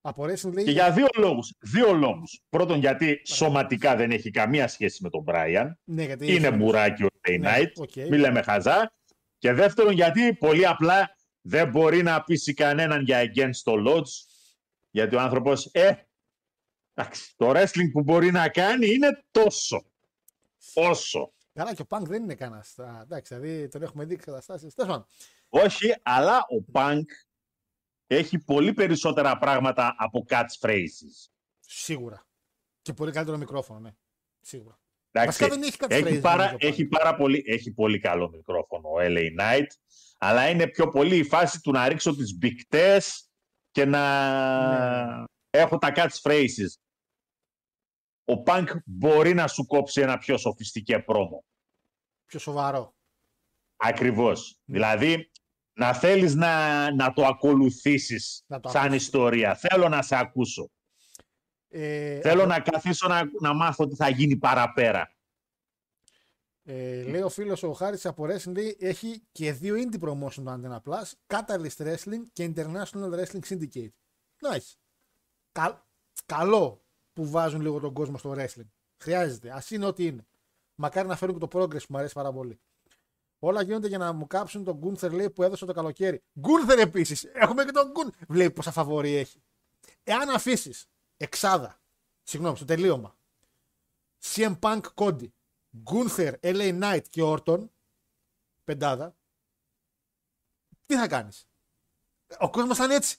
[0.00, 0.64] Από wrestling λέει.
[0.64, 1.54] Και για δύο λόγους.
[1.60, 2.42] Δύο λόγους.
[2.48, 5.78] Πρώτον, γιατί σωματικά δεν έχει καμία σχέση με τον Μπράιαν.
[5.84, 7.72] Ναι, γιατί Είναι έχει- μπουράκι ο Day Ναι, Knight.
[7.76, 7.94] οκ.
[7.96, 8.92] Μην λέμε χαζά.
[9.38, 14.02] Και δεύτερον, γιατί πολύ απλά δεν μπορεί να πείσει κανέναν για against the odds.
[14.90, 15.90] Γιατί ο άνθρωπος, ε,
[16.94, 19.84] εντάξει, το wrestling που μπορεί να κάνει είναι τόσο.
[20.74, 21.32] Όσο.
[21.52, 22.64] Καλά, και ο Πανκ δεν είναι κανένα.
[23.02, 24.74] Εντάξει, δηλαδή τον έχουμε δείξει καταστάσεις.
[24.74, 25.06] Τέλος πάντων.
[25.48, 27.02] Όχι, αλλά ο Punk
[28.10, 31.28] έχει πολύ περισσότερα πράγματα από catchphrases.
[31.60, 32.26] Σίγουρα.
[32.82, 33.90] Και πολύ καλύτερο μικρόφωνο, ναι.
[34.40, 34.78] Σίγουρα.
[35.10, 36.62] Εντάξει, Βασικά δεν έχει catchphrases, έχει, πάρα, νομίζω, ο Punk.
[36.72, 39.66] έχει, πάρα πολύ, έχει πολύ καλό μικρόφωνο ο LA Knight,
[40.18, 43.28] αλλά είναι πιο πολύ η φάση του να ρίξω τις μπικτές
[43.70, 45.24] και να Ναι.
[45.50, 46.72] έχω τα catchphrases.
[48.24, 51.44] Ο Punk μπορεί να σου κόψει ένα πιο σοφιστικέ πρόμο.
[52.26, 52.94] Πιο σοβαρό.
[53.76, 54.60] Ακριβώς.
[54.64, 55.30] Δηλαδή,
[55.78, 59.02] να θέλεις να, να το ακολουθήσεις Να το σαν ακούσεις.
[59.02, 59.54] ιστορία.
[59.54, 60.70] Θέλω να σε ακούσω.
[61.68, 65.12] Ε, Θέλω από- να καθίσω να, να μάθω τι θα γίνει παραπέρα.
[66.64, 70.44] Ε, λέει ο φίλος ο Χάρης από Wrestling λέει, έχει και δύο indie promotion του
[70.46, 73.88] Antenna Plus, Catalyst Wrestling και International Wrestling Syndicate.
[74.40, 74.74] Nice.
[75.52, 75.86] Κα-
[76.26, 78.68] καλό που βάζουν λίγο τον κόσμο στο wrestling.
[79.02, 79.50] Χρειάζεται.
[79.50, 80.26] Α είναι ό,τι είναι.
[80.74, 82.60] Μακάρι να φέρουν και το progress που μου αρέσει πάρα πολύ.
[83.38, 86.22] Όλα γίνονται για να μου κάψουν τον Γκούνθερ λέει που έδωσε το καλοκαίρι.
[86.40, 87.24] Γκούνθερ επίσης.
[87.24, 88.26] Έχουμε και τον Γκούνθερ.
[88.28, 89.42] Βλέπει πόσα φαβορή έχει.
[90.02, 91.80] Εάν αφήσεις εξάδα,
[92.22, 93.18] συγγνώμη, στο τελείωμα,
[94.22, 95.28] CM Punk Cody,
[95.84, 97.68] Gunther, LA Knight και Orton,
[98.64, 99.16] πεντάδα,
[100.86, 101.48] τι θα κάνεις;
[102.40, 103.18] Ο κόσμος θα είναι έτσι.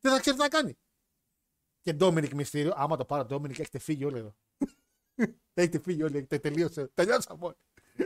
[0.00, 0.78] Δεν θα ξέρει τι να κάνει;
[1.80, 4.36] Και Ντόμινικ Μυστήριο, άμα το πάρω Ντόμινικ, έχετε φύγει όλοι εδώ.
[5.54, 6.86] έχετε φύγει όλοι, έχετε τελείωσε.
[6.94, 7.56] Τελειώσαμε όλοι.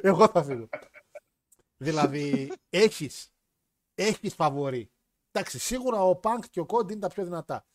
[0.02, 0.68] Εγώ θα φύγω.
[1.76, 3.34] δηλαδή, έχεις
[3.94, 4.90] έχεις φαβορή.
[5.30, 7.66] Εντάξει, σίγουρα ο Πανκ και ο Κόντι είναι τα πιο δυνατά.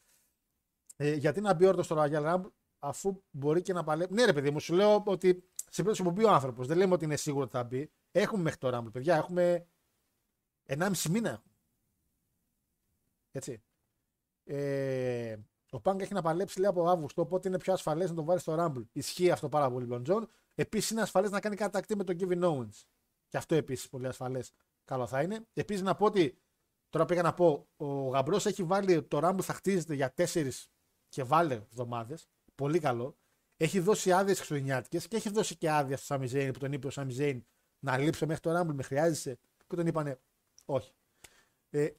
[0.95, 4.13] Ε, γιατί να μπει όρτο στο Royal Rumble αφού μπορεί και να παλέψει.
[4.13, 6.93] Ναι, ρε παιδί μου, σου λέω ότι σε περίπτωση που μπει ο άνθρωπος, δεν λέμε
[6.93, 7.91] ότι είναι σίγουρο ότι θα μπει.
[8.11, 9.15] Έχουμε μέχρι το Rumble, παιδιά.
[9.15, 9.67] Έχουμε
[10.65, 11.43] 1,5 μήνα.
[13.31, 13.63] Έτσι.
[14.43, 15.37] Ε,
[15.71, 18.41] ο Πανκ έχει να παλέψει λέει από Αύγουστο, οπότε είναι πιο ασφαλές να τον βάλεις
[18.41, 18.83] στο Rumble.
[18.91, 20.29] Ισχύει αυτό πάρα πολύ, Λοντζόν.
[20.59, 22.83] Επίσης είναι ασφαλές να κάνει κατακτή με τον Kevin Owens.
[23.27, 24.51] Και αυτό επίσης πολύ ασφαλές.
[24.85, 25.45] Καλό θα είναι.
[25.53, 26.37] Επίσης να πω ότι
[26.89, 30.49] τώρα πήγα να πω, ο Γαμπρός έχει βάλει το Rumble θα χτίζεται για 4
[31.09, 32.29] και βάλε εβδομάδες.
[32.55, 33.17] Πολύ καλό.
[33.57, 36.87] Έχει δώσει άδειες χριστουγεννιάτικε και έχει δώσει και άδεια στο Σάμι Ζέιν που τον είπε
[36.87, 37.45] ο Σάμι Ζέιν
[37.79, 39.39] να λείψω μέχρι το Rumble, με χρειάζεσαι.
[39.67, 40.19] Και τον είπανε
[40.65, 40.91] όχι.
[41.69, 41.89] Ε,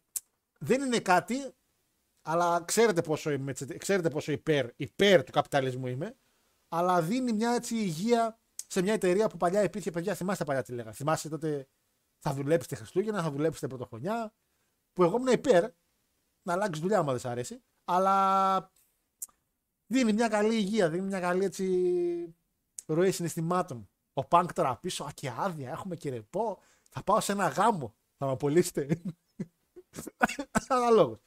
[0.59, 1.55] δεν είναι κάτι,
[2.23, 6.17] αλλά ξέρετε πόσο, είμαι, έτσι, ξέρετε πόσο υπέρ, υπέρ του καπιταλισμού είμαι,
[6.69, 8.40] αλλά δίνει μια έτσι υγεία
[8.71, 10.95] σε μια εταιρεία που παλιά υπήρχε, παιδιά, θυμάστε παλιά τι λέγανε.
[10.95, 11.69] Θυμάστε τότε
[12.19, 14.33] θα δουλέψετε Χριστούγεννα, θα δουλέψετε Πρωτοχρονιά,
[14.93, 15.71] που εγώ ήμουν υπέρ
[16.43, 18.73] να αλλάξεις δουλειά, άμα δεν σ' αρέσει, αλλά
[19.87, 22.35] δίνει μια καλή υγεία, δίνει μια καλή έτσι
[22.87, 23.89] ροή συναισθημάτων.
[24.13, 26.59] Ο Πανκ τώρα πίσω, α και άδεια, έχουμε και ρεπό,
[26.91, 29.03] θα πάω σε ένα γάμο, θα με απολύσετε.
[30.69, 31.19] Αναλόγως.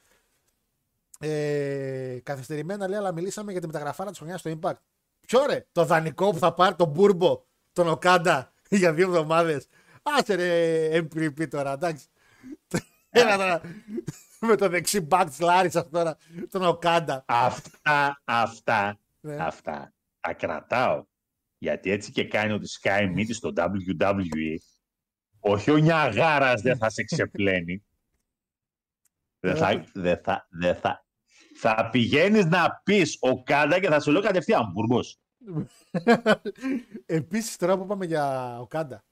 [1.19, 4.77] Ε, καθυστερημένα λέει, αλλά μιλήσαμε για τη μεταγραφάρα της χρονιάς στο Impact.
[5.27, 7.43] Ποιο ρε, το δανεικό που θα πάρει τον Μπούρμπο,
[7.73, 9.67] τον Οκάντα για δύο εβδομάδες.
[10.03, 12.05] Άσε ρε, MVP τώρα, εντάξει.
[13.09, 13.61] Έλα τώρα.
[14.47, 16.17] Με το δεξί μπακ της Λάρισας τώρα,
[16.49, 17.23] τον Οκάντα.
[17.27, 19.35] Αυτά, αυτά, Ναι.
[19.39, 21.05] αυτά τα κρατάω.
[21.57, 24.55] Γιατί έτσι και κάνει ότι σκάει μύτη στο WWE.
[25.39, 27.85] Όχι ο Νιαγάρας δεν θα σε ξεπλένει.
[29.39, 31.02] δεν θα, δεν θα, δεν θα.
[31.55, 35.17] Θα πηγαίνεις να πεις ο Κάντα και θα σου λέω κατευθείαν Μπουργκός.
[37.05, 39.03] Επίσης, τώρα που είπαμε για Οκάντα,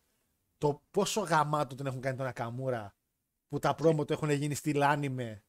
[0.58, 2.96] το πόσο γαμάτο τον έχουν κάνει τον Ακαμούρα
[3.48, 5.44] που τα πρόμο του έχουν γίνει στη Λάνιμε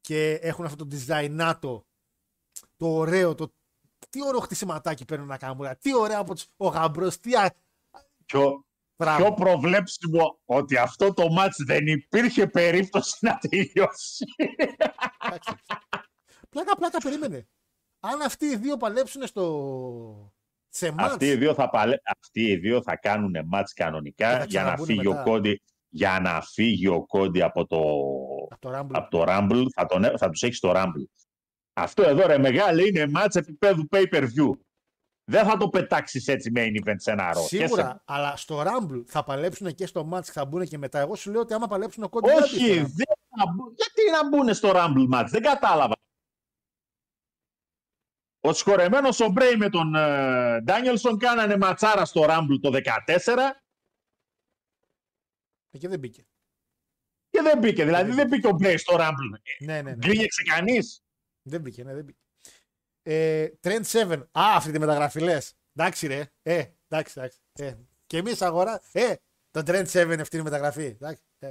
[0.00, 1.82] και έχουν αυτό το designato,
[2.76, 3.54] το ωραίο, το
[4.10, 7.54] τι ωραίο χτισηματάκι παίρνει ο Νακαμούρα, τι ωραίο από τους, ο γαμπρός, τι α...
[8.26, 8.64] Πιο,
[8.96, 9.24] Μπράβο.
[9.24, 14.24] πιο προβλέψιμο ότι αυτό το μάτς δεν υπήρχε περίπτωση να τελειώσει.
[16.50, 16.76] Εντάξει.
[16.76, 17.48] πλάκα, πλάκα, περίμενε.
[18.00, 20.32] Αν αυτοί οι δύο παλέψουν στο...
[20.68, 21.96] σε μάτς, Αυτοί οι δύο θα, παλε...
[22.20, 25.20] Αυτοί οι δύο θα κάνουν μάτς Και κανονικά θα για να, ξαναμπούνε φύγει μετά.
[25.20, 27.78] ο Κόντι, για να φύγει ο Κόντι από το,
[28.50, 31.04] από το Rumble, από το Rumble, θα, τον, θα τους έχει στο Rumble.
[31.72, 34.50] Αυτό εδώ ρε μεγάλε είναι μάτς επίπεδου pay-per-view.
[35.24, 37.40] Δεν θα το πετάξεις έτσι main event σε ένα ρο.
[37.40, 40.98] Σίγουρα, αλλά στο Rumble θα παλέψουν και στο match, θα μπουν και μετά.
[40.98, 43.74] Εγώ σου λέω ότι άμα παλέψουν ο Cody Όχι, Rhodes, δεν θα μπουν.
[43.76, 45.94] γιατί να μπουν στο Rumble match, δεν κατάλαβα.
[48.40, 52.70] Ο συγχωρεμένος ο Μπρέι με τον ε, Ντάνιελσον κάνανε ματσάρα στο Rumble το
[53.06, 53.36] 14
[55.78, 56.26] και δεν μπήκε.
[57.30, 57.84] και δεν μπήκε.
[57.84, 59.40] Δηλαδή δεν μπήκε ο Μπρέι στο Rumble.
[59.58, 59.94] Ναι, ναι, ναι.
[59.96, 61.02] Γκρίνιαξε κανείς;
[61.42, 62.18] Δεν μπήκε, ναι, δεν μπήκε.
[63.02, 64.22] Ε, Trend 7.
[64.38, 65.54] Α, αυτή τη μεταγραφή λες.
[65.76, 66.32] Εντάξει, ρε.
[66.42, 67.38] Ε, εντάξει, εντάξει.
[67.52, 67.74] Ε.
[68.06, 68.82] Και εμείς αγορά.
[68.92, 69.14] Ε,
[69.50, 70.84] το Trend 7 αυτή η μεταγραφή.
[70.84, 71.50] Εντάξει, ε.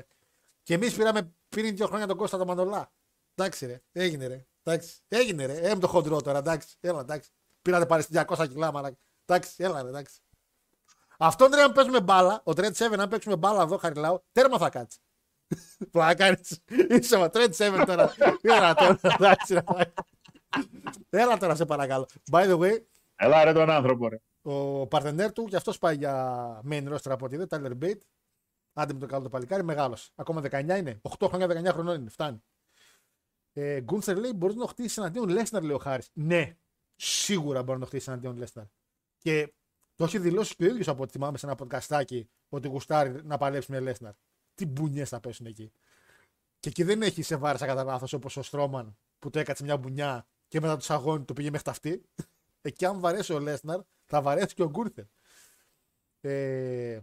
[0.64, 2.94] Και εμείς πήραμε πριν δύο χρόνια τον Κώστα τον Μανολά.
[3.36, 3.82] Εντάξει, ρε.
[3.92, 4.48] Έγινε, ρε.
[4.64, 5.00] Εντάξει.
[5.08, 5.54] Έγινε, ρε.
[5.54, 6.38] Ε, με το χοντρό τώρα.
[6.38, 6.76] Εντάξει.
[6.80, 7.30] Έλα, εντάξει.
[7.62, 8.98] Πήρατε πάλι 200 κιλά, μαλάκα.
[9.26, 9.90] Εντάξει, έλα, ρε.
[9.90, 10.20] Εντάξει.
[11.22, 14.70] Αυτόν ρε, αν παίζουμε μπάλα, ο Trend 7, αν παίξουμε μπάλα εδώ, χαριλάω, τέρμα θα
[14.70, 15.00] κάτσει.
[15.92, 16.38] Που να κάνει.
[16.90, 18.14] Είσαι ο Trend 7 τώρα.
[18.42, 19.00] Έλα τώρα.
[19.04, 19.64] Εντάξει, ρε.
[21.10, 22.08] Έλα τώρα, σε παρακαλώ.
[22.32, 22.78] By the way,
[23.16, 24.18] Έλα ρε τον άνθρωπο ρε.
[24.42, 28.00] ο παρτενέρ του και αυτός πάει για main roster από ό,τι είδε, Tyler Bate.
[28.74, 30.12] Άντε με το καλό το παλικάρι, μεγάλος.
[30.16, 31.00] Ακόμα 19 είναι.
[31.20, 32.44] 8 χρόνια 19 χρονών είναι, φτάνει.
[33.54, 36.10] Ε, Γκούνθερ λέει: Μπορείς να το χτίσεις εναντίον Λέσναρ, λέει ο Χάρης.
[36.14, 36.58] Ναι,
[36.96, 38.66] σίγουρα μπορείς να το χτίσεις εναντίον Λέσναρ.
[39.18, 39.54] Και
[39.96, 43.38] το έχει δηλώσει και ο ίδιος από ό,τι θυμάμαι σε ένα podcastάκι ότι γουστάρει να
[43.38, 44.14] παλέψει με Λέσναρ.
[44.56, 45.72] Τι μπουνιές θα πέσουν εκεί.
[46.60, 49.78] Και εκεί δεν έχει σε βάρεσα κατά λάθος όπως ο Στρόμαν που το έκατσε μια
[49.78, 52.02] μπουνιά και μετά του αγώνε το πήγε μέχρι τα αυτή.
[52.62, 55.06] Εκεί, αν βαρέσει ο Λέσναρ, θα βαρέσει και ο Γκούρθερ.
[56.22, 57.00] Ε,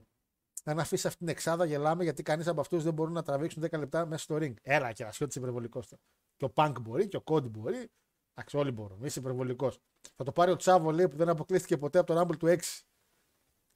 [0.64, 3.78] αν αφήσει αυτήν την εξάδα, γελάμε γιατί κανείς από αυτούς δεν μπορούν να τραβήξουν 10
[3.78, 4.54] λεπτά μέσα στο ring.
[4.62, 5.82] Έλα και ασιώτη υπερβολικό.
[6.36, 7.90] Και ο Πανκ μπορεί και ο Κόντι μπορεί.
[8.34, 9.04] Εντάξει, όλοι μπορούν.
[9.04, 9.78] Είσαι υπερβολικός.
[10.16, 12.58] Θα το πάρει ο Τσάβο λέει που δεν αποκλείστηκε ποτέ από το Rumble του 6.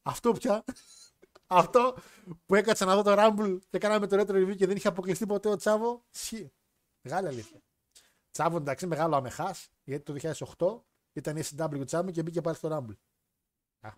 [0.02, 0.64] Αυτό πια.
[1.46, 1.96] Αυτό
[2.46, 5.26] που έκατσα να δω το Rumble και κάναμε το retro review και δεν είχε αποκλειστεί
[5.26, 6.04] ποτέ ο Τσάβο.
[6.14, 6.52] Ισχύει.
[7.00, 7.62] Μεγάλη αλήθεια.
[8.30, 10.82] Τσάβο εντάξει μεγάλο αμεχάς γιατί το 2008
[11.12, 12.96] ήταν η SW Τσάβο και μπήκε πάλι στο Rumble.
[13.80, 13.92] Α,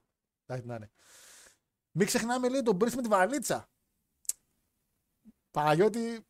[0.47, 0.90] εντάξει να είναι.
[1.90, 3.68] Μην ξεχνάμε λέει τον Μπρίς με τη βαλίτσα.
[5.51, 6.26] Παναγιώτη,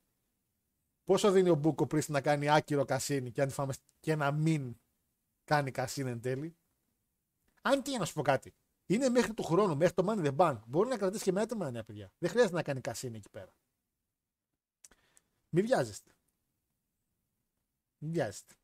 [1.05, 4.77] πόσο δίνει ο Μπούκο πριν να κάνει άκυρο κασίνι και, αν φάμε, και να μην
[5.45, 6.57] κάνει κασίνι εν τέλει;
[7.63, 8.55] Αν τι να σου πω κάτι.
[8.87, 10.59] Είναι μέχρι του χρόνου, μέχρι το Money the Bank.
[10.67, 12.13] Μπορεί να κρατήσει και με έτοιμα νέα παιδιά.
[12.19, 13.53] Δεν χρειάζεται να κάνει κασίνι εκεί πέρα.
[15.49, 16.11] Μην βιάζεστε.
[17.99, 18.55] Μην βιάζεστε.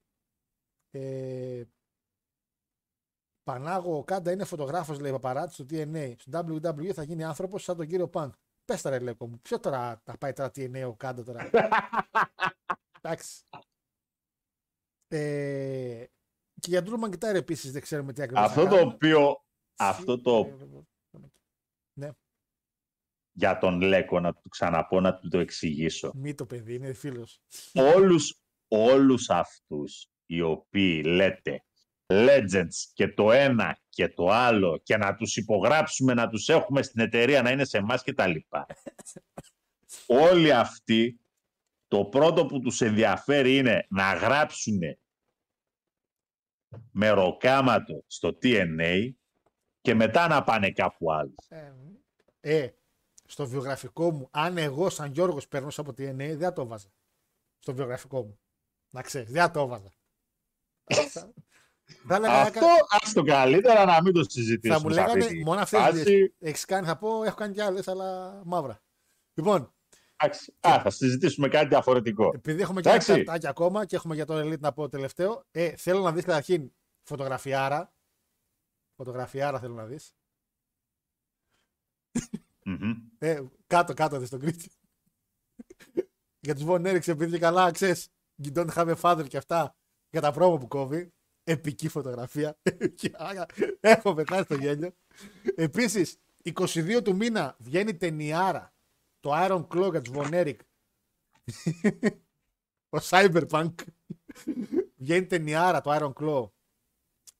[0.90, 1.64] Ε,
[3.42, 6.14] Πανάγο ο Κάντα είναι φωτογράφος, λέει παπαράτη στο TNA.
[6.18, 8.34] Στο WWE θα γίνει άνθρωπος σαν τον κύριο Πανκ.
[8.68, 9.40] Πε τώρα, Λέκο μου.
[9.40, 11.50] Ποιο τώρα θα πάει τώρα TNA ο Κάντα τώρα.
[13.00, 13.42] Εντάξει.
[15.08, 16.04] Ε,
[16.60, 18.40] και για Drew McIntyre επίση δεν ξέρουμε τι ακριβώ.
[18.40, 19.44] Αυτό το οποίο.
[19.76, 20.56] Αυτό το.
[21.98, 22.10] Ναι,
[23.32, 26.12] Για τον Λέκο να του ξαναπώ να του το εξηγήσω.
[26.14, 27.28] μη το παιδί, είναι φίλο.
[27.72, 31.64] όλους, όλους αυτούς οι οποίοι λέτε
[32.08, 37.00] legends και το ένα και το άλλο και να τους υπογράψουμε, να τους έχουμε στην
[37.00, 38.66] εταιρεία, να είναι σε εμάς και τα λοιπά.
[40.28, 41.20] Όλοι αυτοί,
[41.88, 44.78] το πρώτο που τους ενδιαφέρει είναι να γράψουν
[46.90, 49.10] με ροκάματο στο TNA
[49.80, 51.34] και μετά να πάνε κάπου άλλο.
[52.40, 52.68] Ε,
[53.24, 56.88] στο βιογραφικό μου, αν εγώ σαν Γιώργος περνούσα από TNA, δεν θα το βάζα.
[57.58, 58.38] Στο βιογραφικό μου.
[58.90, 59.92] Να ξέρεις, δεν θα το βάζα.
[62.06, 62.66] Θα έλεγα, Αυτό
[63.02, 64.74] ας το καλύτερα να μην το συζητήσουμε.
[64.80, 66.34] θα μου σε αυτή λέγανε τη μόνο αυτές φάση.
[66.38, 66.86] έχεις κάνει.
[66.86, 68.82] Θα πω, έχω κάνει κι άλλες, αλλά μαύρα.
[69.34, 69.72] Λοιπόν,
[70.20, 72.30] Εντάξει, Α, θα συζητήσουμε κάτι διαφορετικό.
[72.34, 73.12] επειδή έχουμε και Εντάξει.
[73.12, 76.24] ένα ταρτάκι ακόμα και έχουμε για το Elite να πω τελευταίο, ε, θέλω να δεις
[76.24, 77.92] καταρχήν φωτογραφιάρα.
[78.96, 80.14] Φωτογραφιάρα θέλω να δεις.
[82.64, 82.92] Μμμ.
[83.18, 84.70] Ε, κάτω, κάτω δεις τον Κρίτσι.
[86.40, 88.08] για τους Von Erichs, επειδή και καλά, ξέρεις,
[88.42, 89.76] you don't have a father και αυτά,
[90.10, 91.12] για τα πρόμο που κόβει.
[91.50, 92.58] Επική φωτογραφία.
[92.98, 93.46] Και άρα,
[93.80, 94.94] Έχω πετάσει το γέλιο.
[95.54, 96.18] Επίσης,
[96.54, 98.74] 22 του μήνα βγαίνει ταινιάρα
[99.20, 100.58] το Iron Claw για τους Von Erich.
[102.96, 103.72] Ο Cyberpunk.
[104.96, 106.50] βγαίνει ταινιάρα το Iron Claw.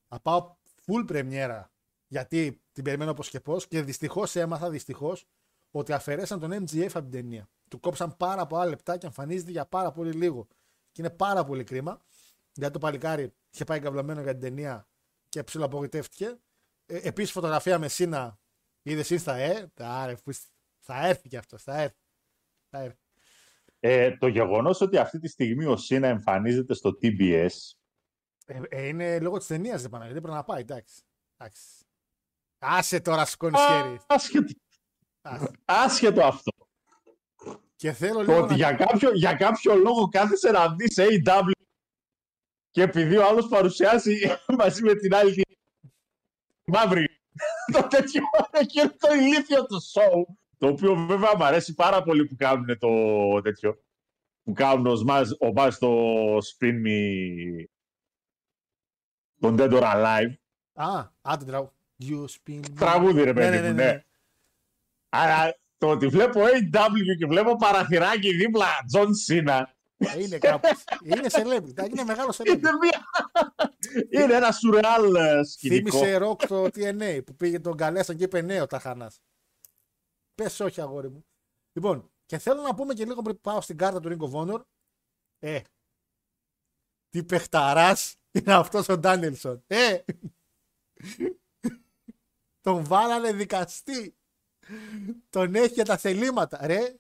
[0.09, 0.57] Θα πάω
[0.87, 1.73] full πρεμιέρα
[2.07, 5.27] γιατί την περιμένω πως και πως και δυστυχώς έμαθα δυστυχώς
[5.71, 7.49] ότι αφαιρέσαν τον MGF από την ταινία.
[7.69, 10.47] Του κόψαν πάρα πολλά λεπτά και εμφανίζεται για πάρα πολύ λίγο.
[10.93, 12.01] Και είναι πάρα πολύ κρίμα.
[12.59, 14.89] Γιατί το παλικάρι είχε πάει καυλαμένο για την ταινία
[15.29, 16.39] και ψηλό απογοητεύτηκε.
[16.87, 18.39] Ε, Επίσης φωτογραφία με Σίνα.
[18.83, 19.73] Είδες εσύ στα Ε.
[19.79, 20.49] Άρε, που είσαι-
[20.79, 21.63] θα έρθει και αυτός.
[21.63, 21.97] Θα έρθει.
[22.71, 22.99] Θα έρθει.
[23.81, 27.49] Ε, το γεγονός ότι αυτή τη στιγμή ο Σίνα εμφανίζεται στο TBS
[28.47, 30.05] Ε, ε, είναι λόγω της ταινίας δεν πάνε.
[30.05, 30.61] Δεν πρέπει να πάει.
[30.61, 31.03] Εντάξει.
[31.37, 31.63] εντάξει.
[32.59, 34.01] Άσε τώρα, σηκώνεις χέρι.
[34.07, 34.53] άσχετο,
[35.23, 35.51] Άσε.
[35.65, 36.51] άσχετο αυτό.
[37.77, 38.57] Και θέλω Το λίγο ότι να...
[38.57, 41.51] για κάποιο, για κάποιο λόγο κάθεσαι να δεις AW
[42.71, 44.19] και επειδή ο άλλος παρουσιάσει
[44.59, 45.43] μαζί με την άλλη
[46.65, 47.07] μαύρη.
[47.73, 50.35] το τέτοιο, εκείνο το ηλίθιο το show.
[50.59, 52.89] Το οποίο βέβαια μου αρέσει πάρα πολύ που κάνουν το
[53.43, 53.83] τέτοιο.
[54.43, 55.89] Που κάνουν ο Σμάζ, ο Μπάζ το
[56.37, 57.65] Spin Me
[59.41, 60.33] τον Dead or Alive.
[60.73, 61.73] Α, άντε τραγούδι.
[62.01, 62.75] You spin me.
[62.77, 63.85] Τραγούδι ρε Ναι, παιδί ναι, ναι, μου, ναι.
[63.85, 64.05] ναι.
[65.09, 69.77] Αλλά το ότι βλέπω AW και βλέπω παραθυράκι δίπλα Τζον Σίνα
[70.19, 70.69] Είναι κάπου.
[71.03, 71.91] είναι celebrity.
[71.91, 72.59] Είναι μεγάλο celebrity.
[72.59, 73.05] είναι, μια...
[74.11, 75.99] είναι ένα σουρεάλ ε, σκηνικό.
[75.99, 79.21] Θύμησε ροκ το TNA που πήγε τον καλέσαν και είπε ναι ο Ταχανάς.
[80.35, 81.27] Πες όχι αγόρι μου.
[81.73, 84.63] Λοιπόν, και θέλω να πούμε και λίγο πριν πάω στην κάρτα του Ring of Honor.
[85.39, 85.61] Ε,
[87.09, 89.65] τι παιχταράς είναι αυτός ο Ντάνιελσον.
[89.67, 89.99] Ε,
[92.61, 94.17] τον βάλανε δικαστή.
[95.31, 96.67] Τον έχει για τα θελήματα.
[96.67, 96.99] Ρε,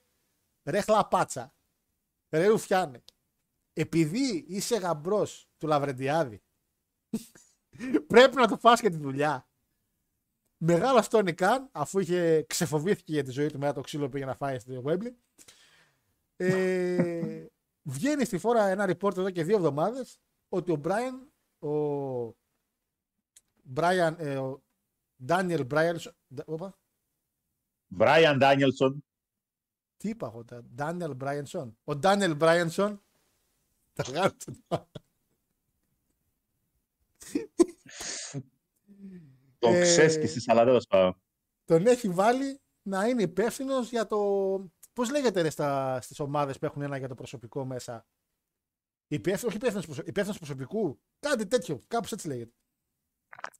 [0.64, 1.52] ρε χλαπάτσα.
[2.30, 3.05] Ρε ρουφιάνε.
[3.72, 6.42] Επειδή είσαι γαμπρός του Λαβρεντιάδη
[8.06, 9.48] πρέπει να το φας και τη δουλειά.
[10.56, 14.24] Μεγάλο Τόνι Καν, αφού είχε ξεφοβήθηκε για τη ζωή του μετά το ξύλο που πήγε
[14.24, 15.12] να φάει στο Wembley.
[16.36, 17.46] Ε,
[17.92, 21.28] βγαίνει στη φόρα ένα report εδώ και δύο εβδομάδες ότι ο Brian,
[21.68, 22.36] ο
[23.74, 24.62] Brian, ε, ο
[25.28, 25.96] Daniel Bryan,
[26.44, 26.78] όπα,
[27.98, 28.94] Brian Danielson.
[29.98, 31.72] Τι είπα εγώ, τα- Daniel Bryanson.
[31.84, 32.98] Ο Daniel Bryanson,
[33.92, 34.88] τα βγάλω το-
[39.58, 41.20] Το Ε, ξέσκησε, αλλά τέλος πάντων.
[41.64, 44.18] τον έχει βάλει να είναι υπεύθυνος για το.
[44.92, 48.06] Πώς λέγεται ρε, στα, στις ομάδες που έχουν ένα για το προσωπικό μέσα;
[49.10, 50.02] Υπεύθυνο, όχι υπεύθυνος προσω...
[50.04, 51.00] υπεύθυνος προσωπικού.
[51.20, 51.80] Κάτι τέτοιο.
[51.88, 52.52] Κάπως έτσι λέγεται.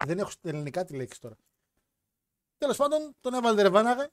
[0.06, 1.36] Δεν έχω στα ελληνικά τη λέξη τώρα.
[2.59, 4.06] Τέλος πάντων, τον έβαλε ρεβάναγε.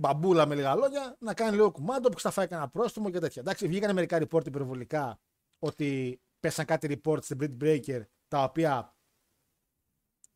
[0.00, 3.42] Μπαμπούλα με λίγα λόγια, να κάνει λίγο κουμάντο που θα φάει κανένα πρόστιμο και τέτοια.
[3.42, 5.18] Εντάξει, βγήκαν μερικά report υπερβολικά
[5.58, 8.94] ότι πέσαν κάτι report στην Brit Breaker τα οποία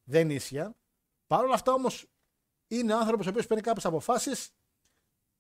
[0.05, 0.75] δεν ίσια.
[1.27, 2.07] Παρ' όλα αυτά όμως
[2.69, 4.51] είναι άνθρωπος ο οποίος παίρνει κάποιες αποφάσεις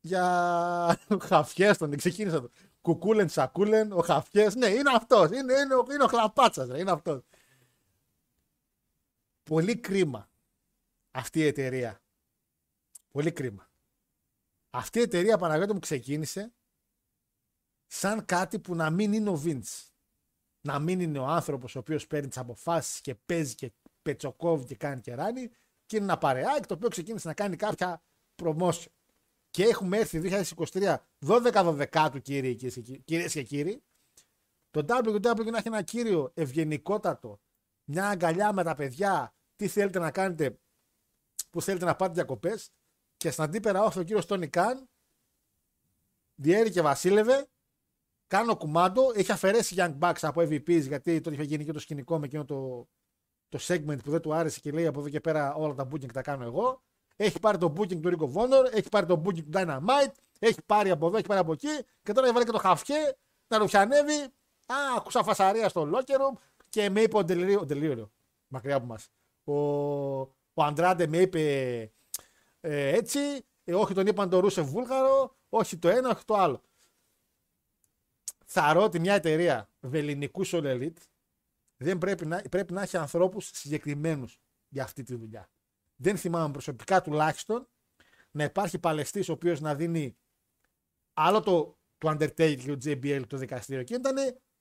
[0.01, 1.97] για χαφιές τον.
[1.97, 2.51] Ξεκίνησα το.
[2.81, 4.55] Κουκούλεν, σακούλεν, ο χαφιές.
[4.55, 5.31] Ναι, είναι αυτός.
[5.31, 6.69] Είναι, είναι, ο- είναι ο χλαπάτσας.
[6.78, 7.23] Είναι αυτός.
[9.43, 10.31] Πολύ κρίμα
[11.11, 12.01] αυτή η εταιρεία.
[13.11, 13.70] Πολύ κρίμα.
[14.74, 16.55] Αυτή η εταιρεία Παναγιώτη μου ξεκίνησε
[17.86, 19.86] σαν κάτι που να μην είναι ο Vince.
[20.61, 23.73] Να μην είναι ο άνθρωπος ο οποίος παίρνει τις αποφάσεις και παίζει και
[24.03, 25.49] πετσοκόβει και κάνει και ράνει
[25.86, 28.03] και είναι ένα παρεάκι το οποίο ξεκίνησε να κάνει κάποια
[28.43, 28.86] promotion.
[29.51, 30.20] Και έχουμε έρθει
[30.55, 30.97] 2023
[31.27, 33.82] 12-12 του κύριοι και κυ- κυρίες και κύριοι.
[34.70, 37.40] Το WWE να έχει ένα κύριο ευγενικότατο,
[37.85, 40.59] μια αγκαλιά με τα παιδιά, τι θέλετε να κάνετε,
[41.51, 42.70] που θέλετε να πάτε διακοπές.
[43.23, 44.89] Και στην αντίπερα όχθη ο κύριος Τόνι Καν,
[46.35, 47.49] διέρη και βασίλευε,
[48.27, 52.19] κάνω κουμάντο, έχει αφαιρέσει Young Bucks από EVPs γιατί τότε είχε γίνει και το σκηνικό
[52.19, 52.89] με εκείνο το,
[53.49, 56.12] το segment που δεν του άρεσε και λέει από εδώ και πέρα όλα τα booking
[56.12, 56.82] τα κάνω εγώ.
[57.16, 60.62] Έχει πάρει το booking του Ring of Honor, έχει πάρει το booking του Dynamite, έχει
[60.66, 63.16] πάρει από εδώ, έχει πάρει από εκεί και τώρα έβαλε και το χαφιέ
[63.49, 64.20] να ρουφιανεύει.
[64.66, 66.39] Α, ακούσα φασαρία στο locker room
[66.69, 68.11] και με είπε ο Ντελρίο, ο Ντελρίο,
[68.49, 69.09] μακριά από μας.
[69.44, 69.55] Ο,
[70.55, 71.93] ο Αντράντε με είπε
[72.64, 73.18] ε, έτσι,
[73.64, 76.62] ε, όχι τον είπαν το Ρούσεφ Βούλγαρο, όχι το ένα, όχι το άλλο.
[78.47, 81.02] Θαρώ ότι μια εταιρεία βεληνικού All Elite
[81.76, 85.51] δεν πρέπει να, πρέπει να έχει ανθρώπους συγκεκριμένους για αυτή τη δουλειά.
[85.97, 87.68] Δεν θυμάμαι προσωπικά τουλάχιστον
[88.30, 90.16] να υπάρχει παλαιστής ο οποίος να δίνει
[91.12, 94.16] άλλο το, το Undertaker και το JBL το δικαστήριο και ήταν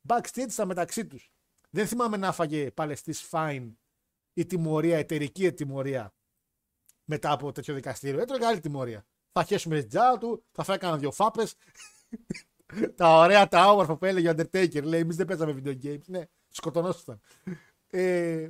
[0.07, 1.31] backstage στα μεταξύ τους.
[1.69, 3.71] Δεν θυμάμαι να έφαγε παλαιστής fine
[4.33, 6.13] η τιμωρία, εταιρική τιμωρία
[7.11, 8.21] μετά από τέτοιο δικαστήριο.
[8.21, 9.05] Έτρωγε άλλη τιμωρία.
[9.31, 11.55] Θα χέσουμε την τζάου του, θα φάει κανένα δυο φάπες.
[12.95, 14.83] τα ωραία, τα όμορφα που έλεγε ο Undertaker.
[14.83, 16.05] Λέει: Εμείς δεν παίζαμε video games.
[16.05, 17.19] Ναι, σκοτωνόσασταν.
[17.87, 18.47] Ε,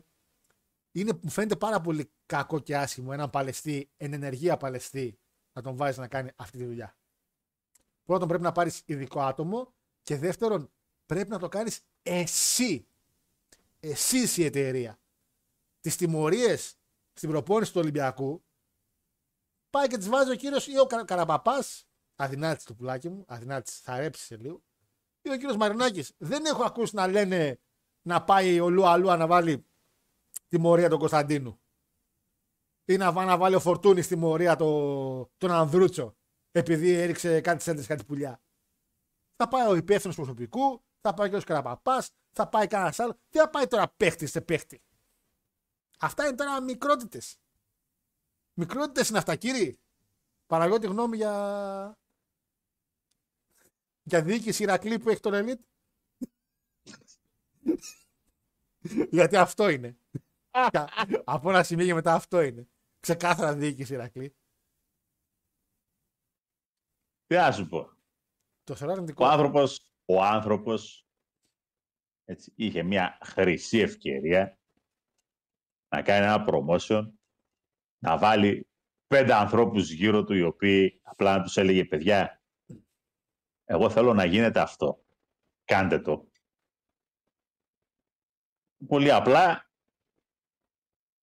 [0.92, 5.20] είναι, μου φαίνεται πάρα πολύ κακό και άσχημο έναν παλαιστή, εν ενεργεία παλαιστή,
[5.54, 6.96] να τον βάζεις να κάνει αυτή τη δουλειά.
[8.06, 10.72] Πρώτον, πρέπει να πάρεις ειδικό άτομο και δεύτερον,
[11.06, 12.86] πρέπει να το κάνεις εσύ.
[13.80, 15.00] Εσύ είσαι η εταιρεία.
[15.82, 16.76] Τις τιμωρίες
[17.14, 18.44] στην προπόνηση του Ολυμπιακού
[19.72, 21.64] πάει και τι βάζει ο κύριος ή ο Κα- Καραπαπά.
[22.16, 24.62] Αδυνάτησε το πουλάκι μου, αδυνάτησε, θα ρέψει λίγο.
[25.22, 26.12] Ή ο κύριος Μαρινάκης.
[26.18, 27.60] Δεν έχω ακούσει να λένε
[28.02, 29.66] να πάει ο Λούα Λούα να βάλει
[30.48, 31.60] τιμωρία τον Κωνσταντίνου.
[32.86, 36.16] Ή να, βά- να βάλει ο Φορτούνης τιμωρία το, τον Ανδρούτσο.
[36.52, 38.42] Επειδή έριξε κάτι σέντρε, κάτι πουλιά.
[39.36, 43.16] Θα πάει ο υπεύθυνος προσωπικού, θα πάει ο κύριος Καραπαπά, θα πάει κανένας άλλος.
[43.30, 44.82] Τι θα πάει τώρα παίχτης σε παίχτη.
[46.00, 47.38] Αυτά είναι τώρα μικρότητες.
[48.62, 49.80] Μικρότητες είναι αυτά, κύριοι.
[50.48, 52.00] Παραγιώτη γνώμη για.
[54.04, 55.64] για διοίκηση Ηρακλή που έχει τον Elite.
[59.12, 59.98] Γιατί αυτό είναι.
[61.24, 62.68] Από ένα σημείο και μετά αυτό είναι.
[63.00, 64.36] Ξεκάθαρα διοίκηση Ηρακλή.
[67.28, 67.90] Τι να σου πω.
[68.64, 69.26] Το θεωρώ αρνητικό.
[69.26, 71.06] Ο άνθρωπος, ο άνθρωπος
[72.26, 74.60] έτσι, είχε μια χρυσή ευκαιρία
[75.88, 77.12] να κάνει ένα promotion,
[78.04, 78.70] να βάλει
[79.08, 82.42] πέντε ανθρώπους γύρω του οι οποίοι απλά να τους έλεγε παιδιά,
[83.64, 85.06] εγώ θέλω να γίνεται αυτό.
[85.64, 86.30] Κάντε το.
[88.88, 89.72] Πολύ απλά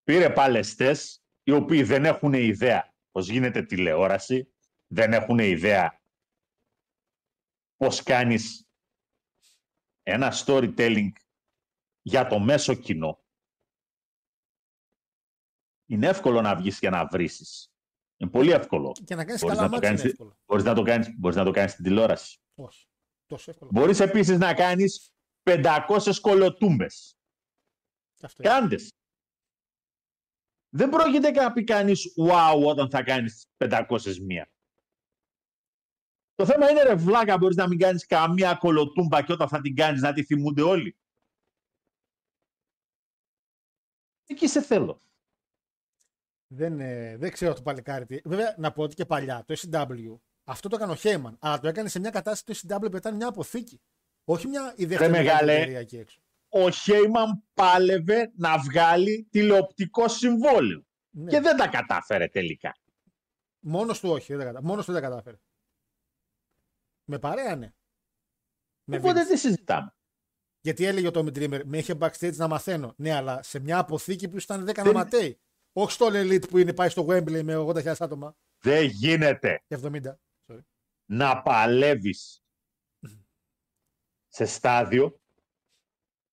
[0.03, 4.53] πήρε παλαιστές οι οποίοι δεν έχουν ιδέα πώς γίνεται τηλεόραση,
[4.87, 6.03] δεν έχουν ιδέα
[7.77, 8.69] πώς κάνεις
[10.03, 11.11] ένα storytelling
[12.03, 13.23] για το μέσο κοινό.
[15.91, 17.73] Είναι εύκολο να βγεις και να βρήσεις.
[18.17, 18.93] Είναι πολύ εύκολο.
[19.05, 20.39] Και να κάνεις Μπορείς καλά να, το μάτια είναι κάνεις, εύκολο.
[20.47, 22.39] μπορείς, να το κάνεις, μπορείς να το κάνεις στην τηλεόραση.
[22.55, 22.87] Όχι.
[23.27, 23.71] Τόσο εύκολο.
[23.75, 25.13] Μπορείς επίσης να κάνεις
[25.43, 27.17] 500 κολοτούμπες.
[28.23, 28.43] Αυτό.
[28.43, 28.93] Κάντες.
[30.69, 34.51] Δεν πρόκειται να πει κανείς wow όταν θα κάνεις 500 μία.
[36.35, 39.77] Το θέμα είναι ρε βλάκα μπορείς να μην κάνεις καμία κολοτούμπα και όταν θα την
[39.77, 40.97] κάνεις να τη θυμούνται όλοι.
[44.27, 45.03] Εκεί σε θέλω.
[46.51, 48.21] Δεν, ε, δεν ξέρω το παλικάρι τι.
[48.25, 51.37] Βέβαια, να πω ότι και παλιά το SW αυτό το έκανε ο Χέιμαν.
[51.41, 53.81] Αλλά το έκανε σε μια κατάσταση το SW πετάνε μια αποθήκη.
[54.25, 55.53] Όχι μια η δεύτερη Ρε μεγάλη μεγάλε.
[55.55, 56.21] εταιρεία εκεί έξω.
[56.49, 60.85] Ο Χέιμαν πάλευε να βγάλει τηλεοπτικό συμβόλαιο.
[61.11, 61.31] Ναι.
[61.31, 62.77] Και δεν τα κατάφερε τελικά.
[63.61, 64.35] Μόνος του όχι.
[64.35, 64.63] Δεν τα κατα...
[64.63, 65.37] Μόνος του δεν τα κατάφερε.
[67.05, 67.73] Με παρέα, ναι.
[68.85, 69.27] Με Οπότε Vince.
[69.27, 69.95] τι συζητάμε.
[70.61, 72.95] Γιατί έλεγε ο Tommy Dreamer, με είχε backstage να μαθαίνω.
[72.97, 75.39] Ναι, αλλά σε μια αποθήκη που ήταν 10 Δεν- ναματέοι.
[75.81, 80.01] Όχι στο Elite που είναι πάει στο Wembley με 80.000 άτομα Δεν γίνεται και 70.
[80.47, 80.61] Sorry.
[81.05, 82.45] να παλεύεις
[84.29, 85.21] σε στάδιο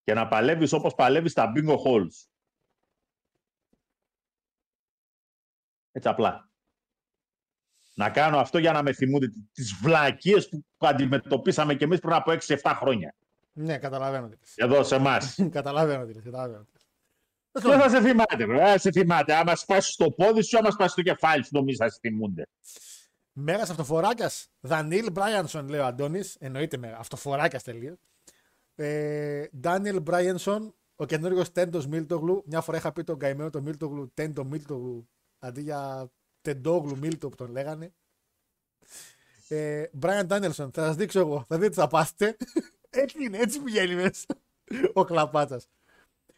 [0.03, 2.27] και να παλεύεις όπως παλεύεις στα bingo halls.
[5.91, 6.49] Έτσι απλά.
[7.93, 12.31] Να κάνω αυτό για να με θυμούνται τις βλακίες που αντιμετωπίσαμε και εμείς πριν από
[12.31, 13.15] 6-7 χρόνια.
[13.53, 14.53] Ναι, καταλαβαίνω τι λες.
[14.55, 15.35] Εδώ σε εμάς.
[15.51, 16.23] καταλαβαίνω τι λες.
[16.23, 16.74] Καταλαβαίνω τι λες.
[17.61, 18.65] Δεν θα σε θυμάται, βέβαια.
[18.65, 19.33] Δεν σε θυμάται.
[19.33, 22.47] Άμα σπάσει το πόδι σου, άμα σπάσει το κεφάλι σου, νομίζω θα σε θυμούνται.
[23.31, 24.31] Μέγα αυτοφοράκια.
[24.59, 26.35] Δανίλ Μπράιανσον, λέει ο Αντώνης.
[26.39, 26.97] Εννοείται μέγα.
[26.97, 27.97] Αυτοφοράκια τελείως.
[28.75, 32.43] Ε, Ντάνιελ Μπράιανσον, ο καινούριο Τέντος Μίλτογλου.
[32.45, 35.09] Μια φορά είχα πει τον καημένο το Μίλτογλου, Τέντο Μίλτογλου,
[35.39, 36.11] αντί για
[36.41, 37.93] Τεντόγλου Μίλτο που τον λέγανε.
[39.47, 41.45] Ε, Μπράιαν Ντάνιελσον, θα σας δείξω εγώ.
[41.47, 42.37] Θα δείτε τι θα πάθετε.
[42.89, 44.25] έτσι είναι, έτσι πηγαίνει μέσα.
[44.93, 45.67] ο κλαπάτσας.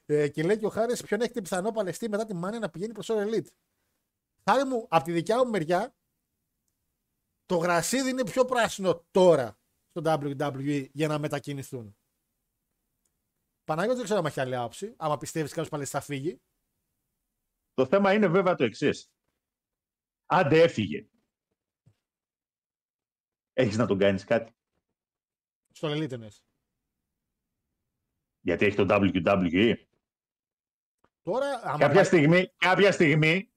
[0.09, 2.93] Ε, και λέει και ο Χάρης, ποιον έχετε πιθανό παλαιστή μετά τη μάνια να πηγαίνει
[2.93, 3.47] προς All Elite.
[4.43, 5.95] Χάρη μου, από τη δικιά μου μεριά,
[7.45, 9.59] το γρασίδι είναι πιο πράσινο τώρα
[9.89, 11.97] στο WWE για να μετακινηθούν.
[13.63, 14.93] Παναγιώτης δεν ξέρω αν έχει άλλη άποψη.
[14.97, 16.41] Άμα πιστεύεις κάποιος παλαιστής θα φύγει.
[17.73, 19.11] Το θέμα είναι βέβαια το εξής.
[20.25, 21.09] Άντε έφυγε.
[23.53, 24.55] Έχεις να τον κάνεις κάτι;
[25.71, 26.43] Στο Elite εννοείς.
[28.39, 29.86] Γιατί έχει το WWE.
[31.27, 33.51] Τώρα, άμα Κάποια στιγμή, κάποια στιγμή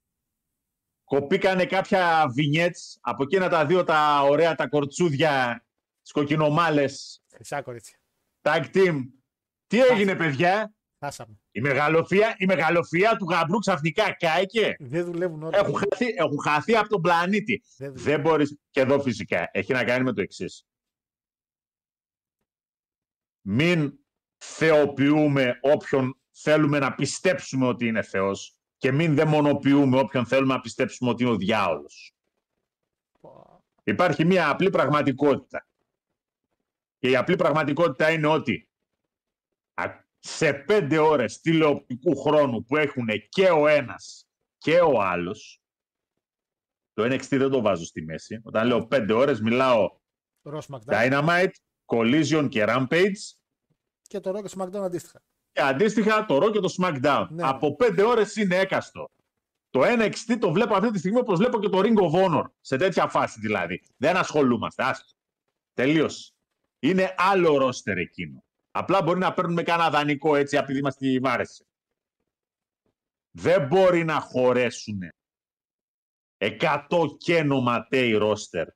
[1.05, 5.65] κοπήκανε κάποια βινιέτς από εκείνα τα δύο τα ωραία τα κορτσούδια
[6.03, 7.99] τις κοκκινομάλες Χρυσά κορίτσια.
[8.43, 8.97] tag team.
[9.67, 11.41] Τι έγινε παιδιά, Χάσαμε.
[11.51, 14.75] η μεγαλοφία, η μεγαλοφία του γαμπρού ξαφνικά κάηκε.
[14.79, 15.59] Δεν δουλεύουν όλα.
[15.59, 17.63] Έχουν χαθεί, έχουν χαθεί από τον πλανήτη.
[17.77, 18.13] Δεν δουλεύουν.
[18.13, 20.65] Δεν μπορείς, και εδώ φυσικά, έχει να κάνει με το εξής.
[23.47, 23.99] Μην
[24.37, 31.11] θεοποιούμε όποιον θέλουμε να πιστέψουμε ότι είναι Θεός και μην δαιμονοποιούμε όποιον θέλουμε να πιστέψουμε
[31.11, 32.15] ότι είναι ο διάολος.
[33.85, 35.69] Υπάρχει μια απλή πραγματικότητα.
[36.99, 38.69] Και η απλή πραγματικότητα είναι ότι
[39.75, 45.63] α- σε πέντε ώρες τηλεοπτικού χρόνου που έχουν και ο ένας και ο άλλος,
[46.93, 48.41] το NXT δεν το βάζω στη μέση.
[48.43, 49.99] Όταν λέω πέντε ώρες μιλάω
[50.43, 50.81] Ρο SmackDown.
[50.87, 51.53] Dynamite,
[51.85, 53.37] Collision και Rampage
[54.03, 55.23] Και το Raw και SmackDown αντίστοιχα.
[55.53, 57.27] Και αντίστοιχα το Raw και το SmackDown.
[57.31, 57.43] Ναι.
[57.49, 59.11] Από πέντε ώρες είναι έκαστο.
[59.71, 62.45] Το NXT το βλέπω αυτή τη στιγμή όπως βλέπω και το Ring of Honor.
[62.61, 63.83] Σε τέτοια φάση δηλαδή.
[63.97, 64.83] Δεν ασχολούμαστε.
[64.85, 65.15] Άστο.
[65.75, 66.33] Τελείωσε.
[66.79, 68.45] Είναι άλλο ρόστερ εκείνο.
[68.71, 71.67] Απλά μπορεί να παίρνουμε κανένα δανεικό έτσι επειδή μας τη βάρεσε.
[73.31, 75.01] Δεν μπορεί να χωρέσουν
[76.39, 76.87] 100
[77.19, 78.69] και νοματέοι ρόστερ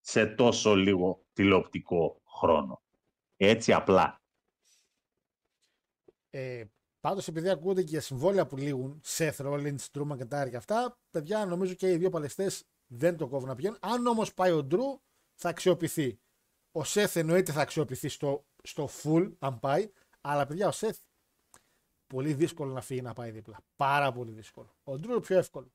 [0.00, 2.82] σε τόσο λίγο τηλεοπτικό χρόνο.
[3.36, 4.21] Έτσι απλά.
[6.34, 6.64] Ε,
[7.02, 11.46] Πάντως, επειδή ακούγονται και για συμβόλαια που λήγουν, Seth Rollins, Drew McIntyre και αυτά, παιδιά
[11.46, 13.78] νομίζω και οι δύο παλαιστές δεν το κόβουν να πηγαίνουν.
[13.80, 15.00] Αν όμως πάει ο Drew,
[15.34, 16.20] θα αξιοποιηθεί.
[16.72, 19.90] Ο Seth εννοείται θα αξιοποιηθεί στο, στο full, αν πάει.
[20.20, 20.98] Αλλά παιδιά, ο Seth
[22.06, 23.58] πολύ δύσκολο να φύγει να πάει δίπλα.
[23.76, 24.76] Πάρα πολύ δύσκολο.
[24.82, 25.72] Ο Ντρού πιο εύκολο.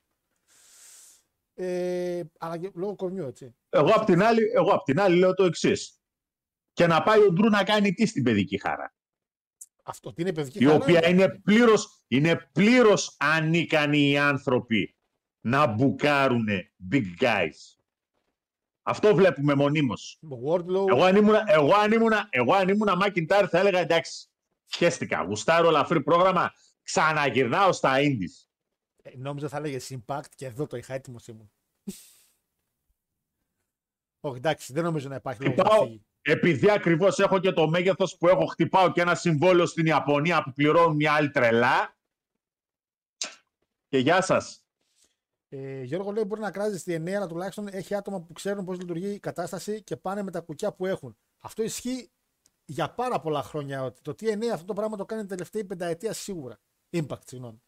[1.54, 3.56] Ε, αλλά και λόγω κορμιού, έτσι.
[3.70, 6.02] Εγώ απ' την άλλη, εγώ απ' την άλλη λέω το εξής.
[6.74, 8.96] Και να πάει ο Ντρού να κάνει τι στην παιδική χαρά.
[9.90, 14.96] Αυτό τι είναι παιδική Η χαρά, οποία είναι πλήρως, είναι πλήρως ανίκανοι οι άνθρωποι
[15.42, 16.48] να μπουκάρουν
[16.92, 17.76] big guys.
[18.84, 20.20] Αυτό βλέπουμε μονίμως.
[20.22, 24.28] Ο Wardlow, Εγώ αν ήμουνα, εγώ αν ήμουνα, εγώ αν ήμουνα McIntyre θα έλεγα εντάξει,
[24.76, 26.54] χαίστηκα, γουστάρω ελαφρύ πρόγραμμα,
[26.84, 28.48] ξαναγυρνάω στα Indies.
[29.04, 31.52] ε, νόμιζα θα έλεγε Impact και εδώ το είχα έτοιμος ήμουν.
[34.20, 36.06] Όχι, εντάξει, δεν νομίζω να υπάρχει λόγος να Χτυπάω, φύγει.
[36.30, 40.54] Επειδή ακριβώς έχω και το μέγεθος που έχω, χτυπάω και ένα συμβόλαιο στην Ιαπωνία που
[40.54, 41.98] πληρώνουν μια άλλη τρελά.
[43.88, 44.66] Και γεια σας.
[45.50, 48.78] Ε, Γιώργο λέει μπορεί να κράζεις στη εννέα, αλλά τουλάχιστον έχει άτομα που ξέρουν πώς
[48.78, 51.18] λειτουργεί η κατάσταση και πάνε με τα κουκιά που έχουν.
[51.38, 52.12] Αυτό ισχύει
[52.66, 53.84] για πάρα πολλά χρόνια.
[53.84, 56.60] Ότι το TNA αυτό το πράγμα το κάνει την τελευταία πενταετία σίγουρα.
[56.92, 57.62] Impact, συγγνώμη.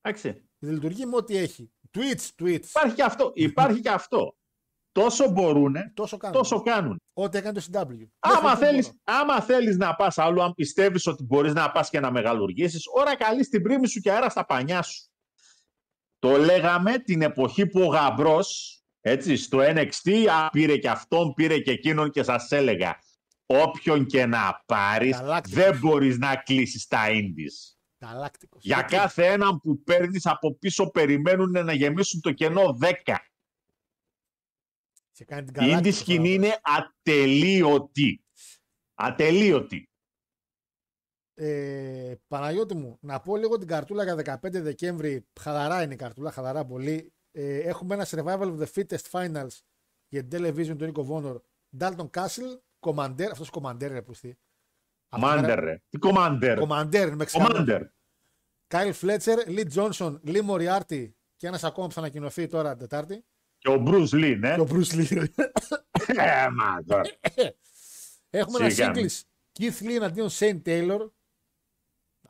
[0.00, 0.48] Εντάξει.
[0.58, 1.70] Λειτουργεί με ό,τι έχει.
[1.94, 2.64] Twitch, Twitch.
[2.64, 3.32] Υπάρχει και αυτό.
[3.34, 4.36] Υπάρχει και αυτό.
[5.00, 6.36] Τόσο μπορούν, Τόσο κάνουν.
[6.36, 7.00] τόσο κάνουν.
[7.12, 8.08] Ό,τι έκανε το CW.
[8.18, 9.20] Άμα Μέχρι θέλεις, τώρα.
[9.20, 13.16] άμα θέλεις να πας αλλού, αν πιστεύεις ότι μπορείς να πας και να μεγαλουργήσεις, ώρα
[13.16, 15.04] καλή στην πρίμη σου και αέρα στα πανιά σου.
[16.18, 21.58] Το λέγαμε την εποχή που ο Γαμπρός, έτσι, στο NXT, α, πήρε και αυτόν, πήρε
[21.58, 22.98] και εκείνον και σας έλεγα,
[23.46, 25.62] όποιον και να πάρεις, Γαλάκτικος.
[25.64, 27.76] δεν μπορείς να κλείσεις τα indies.
[28.00, 28.64] Γαλάκτικος.
[28.64, 33.18] Για Και- κάθε έναν που παίρνεις από πίσω περιμένουν να γεμίσουν το κενό 10.
[35.16, 36.28] Και κάνει την Η indie γαλάκτικο σκηνή τώρα.
[36.34, 38.24] είναι ατελείωτη.
[38.94, 39.88] Ατελείωτη.
[41.34, 45.26] Ε, Παναγιώτη μου, να πω λίγο την καρτούλα για 15 Δεκέμβρη.
[45.40, 47.12] Χαλαρά είναι η καρτούλα, χαλαρά πολύ.
[47.30, 49.58] Ε, έχουμε ένα survival of the fittest finals
[50.08, 51.36] για την television του Nico Vonor.
[51.78, 54.38] Dalton Castle, Commander, αυτός Commander ρε πουστή.
[55.08, 55.82] Commander, ρε.
[55.88, 57.48] Τι Commander; Commander, Μεξικανό.
[57.52, 57.82] Commander.
[58.68, 63.24] Kyle Fletcher, Lee Johnson, Lee Moriarty και ένας ακόμα που θα ανακοινωθεί τώρα την Τετάρτη.
[63.58, 64.54] Και ο Bruce Lee, ναι.
[64.54, 65.26] Και ο Bruce Lee.
[66.06, 67.02] Ε, μα τώρα.
[68.30, 69.06] Έχουμε ένα Σιγά μη.
[69.08, 69.20] singles
[69.58, 71.10] Keith Lee εναντίον Shane Taylor.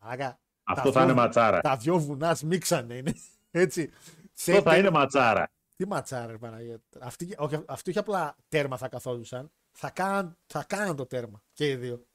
[0.01, 1.61] Άρα, Αυτό τα θα είναι δυο- ματσάρα.
[1.61, 3.13] Τα δυο βουνάς μίξανε είναι.
[3.51, 3.91] Έτσι.
[4.39, 5.51] Αυτό Shane θα Taylor- είναι ματσάρα.
[5.77, 6.85] Τι ματσάρα, ρε Παναγιώτη.
[7.01, 9.53] Αυτοί, όχι, αυτοί όχι απλά τέρμα θα καθόντουσαν.
[9.73, 11.43] Θα κάναν, θα κάναν το τέρμα.
[11.53, 12.07] Και οι δύο.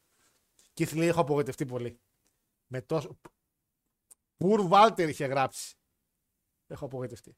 [0.78, 2.00] Keith Lee έχω απογοητευτεί πολύ.
[2.68, 3.20] Με τόσο.
[4.38, 5.76] Πουρ Βάλτερ είχε γράψει.
[6.68, 7.36] Έχω απογοητευτεί.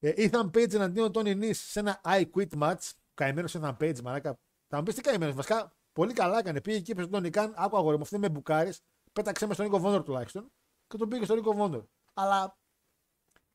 [0.00, 2.90] Ε, Ethan Page εναντίον Tony Nis σε ένα I quit match.
[3.14, 4.38] Καημένος Ethan Page, μαράκα.
[4.66, 5.34] Θα μου πεις τι καημένος.
[5.34, 6.60] Βασικά πολύ καλά έκανε.
[6.60, 7.54] Πήγε εκεί, πε τον Τόνι Καν.
[7.56, 8.72] Άκου αγόρι μου, αυτή με μπουκάρι.
[9.12, 10.52] Πέταξε με στον Νίκο Βόνορ τουλάχιστον.
[10.86, 11.84] Και τον πήγε στον Νίκο Βόνορ.
[12.14, 12.58] Αλλά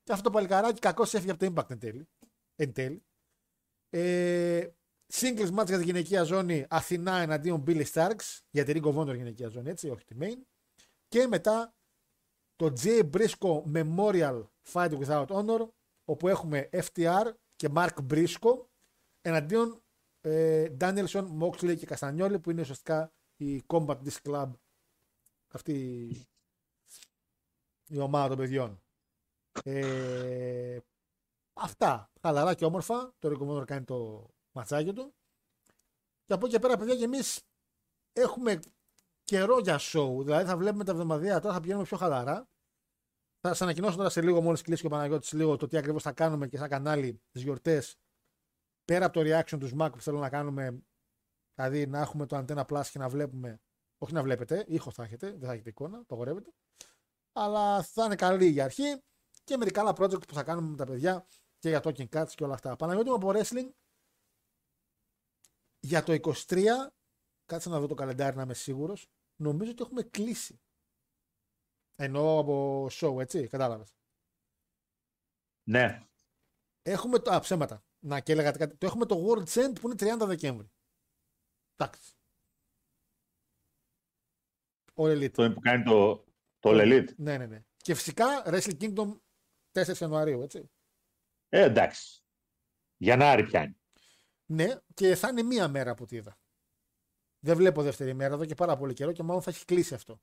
[0.04, 2.08] και αυτό το παλικαράκι κακό έφυγε από το impact εν τέλει.
[2.56, 3.04] Εν τέλει.
[3.90, 4.68] Ε,
[5.14, 9.16] singles match για τη γυναικεία ζώνη Αθηνά εναντίον Billy Starks για τη Ring of Honor
[9.16, 10.38] γυναικεία ζώνη, έτσι, όχι τη main.
[11.08, 11.76] Και μετά
[12.56, 14.44] το Jay Briscoe Memorial
[14.74, 15.68] Fight Without Honor,
[16.06, 18.66] όπου έχουμε FTR και Mark Briscoe
[19.22, 19.84] εναντίον
[20.22, 24.52] ε, Danielson, Moxley και Καστανιόλη, που είναι ουσιαστικά η Combat Disc Club,
[25.48, 25.74] αυτή
[27.88, 28.84] η ομάδα των παιδιών.
[29.64, 30.78] Ε,
[31.54, 32.12] αυτά.
[32.22, 33.14] Χαλαρά και όμορφα.
[33.20, 35.14] Το Ring of Honor κάνει το ματσάκι του.
[36.26, 37.42] Και από εκεί και πέρα, παιδιά, και εμείς
[38.14, 38.60] έχουμε
[39.24, 40.18] καιρό για show.
[40.24, 42.48] Δηλαδή θα βλέπουμε τα εβδομαδία τώρα, θα πηγαίνουμε πιο χαλαρά.
[43.46, 46.04] Θα σας ανακοινώσω τώρα σε λίγο, μόλις κλείσει και ο Παναγιώτης, λίγο το τι ακριβώς
[46.04, 48.00] θα κάνουμε και σαν κανάλι τις γιορτές.
[48.86, 50.84] Πέρα από το reaction τους SMAC που θέλω να κάνουμε,
[51.56, 53.62] δηλαδή να έχουμε το Antenna Plus και να βλέπουμε.
[53.98, 56.54] Όχι να βλέπετε, ήχο θα έχετε, δεν θα έχετε εικόνα, απαγορεύεται.
[57.34, 59.02] Αλλά θα είναι καλή για αρχή
[59.44, 61.26] και μερικά άλλα project που θα κάνουμε με τα παιδιά
[61.60, 62.76] και για Talking Cats και όλα αυτά.
[62.76, 63.70] Παναγιώτη μου από wrestling
[65.80, 66.14] για το
[66.48, 66.66] 23,
[67.46, 70.60] κάτσε να δω το καλεντάρι να είμαι σίγουρος, νομίζω ότι έχουμε κλείσει.
[71.96, 73.96] Εννοώ από show, έτσι, κατάλαβες.
[75.64, 76.08] Ναι.
[76.82, 77.84] Έχουμε το, α, ψέματα.
[78.00, 78.78] Να και έλεγα κάτι.
[78.78, 80.72] Το έχουμε το World End που είναι 30 Δεκέμβρη.
[81.76, 82.14] Εντάξει.
[84.94, 85.32] All Elite.
[85.32, 86.26] Το που κάνει το,
[86.60, 87.16] το Elite.
[87.16, 87.64] Ναι, ναι, ναι.
[87.78, 89.20] Και φυσικά Wrestle Kingdom
[89.72, 90.70] 4 Ιανουαρίου, έτσι.
[91.50, 92.24] Ε, εντάξει.
[92.98, 93.78] Γενάρη πιάνει.
[94.46, 96.40] Ναι, και θα είναι μία μέρα από ό,τι είδα.
[97.40, 100.22] Δεν βλέπω δεύτερη μέρα εδώ και πάρα πολύ καιρό και μάλλον θα έχει κλείσει αυτό.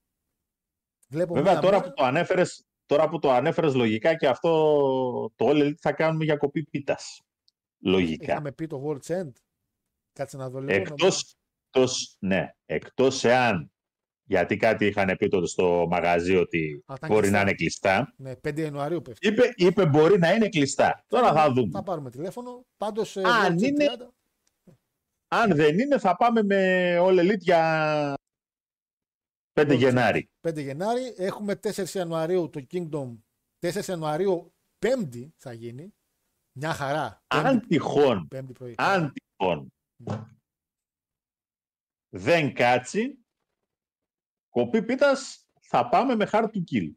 [1.13, 4.51] Βλέπω Βέβαια μία τώρα μέρα- που το ανέφερες, τώρα που το ανέφερες λογικά και αυτό
[5.37, 7.21] το All Elite θα κάνουμε για κοπή πίτας.
[7.79, 8.33] Λογικά.
[8.33, 9.31] Είχαμε πει το World's End.
[10.13, 10.73] Κάτσε να δω λίγο.
[10.73, 11.35] Εκτός,
[11.67, 13.73] εκτός, ναι, εκτός εάν,
[14.25, 17.37] γιατί κάτι είχαν πει τότε στο μαγαζί ότι Α, ήταν μπορεί κλειστά.
[17.37, 18.15] να είναι κλειστά.
[18.17, 19.29] Ναι, 5 Ιανουαρίου πέφτει.
[19.29, 21.05] Είπε, είπε μπορεί να είναι κλειστά.
[21.09, 21.71] Τώρα θα δούμε.
[21.73, 22.65] Θα πάρουμε τηλέφωνο.
[22.77, 23.17] Πάντως.
[23.17, 23.87] Αν είναι-
[25.29, 28.15] Αν δεν είναι θα πάμε με All Elite για
[29.53, 30.31] 5 Γενάρη.
[30.41, 31.15] 5 Γενάρη.
[31.17, 33.19] Έχουμε 4 Ιανουαρίου το Kingdom.
[33.59, 35.95] 4 Ιανουαρίου, 5η θα γίνει.
[36.53, 37.23] Μια χαρά.
[37.27, 38.75] Αν τυχόν, Πέμπτη πρωί.
[38.79, 39.73] αν τυχόν
[42.09, 43.19] δεν κάτσει,
[44.49, 46.91] κοπή πίτας θα πάμε με hard to kill.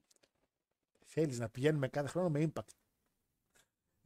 [1.05, 2.73] Θέλεις να πηγαίνουμε κάθε χρόνο με impact.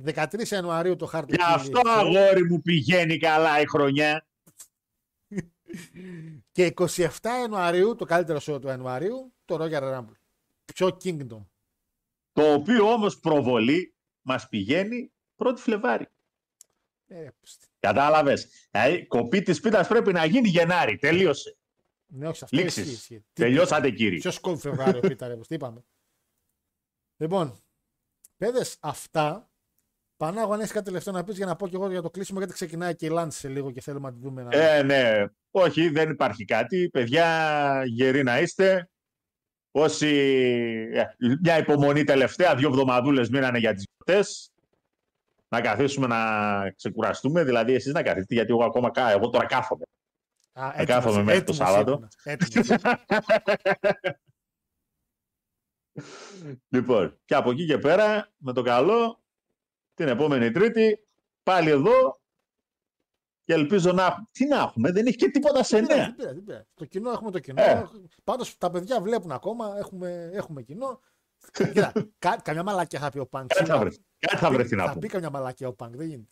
[0.03, 1.35] 13 Ιανουαρίου το χάρτη.
[1.35, 4.28] Γι' αυτό αγόρι μου πηγαίνει καλά η χρονιά.
[6.51, 10.15] Και 27 Ιανουαρίου, το καλύτερο show του Ιανουαρίου, το Royal Rumble.
[10.65, 11.45] Πιο Kingdom.
[12.33, 16.07] Το οποίο όμως προβολή μας πηγαίνει 1η Φλεβάρι.
[17.07, 17.65] Ε, ρε, πστε.
[17.79, 18.67] Κατάλαβες.
[18.71, 20.97] Δηλαδή, κοπή της πίτας πρέπει να γίνει Γενάρη.
[20.97, 21.57] Τελείωσε.
[22.07, 22.81] ναι, όχι, αυτό Λήξεις.
[22.83, 23.25] ισχύει, ισχύει.
[23.33, 24.17] Τι Τελειώσατε κύριοι.
[24.17, 25.83] Ποιος κόβει Φεβρουάριο, Πίτα, ρε, τι είπαμε.
[27.17, 27.59] Λοιπόν,
[28.37, 29.48] παιδες, αυτά.
[30.19, 32.37] Πανάγω αν έχεις κάτι τελευταίο να πεις για να πω και εγώ για το κλείσιμο,
[32.39, 34.43] γιατί ξεκινάει και η Λάντ σε λίγο και θέλουμε να τη δούμε.
[34.43, 34.49] Να...
[34.57, 35.25] Ε, ναι.
[35.51, 36.89] Όχι, δεν υπάρχει κάτι.
[36.89, 38.89] Παιδιά, γεροί να είστε.
[39.71, 40.07] Όσοι...
[40.93, 41.03] ε,
[41.41, 44.51] Μια υπομονή τελευταία, δύο εβδομαδούλες μείνανε για τις γιορτές.
[45.47, 47.43] Να καθίσουμε να ξεκουραστούμε.
[47.43, 49.83] Δηλαδή, εσείς να καθίσετε, γιατί εγώ ακόμα κα- εγώ τώρα κάθομαι.
[50.53, 52.07] Α, θα κάθομαι μέχρι το Σάββατο.
[52.23, 52.67] Έτοιμος.
[56.69, 59.18] Λοιπόν, και από εκεί και πέρα, με το καλό,
[59.99, 60.99] την επόμενη Τρίτη,
[61.43, 62.19] πάλι εδώ
[63.43, 64.25] και ελπίζω να έχουμε.
[64.31, 66.07] Τι να έχουμε, δεν έχει και τίποτα σε Δεν πειράζει, νέα.
[66.07, 66.65] δεν πειράζει, δεν πειράζει.
[66.73, 67.61] Το κοινό έχουμε το κοινό.
[67.61, 67.83] Ε.
[68.23, 70.99] Πάντως τα παιδιά βλέπουν ακόμα, έχουμε, έχουμε κοινό.
[71.53, 73.53] Κοίτα, κα, καμιά μαλακιά θα πει ο Πανκ.
[73.53, 73.97] Κάτι θα βρεθεί.
[74.19, 74.99] Κάτι θα βρεθεί να Θα πούμε.
[75.01, 76.29] πει καμιά μαλακιά ο Πανκ, δεν γίνεται.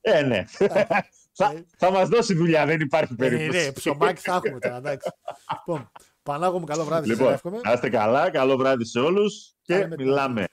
[0.00, 0.44] Ε, ναι.
[1.38, 3.72] θα, θα μας δώσει δουλειά, δεν υπάρχει Ε, ναι, περίπτωση.
[3.72, 5.10] ψωμάκι θα έχουμε τώρα, εντάξει.
[5.58, 5.90] λοιπόν,
[6.22, 7.08] Πανάγο μου, καλό βράδυ.
[7.08, 7.60] σας Λοιπόν, εύχομαι.
[7.64, 10.02] να είστε καλά, καλό βράδυ σε όλους και Πάμε μετά.
[10.02, 10.44] μιλάμε.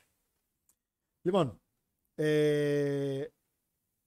[1.22, 1.62] Λοιπόν,
[2.16, 3.26] ε,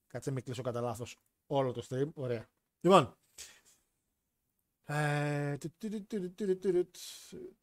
[0.07, 1.17] κάτσε με κλείσω κατά λάθος
[1.47, 2.13] όλο το stream.
[2.13, 2.49] Ωραία.
[2.79, 3.17] Λοιπόν.
[4.83, 5.57] Ε,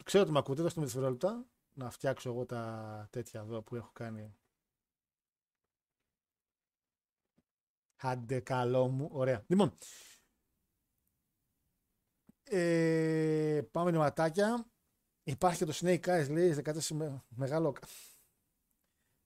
[0.05, 3.91] Ξέρω ότι με ακούτε, δώστε με δευτερόλεπτα να φτιάξω εγώ τα τέτοια εδώ που έχω
[3.93, 4.37] κάνει.
[7.97, 9.09] Άντε καλό μου.
[9.13, 9.45] Ωραία.
[9.47, 9.77] Λοιπόν.
[12.43, 14.71] Ε, πάμε νηματάκια.
[15.23, 17.77] Υπάρχει και το Snake Eyes, λέει, 14 μεγάλο...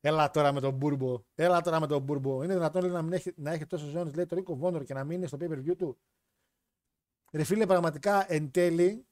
[0.01, 1.25] Έλα τώρα με τον Μπούρμπο.
[1.35, 2.43] Έλα τώρα με τον Μπούρμπο.
[2.43, 4.95] Είναι δυνατόν λέει, να, μην έχει, να έχει τόσες ζώνε, λέει το Ρίκο Βόνορ και
[4.95, 5.99] να μην είναι στο pay per view του.
[7.33, 9.07] Ρε φίλε, πραγματικά εν τέλει,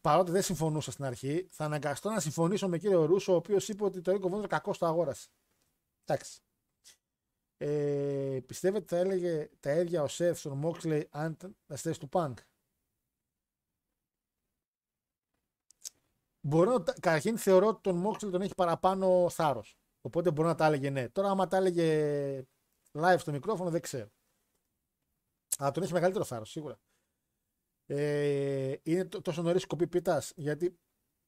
[0.00, 3.84] παρότι δεν συμφωνούσα στην αρχή, θα αναγκαστώ να συμφωνήσω με κύριο Ρούσο, ο οποίος είπε
[3.84, 5.28] ότι το Ρίκο Βόνορ κακό το αγόρασε.
[6.04, 6.40] Εντάξει.
[7.56, 12.08] Ε, πιστεύετε θα έλεγε τα ίδια ο Σεφ στον Μόξλεϊ αν ήταν στα θέση του
[12.08, 12.38] Πανκ.
[16.44, 19.76] Μπορώ να, τα- καταρχήν θεωρώ ότι τον Μόξλ τον έχει παραπάνω θάρρος.
[20.00, 21.08] Οπότε μπορεί να τα έλεγε ναι.
[21.08, 22.44] Τώρα, άμα τα έλεγε
[22.92, 24.08] live στο μικρόφωνο, δεν ξέρω.
[25.58, 26.80] Αλλά τον έχει μεγαλύτερο θάρρος, σίγουρα.
[27.86, 30.78] Ε, είναι τ- τόσο νωρίς κοπή πίτας, γιατί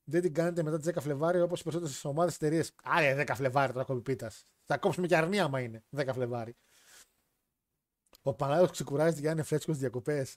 [0.05, 2.73] δεν την κάνετε μετά τις 10 Φλεβάρι όπως οι περισσότερες ομάδες εταιρείες.
[2.83, 4.45] Άρε, 10 Φλεβάρι τώρα κοπή πίτας.
[4.65, 6.57] Θα κόψουμε και αρνία άμα είναι 10 Φλεβάρι.
[8.23, 10.37] Ο Πανάγος ξεκουράζεται για να είναι φρέσκος διακοπές.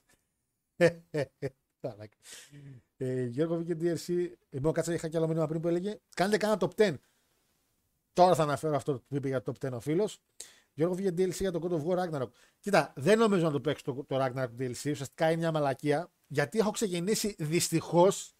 [3.00, 4.32] Ε, Γιώργο βγήκε DRC.
[4.50, 6.94] Εγώ κάτσα είχα και άλλο μήνυμα πριν που έλεγε Κάντε κάνα top 10.
[8.12, 10.20] Τώρα θα αναφέρω αυτό που είπε για το top 10 ο φίλος.
[10.72, 12.30] Γιώργο βγήκε DLC για το God of War Ragnarok.
[12.60, 14.70] Κοίτα, δεν νομίζω να το παίξω το, το Ragnarok DLC.
[14.70, 16.10] Ουσιαστικά είναι μια μαλακία.
[16.26, 18.34] Γιατί έχω ξεκινήσει δυστυχώς.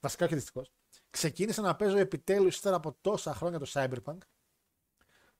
[0.00, 0.72] Βασικά όχι δυστυχώς.
[1.10, 4.18] Ξεκίνησα να παίζω επιτέλους ύστερα από τόσα χρόνια το Cyberpunk.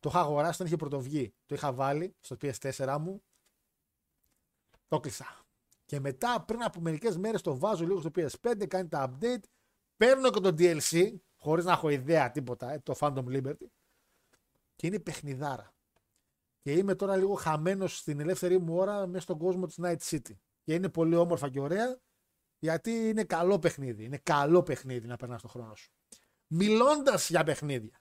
[0.00, 1.34] Το είχα αγοράσει όταν είχε πρωτοβγεί.
[1.46, 3.22] Το είχα βάλει στο PS4 μου.
[4.88, 5.41] Το κλείσα.
[5.92, 9.42] Και μετά, πριν από μερικές μέρες, το βάζω λίγο στο PS5, κάνει τα update.
[9.96, 13.66] Παίρνω και το DLC, χωρίς να έχω ιδέα τίποτα, ε, το Phantom Liberty.
[14.76, 15.74] Και είναι παιχνιδάρα.
[16.60, 20.36] Και είμαι τώρα λίγο χαμένος στην ελεύθερη μου ώρα μέσα στον κόσμο της Night City.
[20.62, 22.00] Και είναι πολύ όμορφα και ωραία,
[22.58, 24.04] γιατί είναι καλό παιχνίδι.
[24.04, 25.92] Είναι καλό παιχνίδι να περνάς τον χρόνο σου.
[26.46, 28.00] Μιλώντας για παιχνίδια.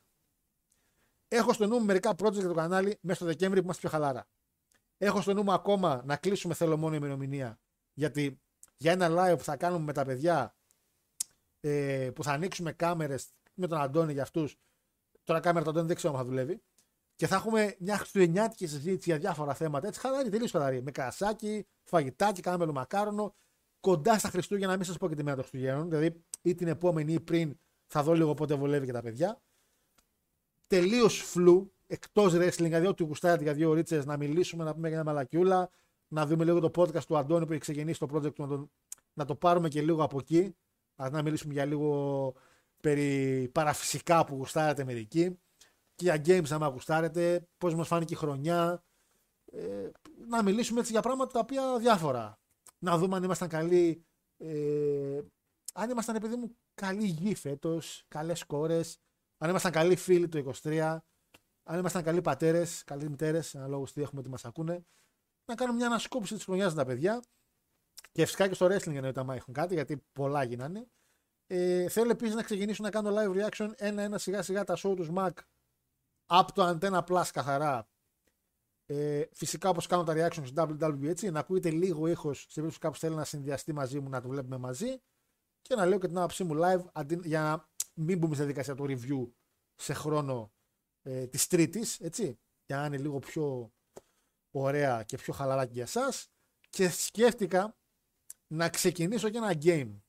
[1.28, 3.98] Έχω στο νου μου μερικά project για το κανάλι μέσα στο Δεκέμβρη που είμαστε πιο
[3.98, 4.28] χαλάρα.
[4.98, 7.60] Έχω στο νου μου ακόμα να κλείσουμε θέλω μόνο ημερομηνία.
[8.02, 8.42] Γιατί
[8.78, 10.56] για ένα live που θα κάνουμε με τα παιδιά
[11.60, 14.58] ε, που θα ανοίξουμε κάμερες με τον Αντώνη για αυτούς.
[15.24, 16.62] Τώρα κάμερα του Αντώνη δεν ξέρω αν θα δουλεύει.
[17.16, 19.88] Και θα έχουμε μια χριστουγεννιάτικη συζήτηση για διάφορα θέματα.
[19.88, 20.82] Έτσι, χαλαρή, τελείως χαλαρή.
[20.82, 23.36] Με κρασάκι, φαγητάκι, κάναμε μακάρονο.
[23.80, 25.90] Κοντά στα Χριστούγεννα, μην σας πω και τη μέρα των Χριστουγέννων.
[25.90, 29.42] Δηλαδή, ή την επόμενη ή πριν, θα δω λίγο πότε βολεύει και τα παιδιά.
[30.68, 35.04] Τελείως φλου, εκτός wrestling, δηλαδή ό,τι γουστάρετε για δύο ρίτσες, να μιλήσουμε, να πούμε για
[35.04, 35.70] μια μαλακιούλα,
[36.12, 38.72] να δούμε λίγο το podcast του Αντώνη που έχει ξεκινήσει το project του, να, τον-
[39.14, 40.56] να το πάρουμε και λίγο από εκεί.
[40.96, 42.34] ας να μιλήσουμε για λίγο
[42.82, 45.40] περί παραφυσικά που γουστάρετε μερικοί
[45.96, 48.84] και για games άμα γουστάρετε, πώς μας φάνηκε η χρονιά.
[49.52, 49.90] Ε,
[50.28, 52.40] να μιλήσουμε έτσι για πράγματα τα οποία διάφορα.
[52.80, 54.06] Να δούμε αν ήμασταν καλοί
[54.38, 55.22] Ε,
[55.74, 59.00] αν ήμασταν, επειδή μου, καλή γη φέτος, καλές κόρες,
[59.38, 60.98] αν ήμασταν καλοί φίλοι του 23,
[61.64, 64.86] αν ήμασταν καλοί πατέρες, καλοί μητέρες, αναλόγως τι έχουμε, τι μας ακούνε,
[65.52, 67.22] να κάνουμε μια ανασκόπηση της χρονιάς τα παιδιά.
[68.12, 70.88] Και φυσικά και στο wrestling εννοείται άμα έχουν κάτι, γιατί πολλά γίνανε.
[71.48, 75.10] Ε, θέλω επίσης να ξεκινήσω να κάνω live reaction ένα-ένα σιγά σιγά τα show τους
[75.16, 75.32] Mac
[76.26, 77.88] από το Antenna Plus καθαρά.
[78.86, 82.80] Ε, φυσικά όπως κάνω τα reaction στο WWE έτσι, να ακούγεται λίγο ήχος σε περίπτωση
[82.80, 85.02] που κάποιος θέλει να συνδυαστεί μαζί μου να το βλέπουμε μαζί
[85.62, 88.76] και να λέω και την άποψή μου live αντί, για να μην μπούμε στη διαδικασία
[88.76, 89.32] του review
[89.76, 90.52] σε χρόνο
[91.02, 92.40] ε, της Τρίτης, έτσι.
[92.66, 93.72] Για να είναι λίγο πιο
[94.52, 96.28] ωραία και πιο χαλαράκι για εσάς.
[96.70, 97.78] Και σκέφτηκα
[98.48, 100.00] να ξεκινήσω και ένα game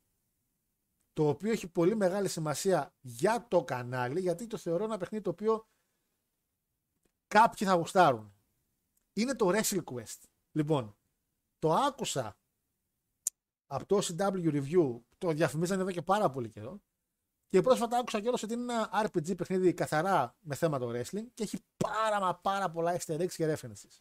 [1.12, 5.30] το οποίο έχει πολύ μεγάλη σημασία για το κανάλι γιατί το θεωρώ ένα παιχνίδι το
[5.30, 5.68] οποίο
[7.28, 8.34] κάποιοι θα γουστάρουν.
[9.12, 10.20] Είναι το Wrestle Quest.
[10.52, 10.96] Λοιπόν,
[11.58, 12.36] το άκουσα
[13.66, 16.80] από το CW Review, το διαφημίζανε εδώ και πάρα πολύ καιρό
[17.48, 21.42] και πρόσφατα άκουσα κιόλα ότι είναι ένα RPG παιχνίδι καθαρά με θέμα το wrestling και
[21.42, 24.00] έχει πάρα μα πάρα πολλά easter eggs και references.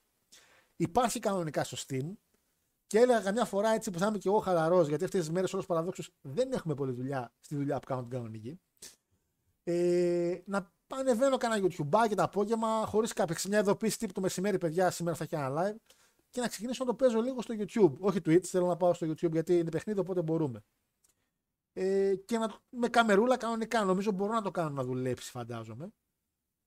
[0.81, 2.11] Υπάρχει κανονικά στο Steam
[2.87, 5.53] και έλεγα καμιά φορά έτσι που θα είμαι και εγώ χαλαρός, γιατί αυτές τις μέρες
[5.53, 8.59] όλου παραδόξου δεν έχουμε πολλή δουλειά στη δουλειά που κάνω την κανονική.
[9.63, 14.57] Ε, να ανεβαίνω κανένα YouTube και το απόγευμα, χωρίς κάποια μια ειδοποίηση τύπου το μεσημέρι,
[14.57, 15.75] παιδιά, σήμερα θα έχει ένα live.
[16.29, 17.97] Και να ξεκινήσω να το παίζω λίγο στο YouTube.
[17.99, 20.63] Όχι Twitch, θέλω να πάω στο YouTube γιατί είναι παιχνίδι, οπότε μπορούμε.
[21.73, 23.83] Ε, και να, με καμερούλα κανονικά.
[23.83, 25.93] Νομίζω μπορώ να το κάνω να δουλέψει, φαντάζομαι.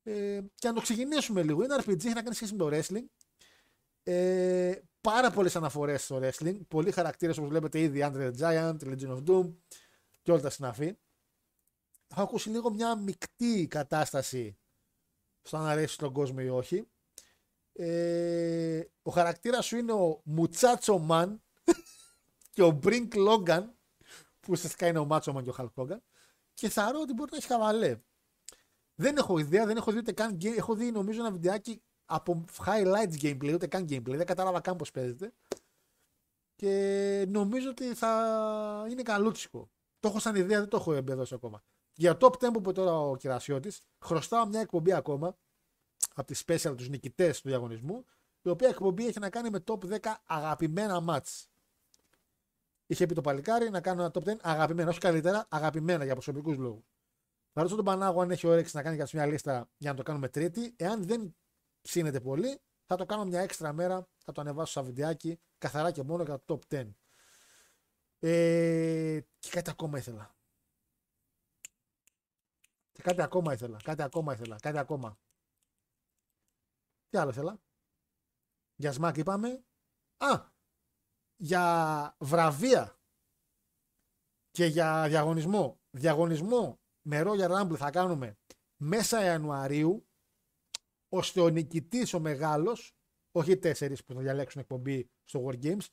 [0.02, 1.62] Ε, και να το ξεκινήσουμε λίγο.
[1.62, 3.04] Είναι RPG, έχει να κάνει σχέση με το wrestling.
[4.04, 6.60] Ε, πάρα πολλές αναφορές στο wrestling.
[6.68, 9.54] Πολλοί χαρακτήρες όπως βλέπετε ήδη Andre the Giant, Legion of Doom
[10.22, 10.96] και όλα τα συναφή.
[12.10, 14.58] Έχω ακούσει λίγο μια μεικτή κατάσταση
[15.42, 16.88] στο αν αρέσει στον κόσμο ή όχι.
[17.72, 21.36] Ε, ο χαρακτήρας σου είναι ο Muchacho Man
[22.54, 23.64] και ο Brink Logan
[24.40, 25.98] που ουσιαστικά είναι ο Macho Man και ο Hulk Hogan
[26.54, 28.00] και θεωρώ ότι μπορεί να έχει χαβαλέ.
[28.94, 33.20] Δεν έχω ιδέα, δεν έχω δει ούτε καν Έχω δει νομίζω ένα βιντεάκι από highlights
[33.22, 34.16] gameplay, ούτε καν gameplay.
[34.16, 35.32] Δεν κατάλαβα καν πώς παίζεται.
[36.56, 39.70] Και νομίζω ότι θα είναι καλούτσικο.
[40.00, 41.62] Το έχω σαν ιδέα, δεν το έχω εμπεδώσει ακόμα.
[41.94, 45.36] Για top 10 που είπε τώρα ο Κυρασιώτης, χρωστάω μια εκπομπή ακόμα
[46.14, 48.04] από τι special τους νικητές του διαγωνισμού,
[48.42, 51.44] η οποία εκπομπή έχει να κάνει με top 10 αγαπημένα match.
[52.86, 56.56] Είχε πει το παλικάρι να κάνω ένα top 10 αγαπημένα, όχι καλύτερα, αγαπημένα για προσωπικούς
[56.56, 56.84] λόγους.
[57.52, 60.02] Θα ρωτήσω τον Πανάγο αν έχει όρεξη να κάνει κάποια μια λίστα για να το
[60.02, 60.74] κάνουμε τρίτη.
[60.76, 61.34] Εάν δεν
[61.84, 66.02] ψήνεται πολύ, θα το κάνω μια έξτρα μέρα, θα το ανεβάσω σαν βιντεάκι, καθαρά και
[66.02, 66.94] μόνο για το top 10.
[68.18, 70.34] Ε, και κάτι ακόμα ήθελα.
[72.92, 75.18] Και κάτι ακόμα ήθελα, κάτι ακόμα ήθελα, κάτι ακόμα.
[77.08, 77.60] Τι άλλο ήθελα;
[78.74, 79.64] Για σμάκ είπαμε.
[80.16, 80.52] Α,
[81.36, 82.98] για βραβεία
[84.50, 85.80] και για διαγωνισμό.
[85.90, 88.38] Διαγωνισμό με Royal Rumble θα κάνουμε
[88.76, 90.08] μέσα Ιανουαρίου
[91.14, 92.96] ώστε ο νικητή ο μεγάλος,
[93.32, 95.86] όχι οι τέσσερις που θα διαλέξουν εκπομπή στο War Games,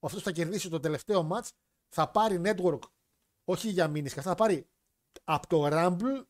[0.00, 1.48] αυτός θα κερδίσει το τελευταίο match,
[1.88, 2.78] θα πάρει network,
[3.44, 4.68] όχι για μήνυ, θα πάρει
[5.24, 6.24] από το Rumble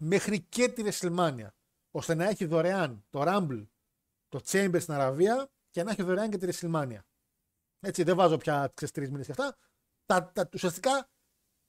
[0.00, 1.48] μέχρι και τη WrestleMania.
[1.90, 3.66] ώστε να έχει δωρεάν το Rumble,
[4.28, 7.00] το Chamber στην Αραβία και να έχει δωρεάν και τη WrestleMania.
[7.80, 9.56] Έτσι, δεν βάζω πια ξέρεις, τρεις μήνες και αυτά.
[10.04, 11.10] Τα, τα, ουσιαστικά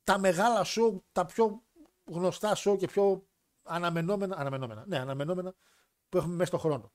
[0.04, 1.64] τα μεγάλα show, τα πιο
[2.04, 3.28] γνωστά show και πιο
[3.64, 5.56] αναμενόμενα, αναμενόμενα, ναι, αναμενόμενα
[6.10, 6.92] που έχουμε μέσα στον χρόνο.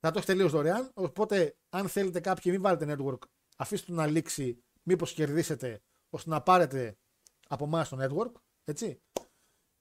[0.00, 0.90] Θα το έχει τελείω δωρεάν.
[0.94, 3.18] Οπότε, αν θέλετε κάποιοι, μην βάλετε network,
[3.56, 6.98] αφήστε το να λήξει, μήπως κερδίσετε, ώστε να πάρετε
[7.48, 8.32] από εμάς το network.
[8.64, 9.00] Έτσι.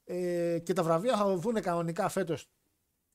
[0.03, 2.49] Ε, και τα βραβεία θα δοθούν κανονικά φέτος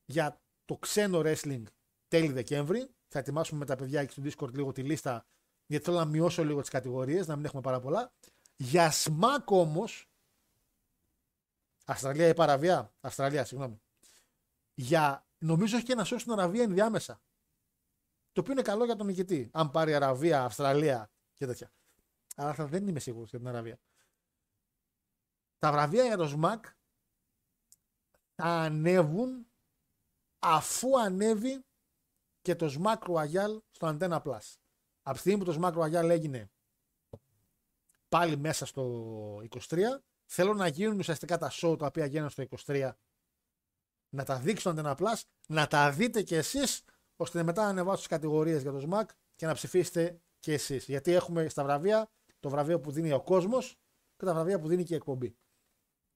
[0.05, 1.63] για το ξένο wrestling
[2.09, 2.89] τέλη Δεκέμβρη.
[3.09, 5.27] Θα ετοιμάσουμε με τα παιδιά εκεί στο Discord λίγο τη λίστα,
[5.67, 8.13] γιατί θέλω να μειώσω λίγο τις κατηγορίες, να μην έχουμε πάρα πολλά.
[8.57, 10.07] Για SMAC όμως.
[11.85, 12.93] Αυστραλία ή παραβία.
[13.01, 13.81] Αυστραλία, συγγνώμη.
[14.75, 17.21] Για νομίζω έχει και ένα σώμα στην Αραβία ενδιάμεσα.
[18.33, 19.51] Το οποίο είναι καλό για τον νικητή.
[19.53, 21.73] Αν πάρει Αραβία, Αυστραλία και τέτοια.
[22.37, 23.81] Αλλά θα δεν είμαι σίγουρος για την Αραβία.
[25.59, 26.65] Τα βραβεία για το ΣΜΑΚ
[28.35, 29.47] θα ανέβουν
[30.39, 31.65] αφού ανέβει
[32.43, 34.55] και το ΣΜΑΚ Royal στο Antenna Plus.
[35.03, 36.51] Από τη στιγμή που το ΣΜΑΚ Royal έγινε
[38.09, 39.37] πάλι μέσα στο
[39.69, 39.79] 23,
[40.25, 42.93] θέλω να γίνουν ουσιαστικά τα show τα οποία γίνανε στο 23
[44.15, 46.85] να τα δείξει το Antenna Plus, να τα δείτε κι εσείς,
[47.17, 49.05] ώστε μετά να ανεβάσω τις κατηγορίες για το SMAC
[49.37, 50.85] και να ψηφίσετε κι εσείς.
[50.85, 52.11] Γιατί έχουμε στα βραβεία
[52.41, 53.79] το βραβείο που δίνει ο κόσμος
[54.17, 55.37] και τα βραβεία που δίνει και η εκπομπή.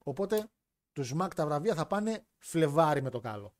[0.05, 0.51] Οπότε
[0.93, 3.55] του SMAC τα βραβεία θα πάνε Φλεβάρι με το κάλο.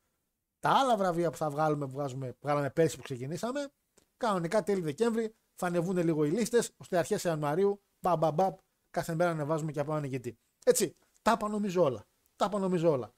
[0.59, 3.67] Τα άλλα βραβεία που θα βγάλουμε, που βγάζουμε, βγάλαμε πέρσι που ξεκινήσαμε,
[4.17, 8.55] κανονικά τέλη Δεκέμβρη θα ανεβούν λίγο οι λίστες, ώστε αρχές Ιανουαρίου Μπαμ, μπαμ, μπαμ.
[8.89, 10.39] Κάθε μέρα ανεβάζουμε και από γιατί.
[10.65, 10.95] Έτσι.
[11.21, 12.07] Τα είπα νομίζω όλα.
[12.35, 13.15] Τα είπα νομίζω όλα.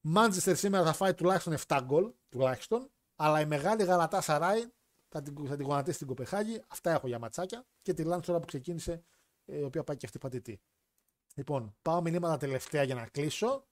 [0.00, 2.12] Μάντζεστερ σήμερα θα φάει τουλάχιστον 7 γκολ.
[2.28, 2.90] Τουλάχιστον.
[3.16, 4.68] Αλλά η μεγάλη γαλατά Σαράι
[5.08, 6.62] θα την, θα την γονατίσει στην Κοπεχάγη.
[6.68, 7.66] Αυτά έχω για ματσάκια.
[7.82, 9.04] Και τη Λάντς τώρα που ξεκίνησε,
[9.44, 10.60] ε, η οποία πάει και αυτή πατητή.
[11.34, 13.66] Λοιπόν, πάω μηνύματα τελευταία για να κλείσω.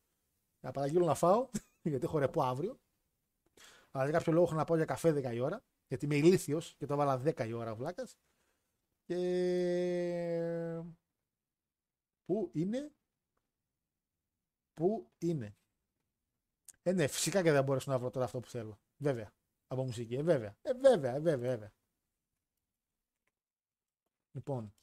[0.60, 1.48] Να παραγγείλω να φάω,
[1.82, 2.78] γιατί έχω ρεπό αύριο.
[3.90, 5.64] Αλλά για κάποιο λόγο έχω να πάω για καφέ 10 η ώρα.
[5.88, 8.16] Γιατί είμαι ηλίθιος και το έβαλα 10 η ώρα βλάκας.
[9.04, 10.82] Και.
[12.24, 12.92] Πού είναι.
[14.74, 15.56] Πού είναι.
[16.86, 18.78] Ε, ναι, φυσικά και δεν μπορέσω να βρω τώρα αυτό που θέλω.
[18.96, 19.32] Βέβαια.
[19.66, 20.14] Από μουσική.
[20.14, 20.56] Ε, βέβαια.
[20.62, 21.72] Ε, βέβαια, ε, βέβαια, βέβαια.
[24.32, 24.74] Λοιπόν.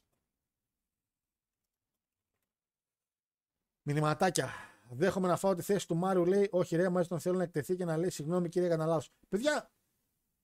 [3.82, 4.48] Μηνυματάκια.
[4.90, 6.24] Δέχομαι να φάω τη θέση του Μάριου.
[6.24, 9.10] Λέει: Όχι, ρε, μαζί τον θέλω να εκτεθεί και να λέει: Συγγνώμη, κύριε, έκανα λάθος.
[9.28, 9.70] Παιδιά,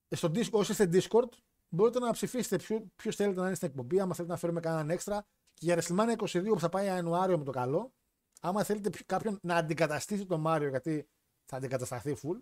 [0.08, 1.28] στο Discord, όσοι είστε Discord,
[1.68, 2.64] μπορείτε να ψηφίσετε
[2.96, 4.00] ποιο θέλετε να είναι στην εκπομπή.
[4.00, 5.26] Άμα θέλετε να φέρουμε κανέναν έξτρα.
[5.54, 7.92] Και για WrestleMania 22 που θα πάει Ιανουάριο με το καλό,
[8.40, 11.08] άμα θέλετε κάποιον να αντικαταστήσει τον Μάριο, γιατί
[11.50, 12.38] θα αντικατασταθεί full,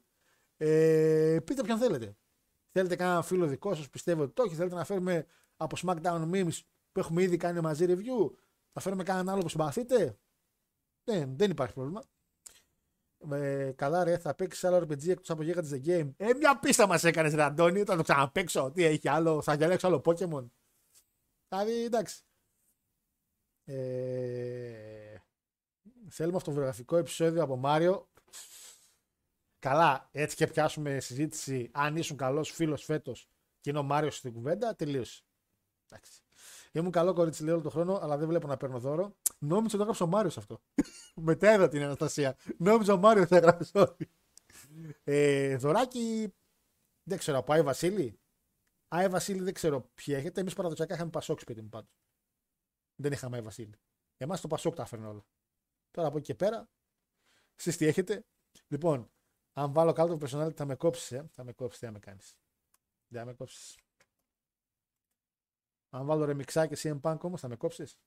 [0.56, 2.16] ε, πείτε ποιον θέλετε.
[2.70, 4.54] Θέλετε κανένα φίλο δικό σας, πιστεύω ότι το έχει.
[4.54, 5.26] Θέλετε να φέρουμε
[5.56, 6.60] από SmackDown Memes
[6.92, 8.30] που έχουμε ήδη κάνει μαζί review.
[8.72, 10.18] Να φέρουμε κανέναν άλλο που συμπαθείτε;
[11.04, 12.02] Ναι, δεν υπάρχει πρόβλημα.
[13.30, 16.10] Ε, καλά, ρε, θα παίξεις άλλο RPG εκτός από Giga The Game.
[16.16, 18.70] Ε, μια πίστα μας έκανες, Ρε Αντώνη, θα το ξαναπέξω.
[18.70, 20.46] Τι έχει άλλο, θα διαλέξω άλλο Pokémon.
[21.48, 22.22] Δηλαδή, εντάξει.
[23.64, 25.16] Ε,
[26.08, 28.08] θέλουμε αυτοβιογραφικό επεισόδιο από Μάριο.
[29.58, 31.70] Καλά, έτσι και πιάσουμε συζήτηση.
[31.72, 33.28] Αν ήσουν καλός φίλος φέτος
[33.60, 35.22] και είναι ο Μάριος στην κουβέντα, τελείωσε.
[35.88, 36.22] Εντάξει.
[36.72, 39.16] Ήμουν καλό κορίτσι λέω όλο τον χρόνο, αλλά δεν βλέπω να παίρνω δώρο.
[39.38, 40.62] Νόμιζα ότι το έγραψε ο Μάριος αυτό.
[41.28, 42.36] Μετά είδα την Αναστασία.
[42.58, 44.10] Νόμιζα ο Μάριος θα έγραψε όλοι.
[45.04, 46.34] Ε, δωράκι.
[47.02, 48.20] Δεν ξέρω, από Άι Βασίλη.
[48.88, 50.40] Άι Βασίλη δεν ξέρω ποιοι έχετε.
[50.40, 52.02] Εμείς παραδοσιακά είχαμε Πασόκ σπίτι μου πάντως.
[52.96, 53.74] Δεν είχαμε Άι Βασίλη.
[54.16, 55.26] Εμάς το Πασόκ τα έφερνε όλα.
[55.90, 56.68] Τώρα από εκεί και πέρα,
[57.54, 58.24] εσείς τι έχετε.
[58.68, 59.10] Λοιπόν,
[59.58, 61.26] αν βάλω κάτω το personality θα με κόψει, ε.
[61.30, 62.36] θα με κόψει, τι θα με κάνεις.
[63.08, 63.78] Δεν θα με κόψεις.
[65.90, 67.98] Αν βάλω ρεμιξάκι CM Punk όμως, θα με κόψεις.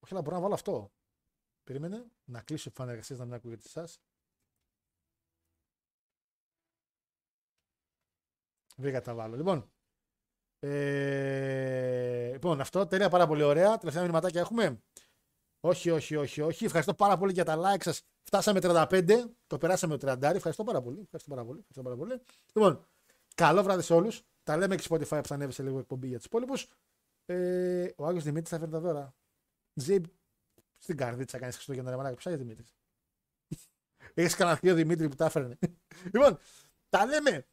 [0.00, 0.92] Όχι, αλλά μπορώ να βάλω αυτό.
[1.64, 4.00] Περίμενε να κλείσω φανεργασίε να μην ακούγεται εσάς.
[8.76, 9.36] Βρήκα τα βάλω.
[9.36, 9.70] Λοιπόν,
[10.58, 13.78] ε, λοιπόν, αυτό τέλεια πάρα πολύ ωραία.
[13.78, 14.82] Τελευταία μηνυματάκια έχουμε.
[15.60, 16.64] Όχι, όχι, όχι, όχι.
[16.64, 18.02] Ευχαριστώ πάρα πολύ για τα like σας.
[18.22, 19.30] Φτάσαμε 35.
[19.46, 20.22] Το περάσαμε το 30.
[20.22, 21.00] Ευχαριστώ πάρα πολύ.
[21.00, 21.58] Ευχαριστώ πάρα πολύ.
[21.58, 22.20] Ευχαριστώ πάρα πολύ.
[22.52, 22.86] Λοιπόν,
[23.34, 24.22] καλό βράδυ σε όλους.
[24.42, 26.68] Τα λέμε και Spotify που θα ανέβει σε λίγο εκπομπή για τους υπόλοιπους.
[27.26, 29.14] Ε, ο Άγιος Δημήτρης θα φέρει τα δώρα.
[29.74, 30.04] Ζήμπ
[30.78, 32.16] στην καρδίτσα κάνεις Χριστούγεννα ρε μαλάκα.
[32.16, 32.74] Ποια Δημήτρης;
[34.14, 35.58] Έχεις κανένα θείο Δημήτρη που τα έφερνε.
[36.14, 36.38] λοιπόν,
[36.88, 37.46] τα λέμε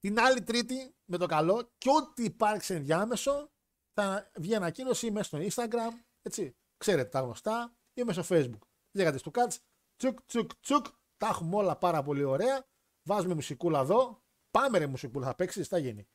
[0.00, 3.50] την άλλη Τρίτη με το καλό και ό,τι υπάρξει ενδιάμεσο
[3.92, 5.92] θα βγει ανακοίνωση μέσα στο Instagram.
[6.22, 6.56] Έτσι.
[6.84, 8.66] Ξέρετε τα γνωστά ή μέσα στο Facebook.
[8.92, 9.60] Λέγατε στο Κάτς.
[9.96, 10.86] Τσουκ, τσουκ, τσουκ.
[11.16, 12.66] Τα έχουμε όλα πάρα πολύ ωραία.
[13.08, 14.22] Βάζουμε μουσικούλα εδώ.
[14.50, 16.08] Πάμε ρε μουσικούλα, θα παίξεις, θα γίνει.